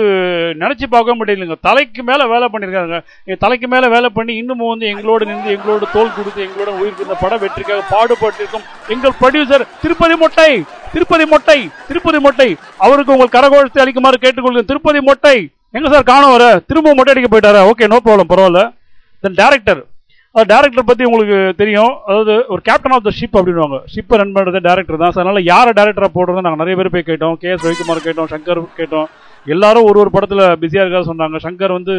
நினச்சி 0.63 0.87
பார்க்க 0.95 1.19
முடியலைங்க 1.19 1.57
தலைக்கு 1.61 2.03
மேலே 2.03 2.25
வேலை 2.25 2.47
பண்ணியிருக்காங்க 2.53 2.97
எங்க 3.27 3.39
தலைக்கு 3.39 3.69
மேலே 3.69 3.89
வேலை 3.89 4.09
பண்ணி 4.09 4.37
இன்னமும் 4.37 4.73
வந்து 4.73 4.87
எங்களோடு 4.87 5.27
நின்று 5.27 5.55
எங்களோட 5.57 5.85
தோல் 5.93 6.15
கொடுத்து 6.17 6.47
எங்களோட 6.47 6.71
உயிருக்கு 6.81 7.07
இந்த 7.09 7.19
படம் 7.21 7.43
வெற்றிக்காக 7.45 7.83
பாடுபட்டிருக்கும் 7.95 8.67
எங்கள் 8.89 9.17
ப்ரொடியூசர் 9.21 9.67
திருப்பதி 9.83 10.17
மொட்டை 10.17 10.51
திருப்பதி 10.95 11.27
மொட்டை 11.27 11.59
திருப்பதி 11.89 12.19
மொட்டை. 12.19 12.49
அவருக்கு 12.77 13.15
உங்கள் 13.15 13.35
கரகோஷத்தை 13.37 13.83
அளிக்குமாறு 13.85 14.17
கேட்டுக்கொள்கிறேன். 14.21 14.69
திருப்பதி 14.71 15.01
மொட்டை. 15.01 15.37
எங்க 15.77 15.89
சார் 15.93 16.11
காணோம் 16.11 16.35
வர? 16.37 16.61
திரும்ப 16.69 16.95
மொட்டை 16.95 17.13
அடிக்க 17.15 17.29
போயிட்டாரா? 17.29 17.61
ஓகே 17.71 17.89
நோ 17.93 17.99
ப்ராப்ளம் 18.05 18.31
பரவாயில்ல. 18.33 18.63
தென் 19.25 19.39
டேரக்டர் 19.41 19.81
அது 20.35 20.47
டேரக்டர் 20.51 20.89
பற்றி 20.89 21.05
உங்களுக்கு 21.09 21.39
தெரியும். 21.59 21.95
அதாவது 22.07 22.35
ஒரு 22.53 22.61
கேப்டன் 22.69 22.95
ஆஃப் 22.97 23.07
த 23.07 23.13
ஷிப் 23.17 23.37
அப்படின்வாங்க 23.39 23.79
ஷிப்பை 23.93 24.17
ரன் 24.21 24.35
பண்ணுறது 24.37 24.61
டேரக்டர் 24.67 25.01
தான். 25.03 25.13
அதனால் 25.15 25.41
யாரை 25.51 25.73
டேரக்டராக 25.79 26.13
போடுறது 26.15 26.45
நாங்கள் 26.45 26.63
நிறைய 26.63 26.77
பேர் 26.79 26.93
போய் 26.95 27.09
கேட்டோம். 27.11 27.35
கே 27.43 27.51
எஸ் 27.55 27.65
ரவிக்குமார் 27.67 28.07
கேட்டோம் 28.07 28.31
சங்கர் 28.33 28.61
கேட்டோம். 28.79 29.09
எல்லாரும் 29.47 29.87
ஒரு 29.91 29.99
ஒரு 30.03 30.11
படத்தில் 30.15 30.45
பிஸியாக 30.63 30.85
இருக்கா 30.87 31.03
சொன்னாங்க. 31.11 31.39
சங்கர் 31.47 31.77
வந்து 31.79 31.95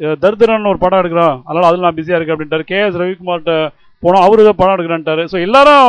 அஹ், 0.00 0.16
தர்தரன் 0.22 0.70
ஒரு 0.70 0.78
படம் 0.78 1.00
எடுக்கிறான். 1.00 1.34
அதனால் 1.46 1.66
அதில் 1.68 1.84
நான் 1.86 1.98
பிஸியாக 1.98 2.18
இருக்கேன் 2.18 2.36
அப்படின்ட்டார். 2.36 2.64
கே 2.70 2.78
எஸ் 2.84 3.00
ரவிக்குமார்கிட்ட 3.00 3.54
போனோம். 4.02 4.24
அவரு 4.26 4.44
ஏதோ 4.44 4.52
படம் 4.60 4.74
எடுக்கிறான்ட்டாரு. 4.76 5.24
ஸோ 5.32 5.36
எல்லாரும் 5.46 5.84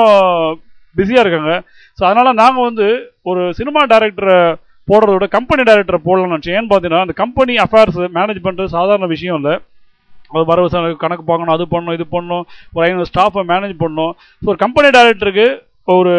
பிஸியாக 0.95 1.23
இருக்காங்க. 1.25 1.53
ஸோ 1.99 2.05
அதனால் 2.09 2.39
நாங்கள் 2.41 2.67
வந்து 2.67 2.87
ஒரு 3.25 3.43
சினிமா 3.59 3.81
டேரக்டரை 3.91 4.37
போடுறத 4.87 5.13
விட 5.15 5.27
கம்பெனி 5.35 5.61
டேரக்டரை 5.69 5.99
போடலாம்னு 6.07 6.33
நினச்சேன். 6.33 6.57
ஏன்னு 6.57 6.71
பார்த்தீங்கன்னா 6.71 7.05
அந்த 7.05 7.15
கம்பெனி 7.21 7.53
அஃபேர்ஸ் 7.65 7.99
மேனேஜ் 8.17 8.45
பண்ணுறது 8.47 8.75
சாதாரண 8.75 9.07
விஷயம் 9.13 9.39
இல்லை. 9.39 9.55
அது 10.37 10.45
வரவு 10.53 10.95
கணக்கு 11.03 11.25
பார்க்கணும் 11.29 11.55
அது 11.57 11.65
பண்ணணும் 11.75 11.97
இது 11.99 12.07
பண்ணணும் 12.15 12.45
ஒரு 12.75 12.85
ஐநூறு 12.87 13.11
ஸ்டாஃபை 13.11 13.43
மேனேஜ் 13.53 13.77
பண்ணணும். 13.83 14.15
ஸோ 14.41 14.49
ஒரு 14.53 14.61
கம்பெனி 14.65 14.89
டைரக்டருக்கு 14.97 15.47
ஒரு 15.93 16.11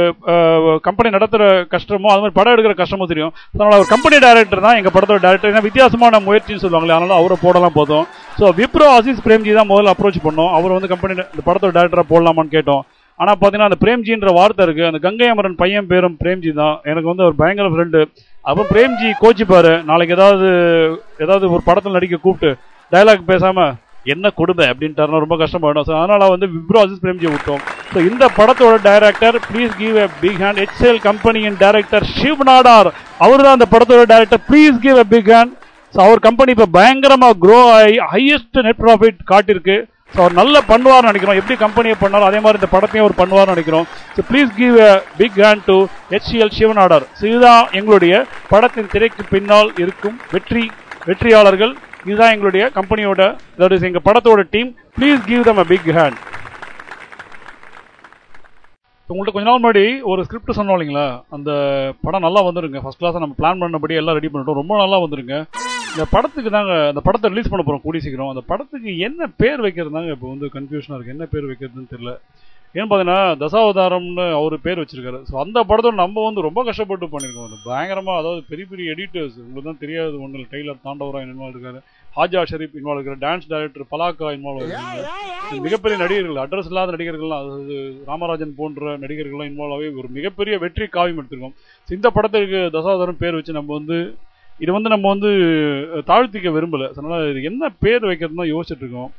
கம்பெனி 0.86 1.08
நடத்துகிற 1.14 1.44
கஷ்டமோ 1.74 2.08
அது 2.12 2.22
மாதிரி 2.22 2.34
படம் 2.38 2.54
எடுக்கிற 2.54 2.74
கஷ்டமோ 2.80 3.04
தெரியும். 3.12 3.30
அதனால் 3.52 3.78
ஒரு 3.82 3.88
கம்பெனி 3.92 4.16
டைரக்டர் 4.24 4.64
தான் 4.64 4.78
எங்கள் 4.78 4.94
படத்தோட 4.96 5.20
டேரக்டர் 5.22 5.50
ஏன்னா 5.52 5.62
வித்தியாசமான 5.66 6.18
முயற்சின்னு 6.26 6.62
சொல்லுவாங்களே 6.64 6.94
அதனால் 6.96 7.20
அவரை 7.20 7.36
போடலாம் 7.44 7.76
போதும். 7.78 8.04
ஸோ 8.40 8.50
விப்ரோ 8.58 8.88
அசீஸ் 8.96 9.22
பிரேம்ஜி 9.26 9.54
தான் 9.58 9.70
முதல்ல 9.70 9.94
அப்ரோச் 9.94 10.18
பண்ணோம். 10.26 10.50
அவர் 10.58 10.74
வந்து 10.76 10.90
கம்பெனி 10.92 11.14
இந்த 11.16 11.44
படத்தோட 11.46 11.72
டேரக்டராக 11.76 12.06
போடலாமான்னு 12.12 12.54
கேட்டோம். 12.56 12.82
ஆனால் 13.20 13.38
பார்த்தீங்கன்னா 13.38 13.70
அந்த 13.70 13.78
பிரேம்ஜின்ற 13.84 14.30
வார்த்தை 14.38 14.62
இருக்குது 14.66 14.88
அந்த 14.90 15.00
கங்கை 15.06 15.30
அமரன் 15.32 15.58
பையன் 15.62 15.90
பேரும் 15.92 16.18
பிரேம்ஜி 16.22 16.52
தான். 16.60 16.76
எனக்கு 16.90 17.10
வந்து 17.12 17.26
ஒரு 17.28 17.36
பயங்கர 17.40 17.68
ஃப்ரெண்டு 17.74 18.02
அப்போ 18.50 18.62
பிரேம்ஜி 18.72 19.10
கோச்சிப்பாரு. 19.22 19.72
நாளைக்கு 19.90 20.16
ஏதாவது 20.18 20.48
ஏதாவது 21.24 21.44
ஒரு 21.54 21.64
படத்தில் 21.68 21.96
நடிக்க 21.98 22.18
கூப்பிட்டு 22.26 22.50
டயலாக் 22.92 23.30
பேசாமல் 23.32 23.72
என்ன 24.12 24.30
கொடுமை 24.38 24.66
அப்படின்ட்டு 24.72 25.22
ரொம்ப 25.24 25.36
கஷ்டமாயிடும். 25.42 25.86
ஸோ 25.88 25.94
அதனால் 26.00 26.32
வந்து 26.34 26.46
விப்ரோ 26.54 26.80
அசிஸ் 26.84 27.02
பிரேம்ஜி 27.04 27.28
விட்டோம். 27.34 27.62
ஸோ 27.92 27.98
இந்த 28.08 28.24
படத்தோட 28.38 28.74
director 28.88 29.36
please 29.50 29.72
give 29.82 29.96
a 30.04 30.06
big 30.22 30.40
hand 30.44 30.60
HCL 30.64 31.00
கம்பெனியின் 31.08 31.58
டைரக்டர் 31.64 32.06
ஷிவ் 32.18 32.42
நாடார் 32.50 32.90
அவர் 33.24 33.44
தான் 33.46 33.56
அந்த 33.58 33.68
படத்தோட 33.74 34.04
director 34.12 34.44
please 34.50 34.76
give 34.84 35.00
a 35.04 35.06
big 35.14 35.32
hand 35.36 35.54
so 35.94 36.00
our 36.06 36.20
company 36.28 36.52
இப்போ 36.54 36.68
பயங்கரமாக 36.78 37.36
க்ரோ 37.44 37.58
ஆகி 37.78 37.96
ஹையஸ்ட் 38.12 38.64
நெட் 38.66 38.80
ப்ராஃபிட் 38.84 39.18
காட்டியிருக்கு 39.32 39.76
ஸோ 40.14 40.18
அவர் 40.22 40.36
நல்லா 40.40 40.60
பண்ணுவார்னு 40.70 41.10
நினைக்கிறோம். 41.10 41.38
எப்படி 41.40 41.54
கம்பெனியை 41.62 41.94
பண்ணாலும் 42.02 42.28
அதே 42.28 42.40
மாதிரி 42.42 42.60
இந்த 42.60 42.68
படத்தையும் 42.74 43.04
அவர் 43.04 43.16
பண்ணுவார்னு 43.20 43.54
நினைக்கிறோம். 43.54 43.86
So 44.16 44.22
please 44.28 44.50
give 44.60 44.76
a 44.88 44.90
big 45.20 45.38
hand 45.44 45.64
to 45.70 45.76
HL 46.12 46.52
Shiv Nadar 46.58 47.06
so 47.18 47.24
இதுதான் 47.30 47.64
எங்களுடைய 47.78 48.14
படத்தின் 48.52 48.92
திரைக்கு 48.94 49.24
பின்னால் 49.34 49.70
இருக்கும் 49.84 50.16
வெற்றி 50.34 50.64
வெற்றியாளர்கள். 51.08 51.74
இதுதான் 52.08 52.32
எங்களுடைய 52.34 52.64
கம்பெனியோட 52.78 53.22
தட் 53.60 53.74
இஸ் 53.76 53.88
எங்க 53.88 54.00
படத்தோட 54.08 54.42
team. 54.54 54.70
Please 54.96 55.20
give 55.30 55.44
them 55.48 55.60
a 55.62 55.66
big 55.72 55.90
hand 55.98 56.20
உங்கள்ட்ட 59.08 59.32
கொஞ்ச 59.34 59.46
நாள் 59.48 59.58
முன்னாடி 59.62 59.82
ஒரு 60.10 60.20
ஸ்கிரிப்ட் 60.26 60.56
சொன்னோம் 60.58 60.76
இல்லைங்களா? 60.76 61.06
அந்த 61.36 61.50
படம் 62.04 62.24
நல்லா 62.26 62.40
வந்துருங்க. 62.46 62.78
ஃபர்ஸ்ட் 62.82 63.00
கிளாஸ் 63.00 63.18
நம்ம 63.24 63.36
பிளான் 63.40 63.60
பண்ணபடி 63.62 63.94
எல்லாம் 64.00 64.16
ரெடி 64.18 64.28
பண்ணிட்டோம். 64.30 64.60
ரொம்ப 64.60 64.74
நல்லா 64.82 64.98
வந்துருங்க. 65.02 65.34
இந்த 65.90 66.04
படத்துக்கு 66.14 66.50
தாங்க 66.54 66.72
அந்த 66.92 67.00
படத்தை 67.06 67.30
ரிலீஸ் 67.32 67.50
பண்ண 67.50 67.62
போறோம் 67.66 67.84
கூடி 67.84 67.98
சீக்கிரம். 68.04 68.30
அந்த 68.32 68.42
படத்துக்கு 68.50 68.92
என்ன 69.08 69.28
பேர் 69.42 69.60
வைக்கிறது 69.66 69.96
தாங்க 69.96 70.16
இப்போ 70.16 70.28
வந்து 70.32 70.48
கன்ஃபியூஷனா 70.56 70.96
இருக்கு. 70.96 71.14
என்ன 71.16 71.26
பேர் 71.34 71.48
வைக்கிறதுன்னு 71.50 71.92
தெரியல. 71.94 72.14
ஏன்னு 72.74 72.88
பார்த்தீங்கன்னா 72.90 73.18
தசாவதாரம்னு 73.42 74.24
அவர் 74.38 74.54
பேர் 74.64 74.80
வச்சிருக்காரு. 74.80 75.18
ஸோ 75.28 75.34
அந்த 75.42 75.58
படத்தோட 75.68 75.96
நம்ம 76.02 76.22
வந்து 76.26 76.40
ரொம்ப 76.46 76.60
கஷ்டப்பட்டு 76.68 77.06
பண்ணியிருக்கோம் 77.12 77.46
அது 77.48 77.58
பயங்கரமா 77.66 78.14
அதாவது 78.20 78.40
பெரிய 78.50 78.64
பெரிய 78.70 78.94
எடிட்டர்ஸ் 78.94 79.36
உங்களுக்கு 79.44 79.68
தான் 79.68 79.80
தெரியாது 79.82 80.14
ஒன்று 80.24 80.46
டெய்லர் 80.54 80.80
தாண்டவரா 80.86 81.20
இன்வால்வ் 81.24 81.54
இருக்காரு. 81.56 81.80
ஹாஜா 82.16 82.40
ஷரீப் 82.50 82.74
இன்வால்வ் 82.80 83.00
இருக்காரு. 83.00 83.20
டான்ஸ் 83.26 83.48
டைரக்டர் 83.52 83.86
பலாக்கா 83.92 84.30
இன்வால்வ் 84.36 84.64
இருக்காங்க 84.64 85.60
மிகப்பெரிய 85.66 85.96
நடிகர்கள் 86.02 86.40
அட்ரஸ் 86.44 86.70
இல்லாத 86.70 86.94
நடிகர்கள்லாம் 86.96 87.42
அதாவது 87.44 87.76
ராமராஜன் 88.10 88.56
போன்ற 88.60 88.96
நடிகர்கள்லாம் 89.04 89.50
இன்வால்வ் 89.50 89.76
ஆகி 89.76 89.90
ஒரு 90.02 90.10
மிகப்பெரிய 90.18 90.56
வெற்றி 90.64 90.88
காவியம் 90.96 91.20
எடுத்திருக்கோம். 91.20 91.56
இந்த 91.88 92.10
படத்துக்கு 92.16 92.62
தசாவதாரம் 92.76 93.20
பேர் 93.22 93.38
வச்சு 93.38 93.58
நம்ம 93.58 93.72
வந்து 93.78 93.98
இது 94.64 94.72
வந்து 94.78 94.92
நம்ம 94.94 95.06
வந்து 95.14 95.30
தாழ்த்திக்க 96.10 96.50
விரும்பல. 96.56 96.88
அதனால 96.92 97.22
இது 97.30 97.40
என்ன 97.50 97.70
பேர் 97.84 98.08
வைக்கிறதுன்னு 98.10 98.42
தான் 98.42 98.52
யோசிச்சுட்டு 98.54 98.84
இருக்கோம். 98.84 99.12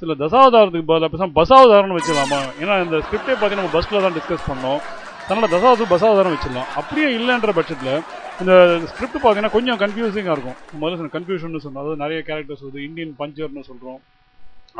சில 0.00 0.14
தசாவதாரத்துக்கு 0.22 0.88
பதிலாக 0.88 1.10
பேசாமல் 1.12 1.36
பசாவதாரம்னு 1.38 1.96
வச்சிடலாமா? 1.98 2.40
ஏன்னா 2.62 2.74
இந்த 2.84 2.96
ஸ்கிரிப்டே 3.06 3.34
பார்த்தீங்கன்னா 3.34 3.62
நம்ம 3.62 3.74
பஸ்ல 3.76 4.02
தான் 4.04 4.16
டிஸ்கஸ் 4.18 4.48
பண்ணோம். 4.50 4.80
அதனால் 5.24 5.52
தசாவது 5.54 5.86
பசாவதாரம் 5.94 6.34
வச்சிடலாம். 6.34 6.68
அப்படியே 6.80 7.08
இல்லைன்ற 7.16 7.52
பட்சத்தில் 7.56 7.96
இந்த 8.42 8.52
ஸ்கிரிப்ட் 8.90 9.18
பார்த்தீங்கன்னா 9.22 9.54
கொஞ்சம் 9.56 9.80
கன்ஃபியூசிங்காக 9.82 10.36
இருக்கும். 10.36 10.58
முதல்ல 10.82 11.10
கன்ஃபியூஷன் 11.16 11.64
சொன்னோம். 11.64 11.82
அதாவது 11.82 12.02
நிறைய 12.04 12.20
கேரக்டர்ஸ் 12.28 12.64
வந்து 12.68 12.80
இந்தியன் 12.88 13.12
பஞ்சர்னு 13.22 13.68
சொல்கிறோம் 13.70 14.00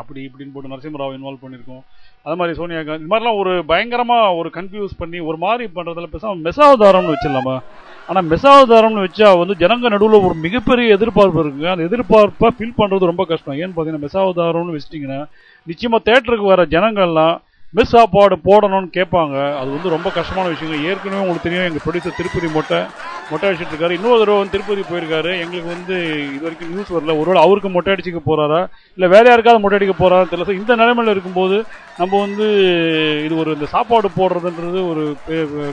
அப்படி 0.01 0.19
இப்படின்னு 0.27 0.53
போட்டு 0.55 0.71
நரசிம்மராவ் 0.71 1.15
இன்வால்வ் 1.17 1.43
பண்ணியிருக்கோம். 1.43 1.83
அது 2.25 2.35
மாதிரி 2.39 2.53
சோனியா 2.59 2.81
காந்தி 2.87 3.03
இது 3.03 3.11
மாதிரிலாம் 3.13 3.39
ஒரு 3.41 3.53
பயங்கரமாக 3.71 4.35
ஒரு 4.39 4.49
கன்ஃபியூஸ் 4.57 4.93
பண்ணி 5.01 5.19
ஒரு 5.29 5.37
மாதிரி 5.45 5.65
பண்ணுறதுல 5.77 6.09
பேசாமல் 6.13 6.45
மெசாவதாரம்னு 6.47 7.13
வச்சிடலாமா? 7.13 7.55
ஆனால் 8.09 8.27
மெசாவதாரம்னு 8.31 9.03
வச்சா 9.05 9.27
வந்து 9.39 9.55
ஜனங்க 9.63 9.89
நடுவில் 9.93 10.23
ஒரு 10.27 10.35
மிகப்பெரிய 10.45 10.95
எதிர்பார்ப்பு 10.97 11.41
இருக்குங்க. 11.43 11.67
அந்த 11.73 11.83
எதிர்பார்ப்பை 11.89 12.49
ஃபில் 12.57 12.77
பண்ணுறது 12.79 13.11
ரொம்ப 13.11 13.23
கஷ்டம். 13.31 13.57
ஏன்னு 13.61 13.73
பார்த்தீங்கன்னா 13.73 14.05
மெசாவதாரம்னு 14.07 14.75
வச்சிட்டிங்கன்னா 14.75 15.19
நிச்சயமாக 15.67 16.05
தேட்டருக்கு 16.09 16.47
வர 16.53 16.63
ஜனங்கள்லாம் 16.75 17.35
மிஸ் 17.77 17.91
சாப்பாடு 17.95 18.35
போடணும்னு 18.45 18.87
கேட்பாங்க. 18.95 19.35
அது 19.59 19.69
வந்து 19.73 19.89
ரொம்ப 19.93 20.09
கஷ்டமான 20.15 20.45
விஷயங்க. 20.53 20.77
ஏற்கனவே 20.89 21.21
உங்களுக்கு 21.23 21.45
தெரியும் 21.47 21.65
எங்கள் 21.67 21.83
ப்ரொடியூசர் 21.83 22.15
திருப்பதி 22.19 22.47
மொட்டை 22.55 22.79
மொட்டை 23.31 23.45
அடிச்சுட்டு 23.47 23.73
இருக்காரு. 23.73 23.95
இன்னொரு 23.97 24.19
தடவை 24.21 24.37
வந்து 24.39 24.53
திருப்பதி 24.55 24.83
போயிருக்காரு. 24.91 25.31
எங்களுக்கு 25.43 25.69
வந்து 25.73 25.95
இது 26.35 26.41
வரைக்கும் 26.45 26.71
நியூஸ் 26.73 26.93
வரல. 26.95 27.15
ஒருவேளை 27.21 27.41
அவருக்கு 27.45 27.69
மொட்டை 27.75 27.91
அடிச்சுக்க 27.93 28.21
போறாரா? 28.29 28.61
இல்லை 28.97 29.09
வேற 29.15 29.23
யாருக்காவது 29.31 29.63
மொட்டை 29.63 29.77
அடிக்க 29.79 29.95
போறாரா 30.01 30.25
தெரியல. 30.31 30.47
So, 30.49 30.55
இந்த 30.61 30.75
நிலைமையில் 30.81 31.13
இருக்கும்போது 31.15 31.57
நம்ம 32.01 32.13
வந்து 32.25 32.47
இது 33.25 33.33
ஒரு 33.43 33.51
இந்த 33.57 33.67
சாப்பாடு 33.75 34.09
போடுறதுன்றது 34.19 34.79
ஒரு 34.91 35.03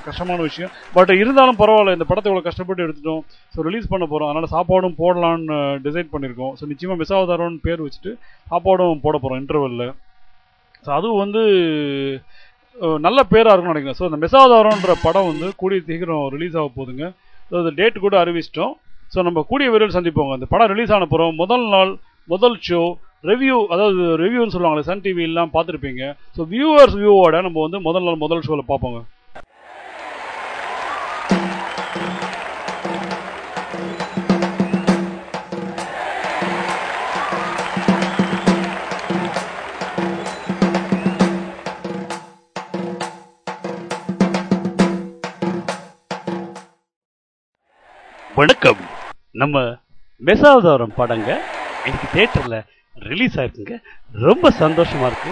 கஷ்டமான 0.09 0.39
விஷயம். 0.49 0.73
பட் 0.97 1.13
இருந்தாலும் 1.23 1.61
பரவாயில்ல. 1.63 1.97
இந்த 1.99 2.09
படத்தை 2.11 2.31
இவ்வளோ 2.31 2.47
கஷ்டப்பட்டு 2.49 2.85
எடுத்துட்டோம். 2.87 3.23
ஸோ 3.55 3.69
ரிலீஸ் 3.69 3.93
பண்ண 3.95 4.07
போகிறோம் 4.07 4.31
அதனால் 4.31 4.55
சாப்பாடும் 4.57 4.99
போடலான்னு 5.03 5.57
uh, 5.61 5.77
டிசைட் 5.87 6.13
பண்ணியிருக்கோம். 6.15 6.53
ஸோ 6.61 6.67
நிச்சயமாக 6.73 7.01
மிஸ் 7.03 7.15
ஆகுதாரோன்னு 7.19 7.65
பேர் 7.69 7.85
வச்சுட்டு 7.87 8.13
சாப்பாடும் 8.53 9.03
போட 9.07 9.17
போகிறோம் 9.19 9.41
இன்டர்வெல்லில் 9.45 9.95
ஸோ 10.87 10.91
அதுவும் 10.99 11.22
வந்து 11.24 11.43
நல்ல 13.07 13.18
பேராக 13.32 13.53
இருக்கும்னு 13.53 13.74
நினைக்கிறேன். 13.74 13.99
ஸோ 14.01 14.07
இந்த 14.09 14.18
மெசாதாரம்ன்ற 14.24 14.95
படம் 15.07 15.28
வந்து 15.30 15.47
கூடிய 15.61 15.80
சீக்கிரம் 15.89 16.24
ரிலீஸ் 16.34 16.57
ஆக 16.61 16.68
போகுதுங்க. 16.76 17.07
ஸோ 17.51 17.55
அந்த 17.62 17.72
டேட் 17.78 18.05
கூட 18.05 18.14
அறிவிச்சிட்டோம். 18.22 18.74
ஸோ 19.14 19.18
நம்ம 19.28 19.43
கூடிய 19.51 19.66
விரைவில் 19.72 19.97
சந்திப்போங்க. 19.97 20.32
அந்த 20.39 20.49
படம் 20.53 20.70
ரிலீஸ் 20.74 20.93
ஆன 20.97 21.09
பிறகு 21.14 21.32
முதல் 21.43 21.66
நாள் 21.74 21.93
முதல் 22.34 22.57
ஷோ 22.68 22.80
ரிவ்யூ 23.30 23.57
அதாவது 23.74 24.03
ரிவ்யூன்னு 24.22 24.55
சொல்லுவாங்களே 24.55 24.89
சன் 24.89 25.05
டிவிலாம் 25.05 25.53
பார்த்துருப்பீங்க. 25.57 26.03
ஸோ 26.37 26.43
வியூவர்ஸ் 26.55 26.97
வியூவோட 27.03 27.37
நம்ம 27.47 27.61
வந்து 27.66 27.78
முதல் 27.89 28.07
நாள் 28.09 28.24
முதல் 28.24 28.45
ஷோவில் 28.47 28.70
பார்ப்போங்க. 28.72 29.01
வணக்கம். 48.39 48.80
நம்ம 49.32 49.59
மெசாவதாரம் 50.24 50.95
படங்க 50.97 51.28
இன்னைக்கு 51.84 52.07
தேட்டரில் 52.14 52.64
ரிலீஸ் 52.95 53.39
ஆயிருக்குங்க. 53.41 53.76
ரொம்ப 54.12 54.51
சந்தோஷமா 54.51 55.07
இருக்கு. 55.11 55.30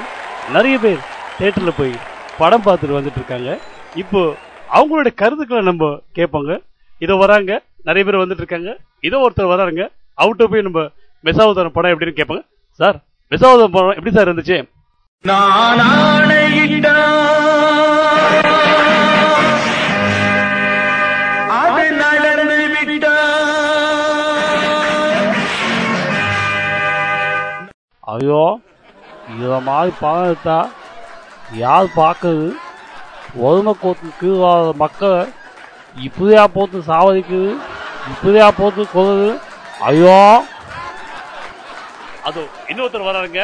நிறைய 0.53 0.79
பேர் 0.79 1.01
தேட்டரில் 1.39 1.73
போய் 1.77 1.93
படம் 2.39 2.63
பார்த்துட்டு 2.63 2.97
வந்துட்டு 2.99 3.19
இருக்காங்க. 3.21 3.59
இப்போ 3.95 4.37
அவங்களோட 4.73 5.15
கருத்துக்களை 5.15 5.63
நம்ம 5.65 6.01
கேட்போங்க. 6.15 6.63
இதோ 6.99 7.15
வராங்க. 7.15 7.63
நிறைய 7.83 8.11
பேர் 8.11 8.21
வந்துட்டு 8.21 8.43
இருக்காங்க. 8.43 8.77
இதோ 9.01 9.19
ஒருத்தர் 9.27 9.53
வராருங்க. 9.55 9.87
அவர்கிட்ட 10.19 10.45
போய் 10.45 10.67
நம்ம 10.69 10.89
மெசாவதாரம் 11.25 11.77
படம் 11.79 11.99
எப்படின்னு 11.99 12.19
கேட்பாங்க. 12.21 12.45
சார் 12.71 12.99
மெசாவதாரம் 13.31 13.77
படம் 13.79 13.97
எப்படி 13.97 14.15
சார் 14.15 14.35
இருந்துச்சு? 14.35 14.69
நான் 15.21 15.79
ஐயோ 28.15 28.43
இதை 29.35 29.59
மாதிரி 29.67 29.93
பணம் 30.01 30.27
எடுத்தா 30.27 30.59
யார் 31.59 31.97
பார்க்குறது 31.97 32.49
ஒதுமை 33.43 33.73
கோத்து 33.75 34.09
கீழாத 34.19 34.73
மக்களை 34.83 35.23
இப்படியா 35.97 36.43
போட்டு 36.55 36.79
சாவதிக்குது 36.89 37.51
இப்படியா 38.13 38.47
போட்டு 38.57 38.83
கொள்ளுது 38.89 39.31
ஐயோ! 39.85 40.19
அது 42.25 42.41
இன்னொருத்தர் 42.69 43.09
வராருங்க. 43.09 43.41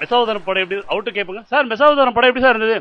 மெசாவதாரம் 0.00 0.46
படம் 0.46 0.62
எப்படி 0.62 0.78
அவுட்டு 0.92 1.10
கேட்பங்க. 1.12 1.42
சார் 1.50 1.70
மெசாவதாரம் 1.70 2.16
படம் 2.16 2.30
எப்படி 2.30 2.44
சார் 2.44 2.56
இருந்தது? 2.56 2.78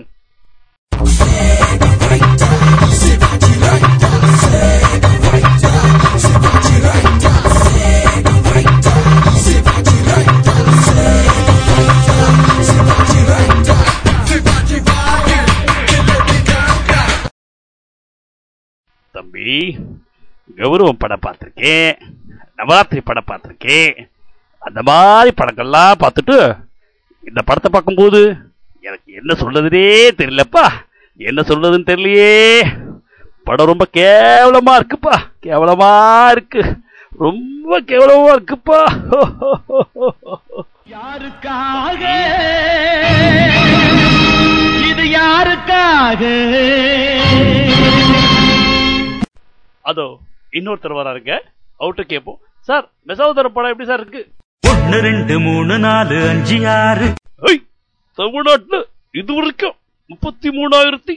தம்பி 19.41 19.77
கௌரவம் 20.55 20.97
படம் 20.97 21.19
பார்த்துருக்கேன் 21.27 21.99
நவராத்திரி 22.57 23.01
படம் 23.03 23.23
பார்த்துருக்கேன். 23.31 24.07
அந்த 24.59 24.81
மாதிரி 24.83 25.33
படங்கள்லாம் 25.37 25.93
பார்த்துட்டு 25.99 26.37
இந்த 27.27 27.41
படத்தை 27.45 27.71
பார்க்கும்போது 27.71 28.35
எனக்கு 28.81 29.13
என்ன 29.13 29.33
சொல்றதுனே 29.39 30.09
தெரியலப்பா. 30.17 30.65
என்ன 31.17 31.41
சொல்றதுன்னு 31.41 31.89
தெரியலையே. 31.91 32.67
படம் 33.43 33.65
ரொம்ப 33.65 33.87
கேவலமா 33.93 34.73
இருக்குப்பா. 34.81 35.17
கேவலமா 35.41 36.29
இருக்கு. 36.31 36.63
ரொம்ப 37.17 37.81
கேவலமா 37.81 38.29
இருக்குப்பா. 38.37 38.81
யாருக்காக? 40.93 42.03
இது 44.89 45.03
யாருக்காக? 45.19 46.21
அதோ 49.89 50.05
இன்னொருத்தர் 50.57 50.99
வராருங்க. 50.99 51.33
அவுட்டு 51.79 52.03
கேட்போம். 52.11 52.39
சார் 52.67 52.85
மெசாவதார 53.07 53.47
படம் 53.55 53.71
எப்படி 53.73 53.87
சார் 53.89 54.01
இருக்கு? 54.03 54.21
ஒன்னு 54.71 54.97
ரெண்டு 55.07 55.35
மூணு 55.45 55.75
நாலு 55.85 56.17
அஞ்சு 56.29 56.57
ஆறு. 56.77 57.07
தமிழ்நாட்டுல 58.19 58.77
இது 59.19 59.31
வரைக்கும் 59.35 59.75
முப்பத்தி 60.11 60.49
மூணாயிரத்தி 60.57 61.13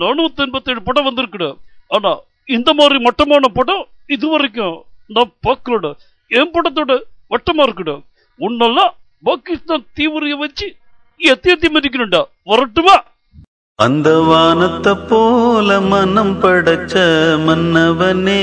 நானூத்தி 0.00 0.42
எண்பத்தி 0.44 0.70
ஏழு 0.72 0.82
படம் 0.88 1.06
வந்திருக்குடா. 1.08 1.50
ஆனா 1.96 2.12
இந்த 2.56 2.70
மாதிரி 2.78 2.98
மட்டமான 3.06 3.48
படம் 3.58 3.84
இது 4.14 4.26
வரைக்கும் 4.34 4.76
நான் 5.16 5.32
பார்க்கலடா. 5.46 5.90
என் 6.38 6.52
படத்தோட 6.54 6.92
வட்டமா 7.32 7.62
இருக்குடா. 7.66 7.96
உன்னெல்லாம் 8.46 8.92
பாகிஸ்தான் 9.28 9.86
தீவிரைய 9.96 10.36
வச்சு 10.44 10.66
எத்தி 11.32 11.52
எத்தி 11.54 11.68
மதிக்கணும்டா. 11.76 12.22
வரட்டுமா? 12.52 12.96
அந்த 13.82 14.18
வானத்தை 14.18 14.94
போல 14.94 15.80
மனம் 15.80 16.42
படைச்ச 16.42 16.94
மன்னவனே. 17.46 18.42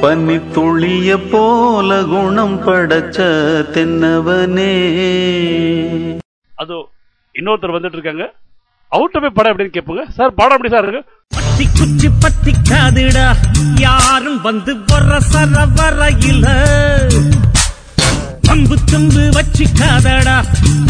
பனி 0.00 0.36
துளிய 0.36 1.30
போல 1.30 2.02
குணம் 2.02 2.60
படைச்ச 2.66 3.18
தென்னவனே. 3.74 4.72
அதோ 6.54 6.88
இன்னொருத்தர் 7.38 7.74
வந்துட்டு 7.76 7.98
இருக்காங்க. 7.98 8.32
அவர்கிட்ட 8.90 9.20
போய் 9.20 9.30
படம் 9.34 9.58
எப்படின்னு 9.58 9.76
கேட்போங்க. 9.76 10.08
சார் 10.08 10.34
படம் 10.34 10.56
எப்படி 10.56 10.74
சார் 10.74 10.88
இருக்கு? 10.88 11.12
பத்தி 11.28 11.64
குச்சி 11.64 12.08
பத்திக்காதுடா 12.08 13.34
யாரும் 13.78 14.40
வந்து 14.40 14.76
வர 14.86 15.18
சர 15.32 15.68
வரையில. 15.74 16.46
அம்பு 18.54 18.76
தும்பு 18.90 19.22
வச்சுக்காதடா. 19.34 20.34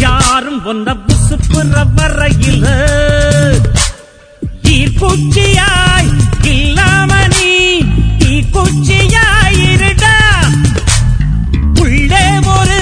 யாரும் 0.03 0.59
ஒன்ன 0.71 0.95
புசுப்புற 1.07 1.83
வரையில். 1.97 2.67
ஈர்ப்பூச்சியாய் 4.73 6.11
இல்லாம 6.55 7.11
நீ 7.35 7.53
தீக்குச்சியாயிருடா 8.23 10.17
உள்ளே 11.83 12.27
ஒரு 12.57 12.81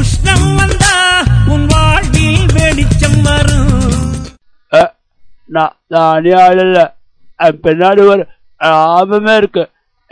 உஷ்ணம் 0.00 0.48
வந்தா 0.60 0.96
உன் 1.54 1.66
வாழ்வில் 1.74 2.48
வெளிச்சம் 2.56 3.22
வரும். 3.28 3.84
நான் 5.58 5.76
ஆள் 6.00 6.60
இல்லை. 6.64 6.86
பின்னாடி 7.66 8.02
ஒரு 8.14 8.24
ஆபமே 8.72 9.36
இருக்கு. 9.42 9.64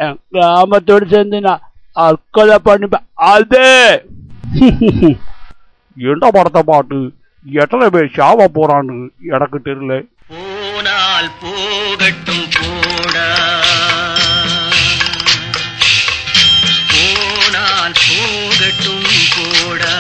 என் 0.04 0.20
கிராமத்தோடு 0.32 1.08
சேர்ந்து 1.14 1.40
நான் 1.48 1.64
அற்கொலை 1.96 2.58
பண்ணிப்பேன் 2.64 3.06
அது 3.30 3.64
என்ன 6.04 6.30
படத்தை 6.30 6.62
பாட்டு 6.62 6.98
எத்தனை 7.46 7.86
பேர் 7.90 8.14
சாவ 8.16 8.46
போறான்னு 8.54 8.96
எனக்கு 9.30 9.58
தெரியல. 9.60 9.94
போனால் 10.30 11.30
போகட்டும் 11.40 12.46
போடா. 12.56 13.26
போனால் 16.92 17.96
போகட்டும் 18.02 19.06
போடா. 19.34 19.94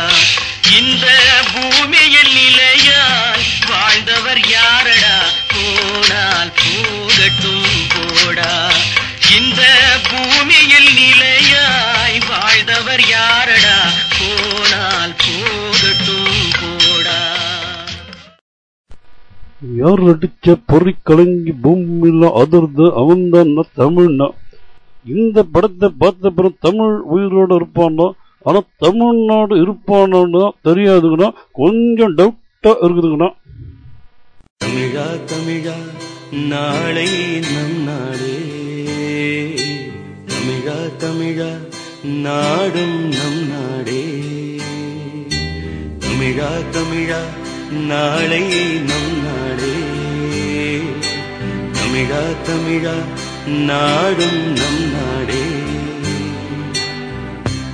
இந்த 0.78 1.06
பூமியில் 1.52 2.32
நிலையாய் 2.34 3.46
வாழ்ந்தவர் 3.70 4.42
யாரடா? 4.50 5.14
போனால் 5.52 6.52
பூமியில் 10.10 10.90
நிலையாய் 10.98 12.18
வாழ்ந்தவர் 12.28 13.04
யாரடா? 13.10 13.76
போனால் 14.18 15.14
போகட்டும் 15.22 16.50
போடா. 16.60 17.18
யார் 19.76 20.02
அடிச்ச 20.02 20.56
பொறி 20.66 20.94
கலங்கி 21.02 21.52
பூமியில 21.62 22.30
அதிர்ந்து 22.42 22.86
அவன்தான் 22.94 23.52
தமிழ்னா? 23.76 24.28
இந்த 25.06 25.42
படத்தை 25.42 25.88
பார்த்த 25.98 26.30
பிறகு 26.30 26.56
தமிழ் 26.60 26.96
உயிரோடு 27.14 27.54
இருப்பானோ? 27.54 28.08
ஆனா 28.42 28.60
தமிழ்நாடு 28.78 29.54
இருப்பானோன்னு 29.64 30.42
தெரியாதுங்கண்ணா. 30.64 31.30
கொஞ்சம் 31.52 32.16
டவுட்டா 32.16 32.72
இருக்குதுங்கண்ணா. 32.82 33.30
தமிழா 34.64 35.06
தமிழா 35.32 35.76
நாளை 36.48 37.08
நம் 37.54 37.78
நாடே. 37.84 38.29
தமிழா 41.00 41.50
நாடும் 42.02 43.08
நம் 43.08 43.40
நாடே. 43.48 44.02
தமிழா 45.98 46.50
தமிழா 46.70 47.20
நாளை 47.72 48.42
நம் 48.90 49.12
நாடே. 49.26 49.74
தமிழா 51.72 52.22
தமிழா 52.48 52.96
நாடும் 53.46 54.42
நம் 54.52 54.82
நாடே. 54.92 55.42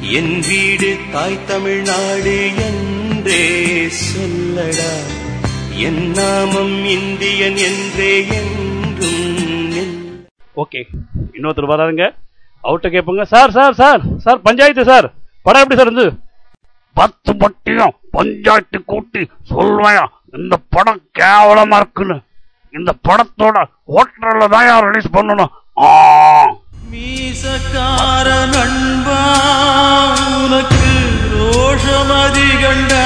என் 0.00 0.40
வீடு 0.40 0.96
தாய் 1.12 1.44
தமிழ்நாடு 1.46 2.50
என்றே 2.56 3.44
சொல்லடா. 3.86 4.92
என் 5.76 6.10
நாமம் 6.10 6.84
இந்தியன் 6.84 7.56
என்றே 7.56 8.26
என்றும் 8.28 8.84
ஓகே 10.56 10.82
இன்னொருத்தர் 11.32 11.72
வராருங்க. 11.72 12.14
அவர்கிட்ட 12.66 12.88
கேட்போங்க. 12.88 13.24
Sir 13.32 13.50
sir 13.50 13.74
sir 13.74 14.02
sir 14.18 14.42
panchayat 14.42 14.84
sir. 14.84 15.06
படம் 15.42 15.62
எப்படி 15.62 15.78
சார் 15.78 15.88
இருந்து 15.88 16.06
பத்து 16.96 17.30
பட்டியும் 17.36 17.94
பஞ்சாயத்து 18.10 18.78
கூட்டி 18.84 19.22
சொல்வேன் 19.50 20.04
இந்த 20.36 20.56
படம் 20.70 21.02
கேவலமா 21.18 21.76
இருக்குன்னு. 21.76 22.16
இந்த 22.74 22.92
படத்தோட 23.08 23.56
ஹோட்டல்ல 23.94 24.48
தான் 24.54 24.86
ரிலீஸ் 24.86 25.14
பண்ணணும்? 25.16 25.52
ஆ. 25.80 25.90
மீசக்கார 26.90 28.28
நண்பா 28.52 29.20
உனக்கு 30.36 30.90
ரோஷம் 31.34 32.12
அதிகண்டா 32.20 33.04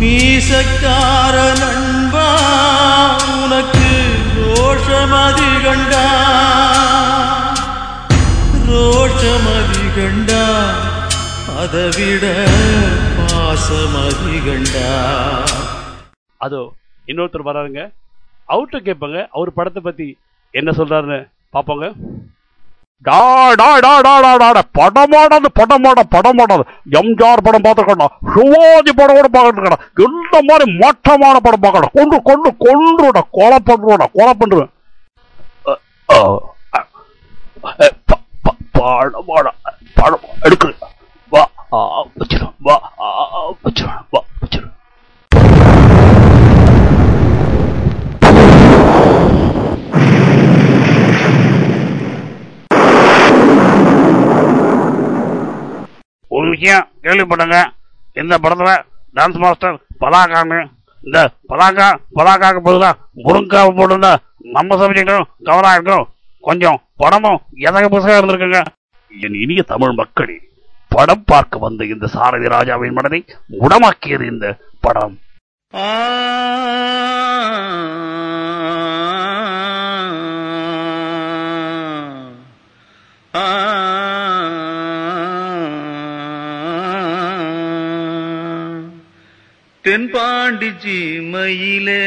மீசக்கார 0.00 1.36
நண்பா 1.60 2.26
உனக்கு 3.36 3.88
ரோஷம் 4.40 5.14
அதிகண்டா 5.20 6.04
அதிகண்டா 9.98 10.40
அதைவிட 11.60 12.24
பாசம் 13.20 13.94
அதிகண்டா 14.00 14.82
அதோ 16.40 16.60
இன்னொருத்தர் 17.08 17.46
வராருங்க. 17.48 17.80
அவர்கிட்ட 18.48 18.78
கேட்பாங்க. 18.80 19.18
அவர் 19.32 19.50
படத்தை 19.54 19.80
பத்தி 19.82 20.06
என்ன 20.54 20.70
சொல்றாருன்னு 20.78 21.18
பாப்பாங்க. 21.54 21.86
டா 23.04 23.20
டா 23.60 23.68
டா 23.78 23.94
படமாடாது 24.76 25.50
படமாட 25.56 26.04
படமாடாது. 26.14 26.64
எம்ஜிஆர் 26.96 27.44
படம் 27.46 27.66
பார்த்துக்கணும் 27.66 28.12
சிவாஜி 28.34 28.94
படம் 28.94 29.18
கூட 29.18 29.30
பார்த்துக்கணும் 29.30 29.82
இந்த 30.06 30.36
மாதிரி 30.48 30.66
மட்டமான 30.82 31.36
படம் 31.40 31.64
பார்க்கணும் 31.66 31.94
கொண்டு 31.98 32.18
கொண்டு 32.28 32.50
கொன்றுட. 32.64 33.18
கொலை 33.38 33.60
பண்ணுறோட 33.64 34.02
கொலை 34.14 34.34
பண்ணுவேன் 34.36 34.72
அ, 36.08 36.20
படம் 39.96 40.26
எடுக்குது 40.42 40.74
வா 41.32 41.42
ஆ, 41.72 41.80
வா 42.60 42.76
ஆ, 43.00 43.08
வா 44.12 44.22
வச்சிடும் 44.42 44.74
ஒரு 56.30 56.46
விஷயம் 56.50 56.86
கேள்விப்படுங்க. 57.04 57.58
இந்த 58.16 58.34
படத்துல 58.38 58.70
டான்ஸ் 59.14 59.38
மாஸ்டர் 59.38 59.76
பலாக்கான்னு 60.00 60.58
இந்த 61.00 61.18
பலாக்கா 61.50 61.86
பலாக்காக்கு 62.16 62.60
பதிலாக 62.60 62.94
முருங்காவை 63.24 63.70
போட்டுருந்தா 63.70 64.12
நம்ம 64.52 64.76
சப்ஜெக்டும் 64.76 65.28
கவராக 65.44 65.76
இருக்கும் 65.76 66.06
கொஞ்சம் 66.44 66.78
படமும் 66.96 67.38
எதக 67.60 67.84
புதுசாக 67.86 68.18
இருந்திருக்குங்க? 68.18 68.60
என் 69.12 69.36
இனிய 69.42 69.60
தமிழ் 69.62 69.94
மக்களே 69.94 70.38
படம் 70.88 71.24
பார்க்க 71.24 71.58
வந்த 71.58 71.84
இந்த 71.84 72.06
சாரதி 72.06 72.48
ராஜாவின் 72.48 72.92
மனதை 72.92 73.20
உடமாக்கியது 73.60 74.26
இந்த 74.26 74.46
படம். 74.80 75.16
ஆ 75.72 75.86
தென்பாண்டி 89.84 90.70
ஜீமையிலே 90.82 92.02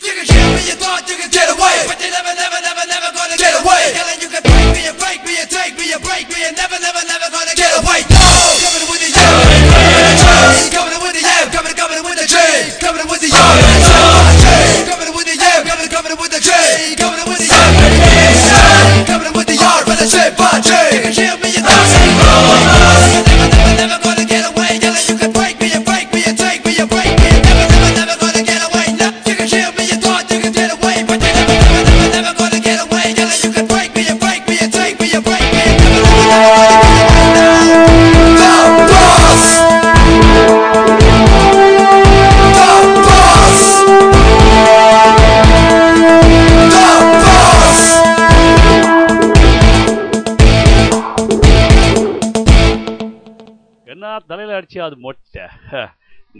You 0.01 0.12
can 0.16 0.26
kill 0.30 0.49
me, 0.57 0.61
you 0.70 0.76
thought 0.82 1.09
you 1.11 1.16
could 1.20 1.32
get 1.38 1.49
away, 1.55 1.74
but 1.90 1.99
you 2.05 2.11
never, 2.16 2.32
never, 2.42 2.59
never, 2.66 2.84
never 2.94 3.09
gonna 3.18 3.36
get 3.44 3.55
away. 3.62 3.82
Telling 3.99 4.20
you 4.24 4.30
can 4.34 4.42
me, 4.79 4.87
you 4.87 4.95
break 4.95 5.18
me, 5.26 5.35
you 5.35 5.47
take 5.51 5.74
me, 5.74 5.91
you 5.91 5.99
break 5.99 6.31
me, 6.31 6.39
you 6.39 6.53
never, 6.55 6.79
never, 6.79 7.03
never 7.03 7.26
gonna 7.35 7.55
get 7.59 7.74
away. 7.83 8.07
No, 8.07 8.22
coming 8.62 8.87
with 8.87 9.03
the 9.03 9.11
yeah, 9.11 10.70
coming 10.70 11.03
with 11.03 11.14
the 11.18 11.22
yeah, 11.22 11.51
coming, 11.51 11.74
coming 11.74 12.03
with 12.07 12.18
the 12.18 12.26
J, 12.26 12.39
coming 12.79 13.07
with 13.11 13.20
the 13.20 13.31
yeah, 13.35 14.87
coming 14.87 15.11
with 15.11 15.26
the 15.26 15.35
yeah, 15.35 15.66
coming, 15.66 15.91
coming 15.91 16.14
with 16.14 16.31
the 16.31 16.39
J, 16.39 16.95
coming 16.95 17.26
with 17.26 17.43
the 17.43 17.49
yeah, 17.51 19.03
coming 19.11 19.33
with 19.35 19.47
the 19.51 19.57
yard, 19.59 19.83
but 19.87 19.99
I 19.99 20.07
say, 20.07 20.31
but 20.39 20.62
J, 20.62 20.70
you 20.95 21.01
can 21.03 21.12
kill 21.12 21.37
me, 21.43 21.47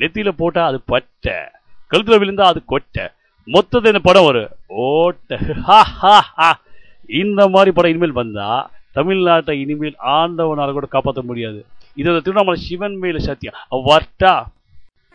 நெத்தியில 0.09 0.29
போட்டா 0.29 0.67
அது 0.67 0.81
பட்ட. 0.81 1.53
கழுத்துல 1.91 2.19
விழுந்தா 2.19 2.41
அது 2.41 2.63
கொட்ட. 2.69 3.13
மொத்தத்தை 3.47 3.87
இந்த 3.87 3.99
படம் 3.99 4.23
ஒரு 4.23 4.43
ஓட்ட. 4.67 5.39
இந்த 7.07 7.49
மாதிரி 7.49 7.71
படம் 7.71 7.91
இனிமேல் 7.91 8.13
வந்தா 8.13 8.71
தமிழ்நாட்டை 8.95 9.51
இனிமேல் 9.51 9.97
ஆண்டவனால 10.07 10.73
கூட 10.73 10.87
காப்பாற்ற 10.87 11.23
முடியாது. 11.23 11.67
இது 11.95 12.23
திருவண்ணாமலை 12.23 12.61
சிவன் 12.61 12.97
மேல 12.97 13.19
சத்தியம். 13.19 13.55
வர்ட்டா. 13.71 14.35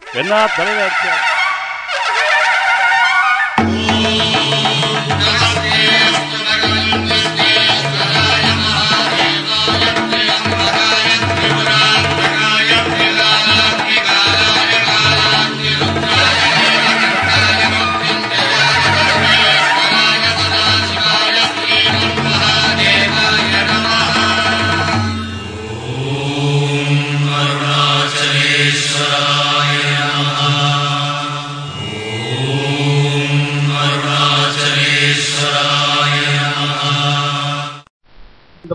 என்ன 0.01 0.47
தலைவர் 0.55 1.42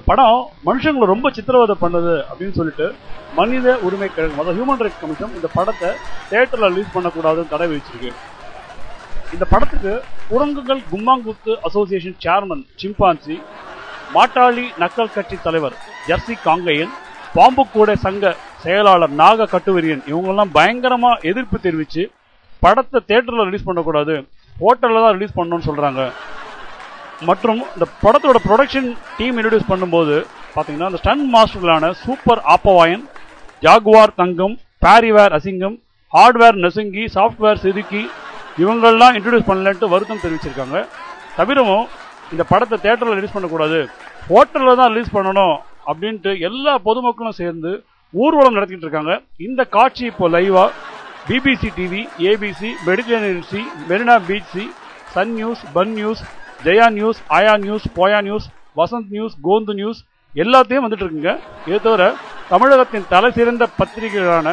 படம் 0.09 0.39
மனுஷங்களை 0.67 1.07
ரொம்ப 1.13 1.31
சித்திரவதை 1.37 1.75
பண்ணுது 1.83 2.15
அப்படின்னு 2.31 2.57
சொல்லிட்டு 2.59 2.87
மனித 3.39 3.67
உரிமை 3.87 4.09
கழகம் 4.09 4.41
அதாவது 4.41 4.57
ஹியூமன் 4.59 4.83
ரைட்ஸ் 4.85 5.01
கமிஷன் 5.03 5.35
இந்த 5.39 5.49
படத்தை 5.57 5.91
தேட்டரில் 6.31 6.71
ரிலீஸ் 6.73 6.95
பண்ணக்கூடாதுன்னு 6.95 7.53
தடை 7.53 7.67
விதிச்சிருக்கு. 7.71 8.13
இந்த 9.35 9.45
படத்துக்கு 9.53 9.93
குரங்குகள் 10.31 10.81
கும்மாங்குத்து 10.93 11.53
அசோசியேஷன் 11.69 12.17
சேர்மன் 12.25 12.63
சிம்பான்சி 12.83 13.37
மாட்டாளி 14.15 14.65
நக்கல் 14.83 15.15
கட்சி 15.17 15.37
தலைவர் 15.47 15.77
ஜெர்சி 16.09 16.35
காங்கையன் 16.47 16.95
பாம்புக்கூடை 17.37 17.95
சங்க 18.07 18.33
செயலாளர் 18.65 19.15
நாக 19.23 19.49
கட்டுவரியன் 19.55 20.03
இவங்கெல்லாம் 20.11 20.55
பயங்கரமா 20.59 21.13
எதிர்ப்பு 21.31 21.59
தெரிவிச்சு 21.67 22.05
படத்தை 22.63 23.01
தேட்டரில் 23.11 23.47
ரிலீஸ் 23.49 23.69
பண்ணக்கூடாது 23.69 24.15
ஹோட்டலில் 24.57 25.05
தான் 25.05 25.15
ரிலீஸ் 25.17 25.37
பண்ணணும்னு 25.39 25.69
சொல்றாங்க. 25.69 26.03
மற்றும் 27.29 27.61
இந்த 27.75 27.87
படத்தோட 28.03 28.39
ப்ரொடக்ஷன் 28.47 28.89
டீம் 29.19 29.37
இன்ட்ரடியூஸ் 29.39 29.71
பண்ணும்போது 29.71 30.17
பாத்தீங்கன்னா 30.55 30.89
இந்த 30.91 31.01
ஸ்டன் 31.03 31.25
மாஸ்டர்களான 31.35 31.91
சூப்பர் 32.05 32.41
ஆப்பவாயன் 32.55 33.05
ஜாகுவார் 33.63 34.17
தங்கம் 34.21 34.55
பாரிவேர் 34.85 35.35
அசிங்கம் 35.39 35.77
ஹார்ட்வேர் 36.13 36.59
நெசுங்கி 36.65 37.05
சாஃப்ட்வேர் 37.17 37.63
செதுக்கி 37.65 38.03
இவங்கள்லாம் 38.63 39.17
இன்ட்ரடியூஸ் 39.17 39.49
பண்ணலன்ட்டு 39.51 39.93
வருத்தம் 39.95 40.23
தெரிவிச்சிருக்காங்க. 40.23 40.79
தவிரவும் 41.39 41.87
இந்த 42.33 42.45
படத்தை 42.53 42.77
தேட்டரில் 42.85 43.19
ரிலீஸ் 43.19 43.35
பண்ணக்கூடாது 43.35 43.81
ஹோட்டலில் 44.31 44.79
தான் 44.81 44.91
ரிலீஸ் 44.93 45.15
பண்ணணும் 45.17 45.57
அப்படின்ட்டு 45.91 46.33
எல்லா 46.49 46.73
பொதுமக்களும் 46.89 47.39
சேர்ந்து 47.43 47.71
ஊர்வலம் 48.15 48.57
நடத்திட்டு 48.57 48.87
இருக்காங்க. 48.87 49.15
இந்த 49.47 49.61
காட்சி 49.77 50.05
இப்போ 50.11 50.29
லைவாக 50.35 50.75
BBC 51.29 51.71
TV 51.79 52.03
ABC 52.31 52.71
Mediterranean 52.89 53.71
Marina 53.91 54.17
beach 54.29 54.53
C 54.55 54.65
Sun 55.15 55.33
news 55.39 55.63
fun 55.77 55.93
news 55.99 56.23
Jaya 56.65 56.87
news 56.99 57.21
ஆயா 57.37 57.55
நியூஸ் 57.65 57.87
போயா 57.99 58.21
நியூஸ் 58.29 58.47
வசந்த் 58.81 59.11
நியூஸ் 59.17 59.35
கோந்து 59.47 59.75
நியூஸ் 59.81 60.01
எல்லாத்தையும் 60.35 60.85
வந்துட்டு 60.85 61.05
இருக்குங்க 61.07 61.33
இது 61.69 61.79
தவிர 61.87 62.05
தமிழகத்தின் 62.53 63.09
தலை 63.13 63.29
சிறந்த 63.39 63.65
பத்திரிகைகளான 63.79 64.49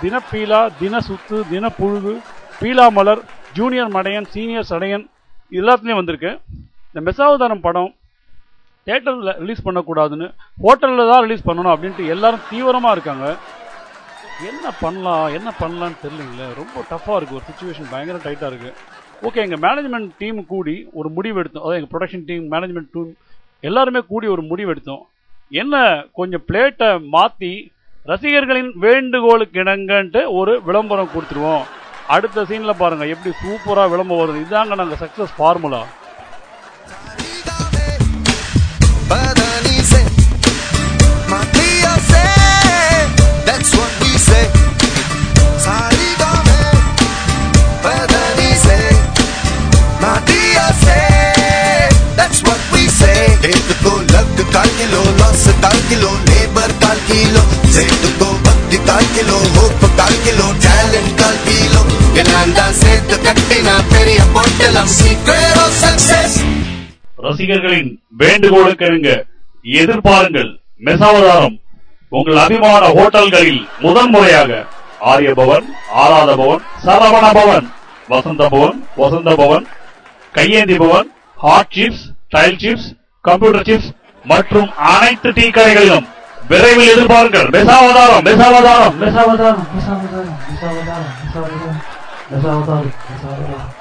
தினப்பீலா 0.00 0.60
தினசுத்து 0.80 1.36
தினப்புழுகு 1.52 2.14
பீலா 2.60 2.86
மலர் 2.96 3.22
ஜூனியர் 3.58 3.92
மடையன் 3.96 4.28
சீனியர் 4.34 4.68
சடையன் 4.70 5.04
எல்லாத்துலேயும் 5.58 6.00
வந்திருக்கு. 6.00 6.30
இந்த 6.90 7.00
மெசாவதாரம் 7.08 7.62
படம் 7.66 7.90
தேட்டரில் 8.86 9.36
ரிலீஸ் 9.42 9.64
பண்ணக்கூடாதுன்னு 9.66 10.26
ஹோட்டலில் 10.64 11.10
தான் 11.10 11.22
ரிலீஸ் 11.26 11.46
பண்ணணும் 11.48 11.72
அப்படின்ட்டு 11.74 12.10
எல்லாரும் 12.14 12.44
தீவிரமாக 12.50 12.94
இருக்காங்க. 12.96 13.26
என்ன 14.50 14.66
பண்ணலாம் 14.82 15.26
என்ன 15.38 15.48
பண்ணலான்னு 15.62 15.98
தெரியலங்களே. 16.04 16.48
ரொம்ப 16.60 16.76
டஃப்பாக 16.92 17.16
இருக்குது 17.18 17.38
ஒரு 17.38 17.48
சுச்சுவேஷன் 17.50 17.90
பயங்கர 17.92 18.18
டைட்டாக 18.26 18.50
இருக்குது 18.52 18.74
ஓகே 19.22 19.40
எங்கள் 19.44 19.62
மேனேஜ்மெண்ட் 19.66 20.10
டீம் 20.18 20.40
கூடி 20.46 20.74
ஒரு 20.98 21.08
முடிவு 21.16 21.38
எடுத்தோம். 21.42 21.62
அதாவது 21.64 21.78
எங்கள் 21.80 21.92
ப்ரொடக்ஷன் 21.94 22.26
டீம் 22.30 22.44
மேனேஜ்மெண்ட் 22.52 22.90
டீம் 22.94 23.12
எல்லாருமே 23.68 24.00
கூடி 24.10 24.26
ஒரு 24.34 24.42
முடிவு 24.50 24.70
எடுத்தோம். 24.74 25.02
என்ன 25.62 26.04
கொஞ்சம் 26.18 26.44
பிளேட்டை 26.48 26.90
மாற்றி 27.14 27.52
ரசிகர்களின் 28.10 28.70
வேண்டுகோளுக்கு 28.84 29.60
இணங்கன்ட்டு 29.64 30.22
ஒரு 30.40 30.52
விளம்பரம் 30.66 31.12
கொடுத்துருவோம். 31.14 31.64
அடுத்த 32.14 32.44
சீனில் 32.50 32.80
பாருங்கள் 32.82 33.12
எப்படி 33.14 33.32
சூப்பராக 33.44 33.90
விளம்பரம் 33.94 34.22
வருது. 34.22 34.42
இதாங்க 34.46 34.74
நாங்கள் 34.80 35.00
சக்ஸஸ் 35.04 35.36
ஃபார்முலா 35.38 35.82
கிலோ 55.88 56.10
லேபர் 56.28 56.74
கால் 56.82 57.02
கிலோ 57.08 57.42
சேர்த்துக்கோ 57.74 58.28
பக்தி 58.46 58.78
கால் 58.88 59.10
கிலோ 59.14 59.38
ஹோப் 59.56 59.84
கால் 59.98 60.18
கிலோ 60.24 60.46
டேலண்ட் 60.64 61.14
கால் 61.20 61.40
கிலோ 61.46 61.82
எல்லாம் 62.22 62.54
தான் 62.58 62.76
சேர்த்து 62.82 63.16
கட்டினா 63.26 63.74
பெரிய 63.92 64.20
பொட்டலம் 64.34 64.92
சீக்கிரம் 64.96 65.74
சக்சஸ் 65.82 66.38
ரசிகர்களின் 67.26 67.90
வேண்டுகோளுக்கெருங்க 68.20 69.10
எதிர்பாருங்கள். 69.80 70.50
மெசாவதாரம். 70.82 71.54
உங்கள் 72.12 72.38
அபிமான 72.42 72.82
ஹோட்டல்களில் 72.96 73.62
முதன் 73.80 74.10
முறையாக 74.10 74.50
ஆரியபவன் 75.10 75.66
ஆராத 76.02 76.30
பவன் 76.40 76.62
சரவண 76.84 77.26
பவன் 77.38 77.66
வசந்த 78.08 78.42
Bhavan 78.48 78.76
Vasantha 78.96 79.30
Bhavan 79.40 79.64
Kaiyendhi 80.34 80.76
Bhavan 80.82 81.08
hot 81.36 81.74
chips 81.76 82.04
tile 82.30 82.58
chips 82.64 82.86
computer 83.24 83.66
chips 83.70 83.90
மற்றும் 84.32 84.68
அனைத்து 84.94 85.28
டீ 85.38 85.46
கடைகளிலும் 85.56 86.06
விரைவில் 86.50 86.92
எதிர்பாருங்கள். 86.94 87.48
மெசாவதாரம் 87.56 88.24
மெசாவதாரம் 88.28 88.94
மெசாவதாரம் 89.04 89.62
மெசாவதாரம் 89.74 90.36
மெசாவதாரம் 90.50 91.08
மெசாவதாரம் 91.22 91.80
மெசாவதாரம் 92.30 92.92
மெசாவதாரம் 93.10 93.74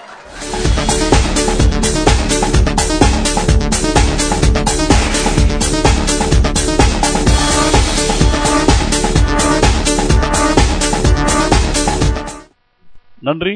நன்றி. 13.27 13.53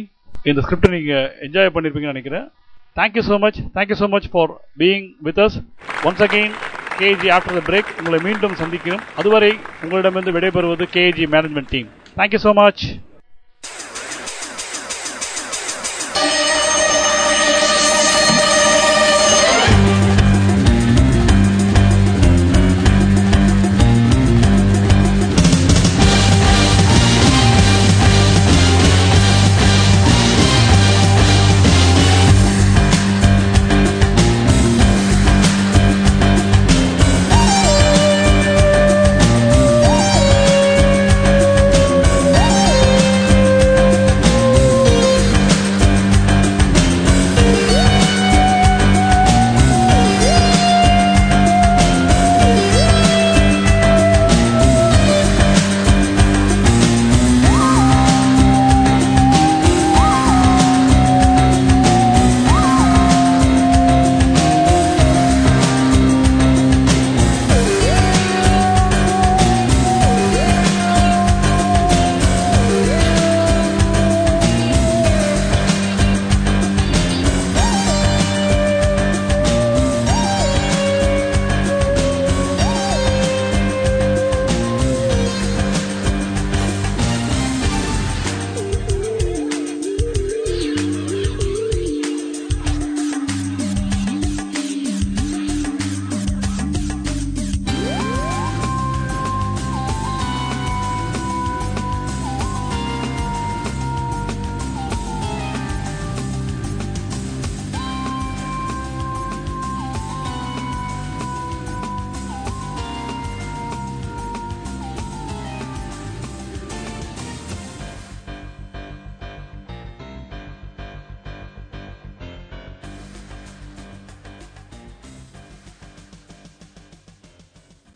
இந்த 0.49 0.59
ஸ்கிரிப்டை 0.65 0.89
நீங்க 0.93 1.13
என்ஜாய் 1.45 1.73
பண்ணிருப்பீங்கன்னு 1.73 2.13
நினைக்கிறேன். 2.13 2.45
Thank you 2.99 3.23
so 3.27 3.35
much 3.43 3.59
thank you 3.75 3.97
so 4.01 4.07
much 4.13 4.27
for 4.33 4.51
being 4.81 5.07
with 5.25 5.41
us 5.45 5.57
once 6.07 6.23
again 6.27 6.53
KG 6.99 7.27
after 7.35 7.57
the 7.57 7.61
break 7.71 7.91
உங்களை 7.97 8.19
மீண்டும் 8.23 8.57
சந்திக்கிறோம். 8.61 9.03
அதுவரை 9.15 9.51
உங்களிடமிருந்து 9.83 10.35
விடைபெறுவது 10.35 10.85
KG 10.95 11.25
management 11.35 11.71
team 11.75 11.89
thank you 12.17 12.41
so 12.45 12.53
much 12.53 12.83